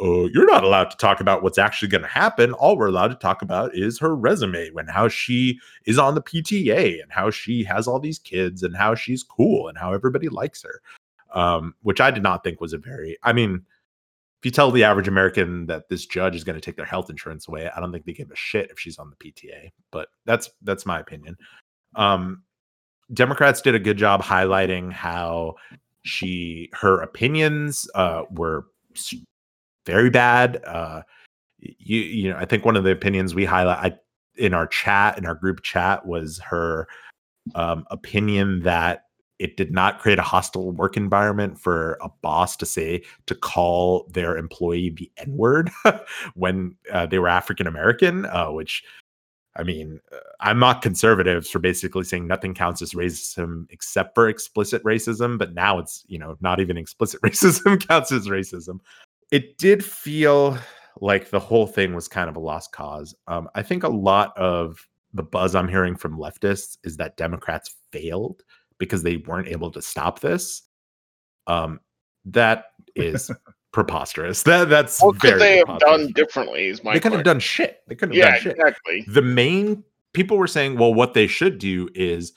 uh, 0.00 0.24
you're 0.32 0.46
not 0.46 0.64
allowed 0.64 0.90
to 0.90 0.96
talk 0.96 1.20
about 1.20 1.42
what's 1.42 1.58
actually 1.58 1.88
going 1.88 2.02
to 2.02 2.08
happen. 2.08 2.52
All 2.52 2.76
we're 2.76 2.88
allowed 2.88 3.08
to 3.08 3.14
talk 3.14 3.42
about 3.42 3.74
is 3.74 3.98
her 3.98 4.14
resume 4.14 4.70
and 4.76 4.90
how 4.90 5.08
she 5.08 5.58
is 5.84 5.98
on 5.98 6.14
the 6.14 6.22
PTA 6.22 7.02
and 7.02 7.10
how 7.10 7.30
she 7.30 7.64
has 7.64 7.86
all 7.86 8.00
these 8.00 8.18
kids 8.18 8.62
and 8.62 8.76
how 8.76 8.94
she's 8.94 9.22
cool 9.22 9.68
and 9.68 9.76
how 9.76 9.92
everybody 9.92 10.28
likes 10.28 10.62
her. 10.62 10.80
Um, 11.34 11.74
which 11.80 12.00
I 12.00 12.10
did 12.10 12.22
not 12.22 12.44
think 12.44 12.60
was 12.60 12.74
a 12.74 12.78
very, 12.78 13.16
I 13.22 13.32
mean, 13.32 13.64
if 14.42 14.46
you 14.46 14.50
tell 14.50 14.70
the 14.70 14.84
average 14.84 15.08
American 15.08 15.66
that 15.66 15.88
this 15.88 16.04
judge 16.04 16.34
is 16.34 16.44
going 16.44 16.56
to 16.56 16.60
take 16.60 16.76
their 16.76 16.84
health 16.84 17.08
insurance 17.08 17.48
away, 17.48 17.70
I 17.74 17.80
don't 17.80 17.92
think 17.92 18.04
they 18.04 18.12
give 18.12 18.30
a 18.30 18.36
shit 18.36 18.70
if 18.70 18.78
she's 18.78 18.98
on 18.98 19.08
the 19.08 19.16
PTA. 19.16 19.70
But 19.90 20.08
that's 20.26 20.50
that's 20.62 20.84
my 20.84 20.98
opinion. 20.98 21.36
Um, 21.94 22.42
Democrats 23.14 23.60
did 23.60 23.74
a 23.74 23.78
good 23.78 23.96
job 23.96 24.20
highlighting 24.20 24.92
how 24.92 25.54
she 26.02 26.70
her 26.72 27.00
opinions 27.00 27.88
uh, 27.94 28.24
were 28.30 28.66
very 29.86 30.10
bad. 30.10 30.62
Uh, 30.64 31.02
you 31.58 31.98
you 31.98 32.30
know, 32.30 32.36
I 32.36 32.44
think 32.44 32.64
one 32.64 32.76
of 32.76 32.84
the 32.84 32.90
opinions 32.92 33.34
we 33.34 33.44
highlight 33.44 33.92
I, 33.92 33.98
in 34.36 34.54
our 34.54 34.66
chat 34.66 35.18
in 35.18 35.26
our 35.26 35.34
group 35.34 35.62
chat 35.62 36.06
was 36.06 36.38
her 36.40 36.88
um, 37.54 37.84
opinion 37.90 38.62
that 38.62 39.04
it 39.38 39.56
did 39.56 39.72
not 39.72 39.98
create 39.98 40.20
a 40.20 40.22
hostile 40.22 40.70
work 40.70 40.96
environment 40.96 41.58
for 41.58 41.98
a 42.00 42.08
boss 42.22 42.56
to 42.56 42.66
say 42.66 43.02
to 43.26 43.34
call 43.34 44.08
their 44.12 44.36
employee 44.36 44.90
the 44.90 45.10
N 45.18 45.36
word 45.36 45.70
when 46.34 46.76
uh, 46.92 47.06
they 47.06 47.18
were 47.18 47.28
African 47.28 47.66
American, 47.66 48.26
uh, 48.26 48.50
which 48.50 48.84
I 49.56 49.64
mean, 49.64 50.00
uh, 50.12 50.18
I'm 50.40 50.58
not 50.58 50.80
conservatives 50.80 51.50
for 51.50 51.58
basically 51.58 52.04
saying 52.04 52.26
nothing 52.26 52.54
counts 52.54 52.80
as 52.82 52.94
racism 52.94 53.66
except 53.70 54.14
for 54.14 54.28
explicit 54.28 54.82
racism, 54.84 55.38
but 55.38 55.52
now 55.52 55.78
it's, 55.78 56.04
you 56.06 56.18
know, 56.18 56.36
not 56.40 56.60
even 56.60 56.78
explicit 56.78 57.20
racism 57.22 57.86
counts 57.86 58.12
as 58.12 58.28
racism. 58.28 58.80
It 59.32 59.58
did 59.58 59.84
feel 59.84 60.58
like 61.00 61.30
the 61.30 61.40
whole 61.40 61.66
thing 61.66 61.94
was 61.94 62.06
kind 62.06 62.28
of 62.28 62.36
a 62.36 62.40
lost 62.40 62.70
cause. 62.70 63.14
Um, 63.26 63.48
I 63.54 63.62
think 63.62 63.82
a 63.82 63.88
lot 63.88 64.36
of 64.36 64.86
the 65.14 65.22
buzz 65.22 65.54
I'm 65.54 65.68
hearing 65.68 65.96
from 65.96 66.18
leftists 66.18 66.76
is 66.84 66.98
that 66.98 67.16
Democrats 67.16 67.74
failed 67.92 68.42
because 68.78 69.02
they 69.02 69.16
weren't 69.16 69.48
able 69.48 69.70
to 69.70 69.82
stop 69.82 70.20
this. 70.20 70.62
Um, 71.46 71.80
that 72.26 72.66
is 72.94 73.30
preposterous. 73.72 74.42
That 74.42 74.68
that's 74.68 75.02
what 75.02 75.18
could 75.18 75.40
they 75.40 75.62
have 75.66 75.78
done 75.78 76.12
differently? 76.12 76.66
Is 76.66 76.84
my 76.84 76.92
they 76.92 77.00
couldn't 77.00 77.18
have 77.18 77.24
done 77.24 77.40
shit. 77.40 77.80
They 77.88 77.94
couldn't 77.94 78.14
have 78.14 78.24
yeah, 78.24 78.30
done 78.32 78.40
shit. 78.42 78.56
exactly. 78.58 79.04
The 79.08 79.22
main 79.22 79.82
people 80.12 80.36
were 80.36 80.46
saying, 80.46 80.76
well, 80.76 80.92
what 80.92 81.14
they 81.14 81.26
should 81.26 81.58
do 81.58 81.88
is 81.94 82.34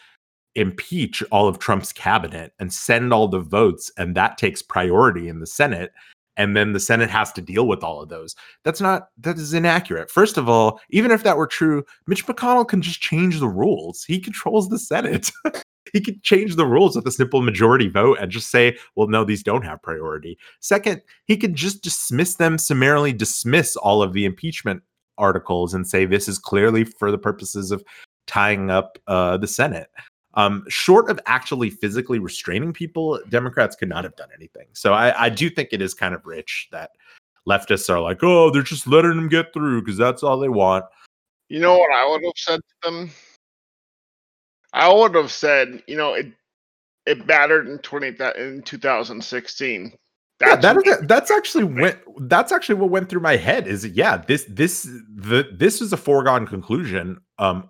impeach 0.55 1.21
all 1.31 1.49
of 1.49 1.59
Trump's 1.59 1.91
cabinet 1.91 2.53
and 2.59 2.71
send 2.71 3.13
all 3.13 3.27
the 3.27 3.41
votes, 3.41 3.91
and 3.97 4.15
that 4.15 4.37
takes 4.37 4.61
priority 4.61 5.27
in 5.27 5.39
the 5.39 5.47
Senate. 5.47 5.91
And 6.37 6.55
then 6.55 6.73
the 6.73 6.79
Senate 6.79 7.09
has 7.09 7.31
to 7.33 7.41
deal 7.41 7.67
with 7.67 7.83
all 7.83 8.01
of 8.01 8.09
those. 8.09 8.35
That's 8.63 8.81
not, 8.81 9.09
that 9.19 9.37
is 9.37 9.53
inaccurate. 9.53 10.11
First 10.11 10.37
of 10.37 10.49
all, 10.49 10.79
even 10.89 11.11
if 11.11 11.23
that 11.23 11.37
were 11.37 11.47
true, 11.47 11.85
Mitch 12.07 12.25
McConnell 12.25 12.67
can 12.67 12.81
just 12.81 13.01
change 13.01 13.39
the 13.39 13.47
rules. 13.47 14.03
He 14.03 14.19
controls 14.19 14.69
the 14.69 14.79
Senate. 14.79 15.31
he 15.93 16.01
could 16.01 16.23
change 16.23 16.55
the 16.55 16.65
rules 16.65 16.95
with 16.95 17.07
a 17.07 17.11
simple 17.11 17.41
majority 17.41 17.87
vote 17.87 18.17
and 18.19 18.31
just 18.31 18.51
say, 18.51 18.77
well, 18.95 19.07
no, 19.07 19.23
these 19.23 19.43
don't 19.43 19.63
have 19.63 19.81
priority. 19.81 20.37
Second, 20.59 21.01
he 21.25 21.37
could 21.37 21.55
just 21.55 21.81
dismiss 21.83 22.35
them, 22.35 22.57
summarily 22.57 23.13
dismiss 23.13 23.75
all 23.75 24.01
of 24.01 24.13
the 24.13 24.25
impeachment 24.25 24.83
articles 25.17 25.73
and 25.73 25.87
say 25.87 26.05
this 26.05 26.27
is 26.27 26.37
clearly 26.37 26.83
for 26.83 27.11
the 27.11 27.17
purposes 27.17 27.71
of 27.71 27.83
tying 28.27 28.69
up 28.69 28.97
uh, 29.07 29.37
the 29.37 29.47
Senate. 29.47 29.87
Um, 30.35 30.65
short 30.67 31.09
of 31.09 31.19
actually 31.25 31.69
physically 31.69 32.19
restraining 32.19 32.73
people, 32.73 33.19
Democrats 33.29 33.75
could 33.75 33.89
not 33.89 34.03
have 34.03 34.15
done 34.15 34.29
anything. 34.35 34.67
So 34.73 34.93
I, 34.93 35.25
I 35.25 35.29
do 35.29 35.49
think 35.49 35.69
it 35.71 35.81
is 35.81 35.93
kind 35.93 36.13
of 36.13 36.25
rich 36.25 36.67
that 36.71 36.91
leftists 37.47 37.89
are 37.89 38.01
like, 38.01 38.21
oh, 38.21 38.49
they're 38.49 38.61
just 38.61 38.87
letting 38.87 39.15
them 39.15 39.29
get 39.29 39.53
through 39.53 39.81
because 39.81 39.97
that's 39.97 40.23
all 40.23 40.37
they 40.37 40.49
want. 40.49 40.85
You 41.47 41.59
know 41.59 41.77
what 41.77 41.91
I 41.91 42.09
would 42.09 42.23
have 42.23 42.33
said 42.35 42.59
to 42.59 42.89
them? 42.89 43.11
I 44.73 44.91
would 44.91 45.15
have 45.15 45.31
said, 45.31 45.81
you 45.87 45.95
know, 45.95 46.13
it 46.13 46.27
it 47.05 47.25
battered 47.27 47.67
in 47.67 47.77
twenty 47.79 48.07
in 48.07 48.61
2016. 48.65 49.93
That's 50.37 50.65
yeah, 50.65 50.73
that, 50.73 51.07
that's 51.07 51.31
actually 51.31 51.63
went 51.63 51.97
that's 52.27 52.51
actually 52.51 52.75
what 52.75 52.89
went 52.89 53.09
through 53.09 53.21
my 53.21 53.37
head 53.37 53.67
is 53.67 53.87
yeah 53.87 54.17
this 54.17 54.45
this 54.49 54.83
the 54.83 55.47
this 55.53 55.81
is 55.81 55.93
a 55.93 55.97
foregone 55.97 56.45
conclusion 56.45 57.21
um 57.39 57.69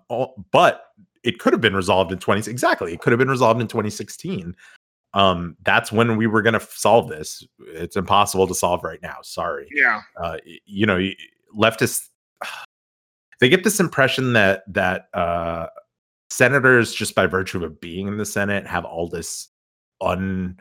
but 0.50 0.82
it 1.26 1.38
could 1.38 1.52
have 1.52 1.60
been 1.60 1.76
resolved 1.76 2.12
in 2.12 2.18
20 2.18 2.50
exactly 2.50 2.92
it 2.92 3.00
could 3.00 3.12
have 3.12 3.18
been 3.18 3.30
resolved 3.30 3.60
in 3.60 3.66
2016 3.66 4.54
um 5.14 5.56
that's 5.62 5.90
when 5.90 6.16
we 6.16 6.26
were 6.26 6.42
going 6.42 6.52
to 6.52 6.60
solve 6.60 7.08
this. 7.08 7.46
It's 7.68 7.96
impossible 7.96 8.46
to 8.46 8.54
solve 8.54 8.84
right 8.84 9.00
now 9.02 9.16
sorry. 9.22 9.66
Yeah. 9.72 10.02
Uh 10.20 10.36
you 10.66 10.86
know 10.86 11.08
leftists 11.56 12.08
they 13.40 13.48
get 13.48 13.64
this 13.64 13.80
impression 13.80 14.34
that 14.34 14.62
that 14.72 15.08
uh 15.14 15.66
senators, 16.30 16.92
just 16.92 17.14
by 17.14 17.26
virtue 17.26 17.64
of 17.64 17.80
being 17.80 18.08
in 18.08 18.18
the 18.18 18.26
Senate, 18.26 18.66
have 18.66 18.84
all 18.84 19.08
this 19.08 19.48
un 20.00 20.58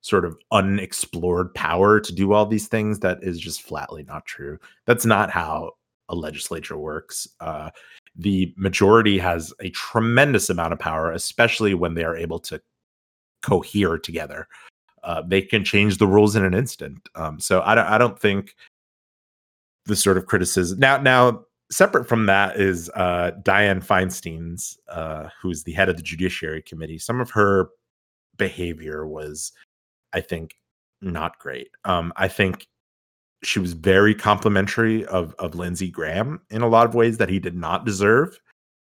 sort 0.00 0.24
of 0.24 0.36
unexplored 0.50 1.54
power 1.54 2.00
to 2.00 2.12
do 2.12 2.32
all 2.32 2.44
these 2.44 2.66
things. 2.66 2.98
That 3.00 3.22
is 3.22 3.38
just 3.38 3.62
flatly 3.62 4.02
not 4.02 4.26
true. 4.26 4.58
That's 4.86 5.06
not 5.06 5.30
how 5.30 5.72
a 6.12 6.14
legislature 6.14 6.76
works. 6.76 7.26
Uh, 7.40 7.70
the 8.14 8.54
majority 8.56 9.18
has 9.18 9.52
a 9.60 9.70
tremendous 9.70 10.50
amount 10.50 10.72
of 10.72 10.78
power, 10.78 11.10
especially 11.10 11.74
when 11.74 11.94
they 11.94 12.04
are 12.04 12.16
able 12.16 12.38
to 12.38 12.60
cohere 13.42 13.98
together. 13.98 14.46
Uh, 15.02 15.22
they 15.26 15.42
can 15.42 15.64
change 15.64 15.98
the 15.98 16.06
rules 16.06 16.36
in 16.36 16.44
an 16.44 16.54
instant. 16.54 17.08
Um, 17.16 17.40
so 17.40 17.62
I 17.62 17.74
don't, 17.74 17.86
I 17.86 17.98
don't 17.98 18.18
think 18.18 18.54
the 19.86 19.96
sort 19.96 20.16
of 20.16 20.26
criticism 20.26 20.78
now, 20.78 20.98
now 20.98 21.44
separate 21.72 22.06
from 22.06 22.26
that 22.26 22.60
is 22.60 22.88
uh, 22.94 23.32
Dianne 23.42 23.84
Feinstein's, 23.84 24.78
uh, 24.88 25.28
who's 25.40 25.64
the 25.64 25.72
head 25.72 25.88
of 25.88 25.96
the 25.96 26.02
Judiciary 26.02 26.62
Committee. 26.62 26.98
Some 26.98 27.20
of 27.20 27.30
her 27.30 27.70
behavior 28.36 29.06
was, 29.06 29.52
I 30.12 30.20
think, 30.20 30.54
not 31.00 31.38
great. 31.38 31.70
Um, 31.84 32.12
I 32.14 32.28
think 32.28 32.68
she 33.42 33.58
was 33.58 33.72
very 33.72 34.14
complimentary 34.14 35.04
of 35.06 35.34
of 35.38 35.54
Lindsey 35.54 35.90
Graham 35.90 36.40
in 36.50 36.62
a 36.62 36.68
lot 36.68 36.86
of 36.86 36.94
ways 36.94 37.18
that 37.18 37.28
he 37.28 37.38
did 37.38 37.56
not 37.56 37.84
deserve 37.84 38.38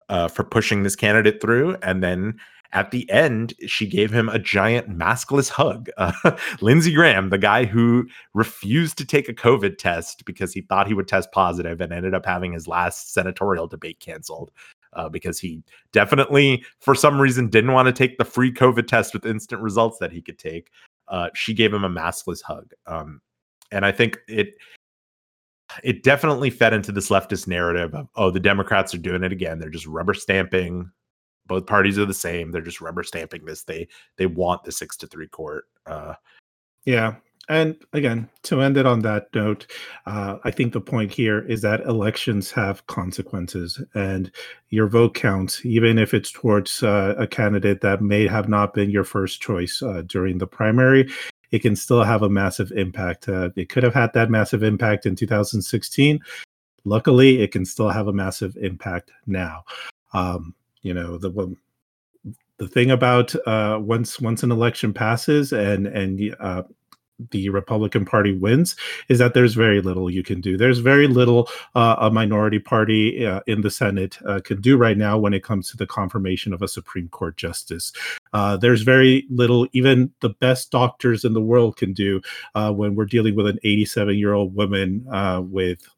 uh, 0.08 0.28
for 0.28 0.44
pushing 0.44 0.82
this 0.82 0.96
candidate 0.96 1.40
through, 1.40 1.76
and 1.82 2.02
then 2.02 2.38
at 2.72 2.90
the 2.90 3.08
end, 3.10 3.54
she 3.66 3.86
gave 3.86 4.12
him 4.12 4.28
a 4.28 4.38
giant 4.38 4.90
maskless 4.90 5.48
hug. 5.48 5.88
Uh, 5.98 6.36
Lindsey 6.60 6.92
Graham, 6.92 7.30
the 7.30 7.38
guy 7.38 7.64
who 7.64 8.06
refused 8.32 8.96
to 8.98 9.04
take 9.04 9.28
a 9.28 9.34
COVID 9.34 9.78
test 9.78 10.24
because 10.24 10.52
he 10.52 10.60
thought 10.62 10.86
he 10.86 10.94
would 10.94 11.08
test 11.08 11.32
positive 11.32 11.80
and 11.80 11.92
ended 11.92 12.14
up 12.14 12.24
having 12.24 12.52
his 12.52 12.68
last 12.68 13.12
senatorial 13.12 13.66
debate 13.66 13.98
canceled 13.98 14.52
uh, 14.92 15.08
because 15.08 15.40
he 15.40 15.62
definitely, 15.92 16.64
for 16.80 16.94
some 16.94 17.20
reason, 17.20 17.48
didn't 17.48 17.72
want 17.72 17.86
to 17.86 17.92
take 17.92 18.16
the 18.16 18.24
free 18.24 18.52
COVID 18.52 18.86
test 18.86 19.12
with 19.12 19.26
instant 19.26 19.60
results 19.60 19.98
that 19.98 20.12
he 20.12 20.22
could 20.22 20.38
take. 20.38 20.70
Uh, 21.08 21.30
she 21.34 21.52
gave 21.52 21.74
him 21.74 21.84
a 21.84 21.90
maskless 21.90 22.42
hug. 22.42 22.72
Um, 22.86 23.20
and 23.70 23.84
I 23.84 23.92
think 23.92 24.18
it 24.28 24.54
it 25.84 26.02
definitely 26.02 26.50
fed 26.50 26.72
into 26.72 26.92
this 26.92 27.10
leftist 27.10 27.46
narrative 27.46 27.94
of 27.94 28.08
oh 28.16 28.30
the 28.30 28.40
democrats 28.40 28.94
are 28.94 28.98
doing 28.98 29.22
it 29.22 29.32
again 29.32 29.58
they're 29.58 29.68
just 29.68 29.86
rubber 29.86 30.14
stamping 30.14 30.90
both 31.48 31.66
parties 31.66 31.98
are 31.98 32.06
the 32.06 32.14
same. 32.14 32.52
They're 32.52 32.62
just 32.62 32.80
rubber 32.80 33.02
stamping 33.02 33.44
this. 33.44 33.64
They 33.64 33.88
they 34.16 34.26
want 34.26 34.62
the 34.62 34.70
six 34.70 34.96
to 34.98 35.06
three 35.08 35.26
court. 35.26 35.64
Uh, 35.86 36.14
yeah, 36.84 37.16
and 37.48 37.76
again, 37.92 38.28
to 38.44 38.60
end 38.60 38.76
it 38.76 38.86
on 38.86 39.00
that 39.00 39.28
note, 39.34 39.66
uh, 40.06 40.36
I 40.44 40.50
think 40.50 40.72
the 40.72 40.80
point 40.80 41.10
here 41.10 41.40
is 41.40 41.62
that 41.62 41.80
elections 41.80 42.52
have 42.52 42.86
consequences, 42.86 43.82
and 43.94 44.30
your 44.68 44.86
vote 44.86 45.14
counts, 45.14 45.64
even 45.64 45.98
if 45.98 46.14
it's 46.14 46.30
towards 46.30 46.82
uh, 46.82 47.14
a 47.18 47.26
candidate 47.26 47.80
that 47.80 48.02
may 48.02 48.28
have 48.28 48.48
not 48.48 48.74
been 48.74 48.90
your 48.90 49.04
first 49.04 49.40
choice 49.40 49.82
uh, 49.82 50.02
during 50.06 50.38
the 50.38 50.46
primary. 50.46 51.10
It 51.50 51.60
can 51.60 51.76
still 51.76 52.02
have 52.02 52.22
a 52.22 52.28
massive 52.28 52.72
impact. 52.72 53.28
Uh, 53.28 53.50
it 53.56 53.68
could 53.68 53.82
have 53.82 53.94
had 53.94 54.12
that 54.12 54.30
massive 54.30 54.62
impact 54.62 55.06
in 55.06 55.16
2016 55.16 56.20
luckily, 56.88 57.40
it 57.42 57.52
can 57.52 57.64
still 57.64 57.88
have 57.88 58.08
a 58.08 58.12
massive 58.12 58.56
impact 58.56 59.12
now. 59.26 59.64
Um, 60.12 60.54
you 60.82 60.94
know, 60.94 61.18
the 61.18 61.54
the 62.56 62.68
thing 62.68 62.90
about 62.90 63.34
uh, 63.46 63.78
once 63.80 64.20
once 64.20 64.42
an 64.42 64.50
election 64.50 64.92
passes 64.92 65.52
and 65.52 65.86
and 65.86 66.36
uh, 66.40 66.62
the 67.30 67.48
Republican 67.48 68.04
Party 68.04 68.32
wins 68.32 68.76
is 69.08 69.18
that 69.18 69.34
there's 69.34 69.54
very 69.54 69.80
little 69.80 70.10
you 70.10 70.22
can 70.22 70.40
do. 70.40 70.56
There's 70.56 70.78
very 70.78 71.06
little 71.06 71.48
uh, 71.74 71.96
a 71.98 72.10
minority 72.10 72.58
party 72.58 73.26
uh, 73.26 73.40
in 73.46 73.62
the 73.62 73.70
Senate 73.70 74.18
uh, 74.26 74.40
can 74.44 74.60
do 74.60 74.76
right 74.76 74.96
now 74.96 75.18
when 75.18 75.34
it 75.34 75.42
comes 75.42 75.68
to 75.70 75.76
the 75.76 75.86
confirmation 75.86 76.52
of 76.52 76.62
a 76.62 76.68
Supreme 76.68 77.08
Court 77.08 77.36
justice. 77.36 77.92
Uh, 78.32 78.56
there's 78.56 78.82
very 78.82 79.26
little 79.30 79.66
even 79.72 80.12
the 80.20 80.30
best 80.30 80.70
doctors 80.70 81.24
in 81.24 81.32
the 81.32 81.40
world 81.40 81.76
can 81.76 81.92
do 81.92 82.20
uh, 82.54 82.72
when 82.72 82.94
we're 82.94 83.04
dealing 83.04 83.34
with 83.34 83.46
an 83.46 83.58
87 83.64 84.16
year 84.16 84.34
old 84.34 84.54
woman 84.54 85.06
uh, 85.10 85.42
with 85.44 85.88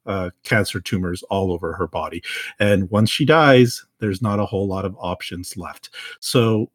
cancer 0.42 0.80
tumors 0.80 1.22
all 1.24 1.52
over 1.52 1.74
her 1.74 1.86
body. 1.86 2.22
And 2.58 2.90
once 2.90 3.10
she 3.10 3.24
dies, 3.24 3.84
there's 3.98 4.22
not 4.22 4.40
a 4.40 4.46
whole 4.46 4.66
lot 4.66 4.84
of 4.84 4.96
options 4.98 5.56
left. 5.56 5.90
So 6.20 6.70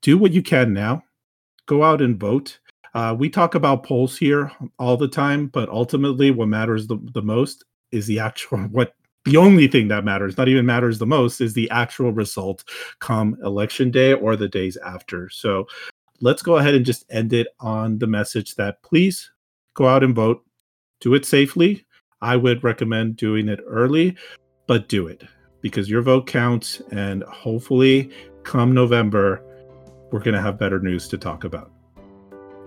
do 0.00 0.18
what 0.18 0.32
you 0.32 0.42
can 0.42 0.72
now. 0.72 1.04
Go 1.66 1.84
out 1.84 2.02
and 2.02 2.18
vote 2.18 2.58
uh, 2.94 3.14
we 3.18 3.30
talk 3.30 3.54
about 3.54 3.84
polls 3.84 4.16
here 4.18 4.52
all 4.78 4.96
the 4.96 5.08
time, 5.08 5.46
but 5.46 5.68
ultimately, 5.68 6.30
what 6.30 6.48
matters 6.48 6.86
the, 6.86 6.98
the 7.14 7.22
most 7.22 7.64
is 7.90 8.06
the 8.06 8.18
actual 8.18 8.58
what 8.70 8.94
the 9.24 9.36
only 9.36 9.68
thing 9.68 9.86
that 9.88 10.04
matters, 10.04 10.36
not 10.36 10.48
even 10.48 10.66
matters 10.66 10.98
the 10.98 11.06
most, 11.06 11.40
is 11.40 11.54
the 11.54 11.70
actual 11.70 12.12
result 12.12 12.64
come 12.98 13.36
election 13.44 13.90
day 13.90 14.14
or 14.14 14.34
the 14.34 14.48
days 14.48 14.76
after. 14.78 15.28
So 15.30 15.68
let's 16.20 16.42
go 16.42 16.56
ahead 16.56 16.74
and 16.74 16.84
just 16.84 17.04
end 17.08 17.32
it 17.32 17.46
on 17.60 17.98
the 17.98 18.08
message 18.08 18.56
that 18.56 18.82
please 18.82 19.30
go 19.74 19.86
out 19.86 20.02
and 20.02 20.14
vote. 20.14 20.44
Do 21.00 21.14
it 21.14 21.24
safely. 21.24 21.86
I 22.20 22.36
would 22.36 22.64
recommend 22.64 23.16
doing 23.16 23.48
it 23.48 23.60
early, 23.66 24.16
but 24.66 24.88
do 24.88 25.06
it 25.06 25.22
because 25.60 25.88
your 25.88 26.02
vote 26.02 26.26
counts. 26.26 26.82
And 26.90 27.22
hopefully, 27.24 28.10
come 28.42 28.74
November, 28.74 29.40
we're 30.10 30.20
going 30.20 30.34
to 30.34 30.42
have 30.42 30.58
better 30.58 30.80
news 30.80 31.08
to 31.08 31.18
talk 31.18 31.44
about. 31.44 31.70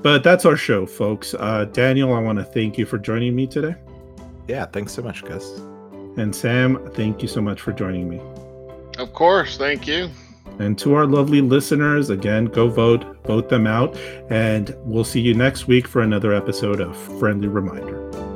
But 0.06 0.24
that's 0.24 0.46
our 0.46 0.56
show, 0.56 0.86
folks. 0.86 1.34
Uh, 1.34 1.66
Daniel, 1.66 2.14
I 2.14 2.20
want 2.20 2.38
to 2.38 2.46
thank 2.46 2.78
you 2.78 2.86
for 2.86 3.00
joining 3.00 3.36
me 3.36 3.48
today. 3.48 3.74
Yeah, 4.48 4.68
thanks 4.68 4.94
so 4.94 5.02
much, 5.02 5.26
Gus. 5.26 5.58
And 6.18 6.34
Sam, 6.36 6.92
thank 6.94 7.24
you 7.24 7.28
so 7.28 7.42
much 7.42 7.60
for 7.60 7.72
joining 7.72 8.08
me. 8.08 8.22
Of 9.00 9.14
course, 9.14 9.58
thank 9.58 9.88
you. 9.88 10.12
And 10.60 10.78
to 10.78 10.94
our 10.94 11.08
lovely 11.08 11.42
listeners, 11.42 12.12
again, 12.12 12.46
go 12.46 12.68
vote, 12.68 13.18
vote 13.26 13.50
them 13.50 13.66
out, 13.66 13.98
and 14.30 14.76
we'll 14.82 15.04
see 15.04 15.22
you 15.22 15.34
next 15.34 15.68
week 15.68 15.88
for 15.88 16.04
another 16.04 16.36
episode 16.36 16.82
of 16.82 16.96
Friendly 17.18 17.48
Reminder. 17.48 18.35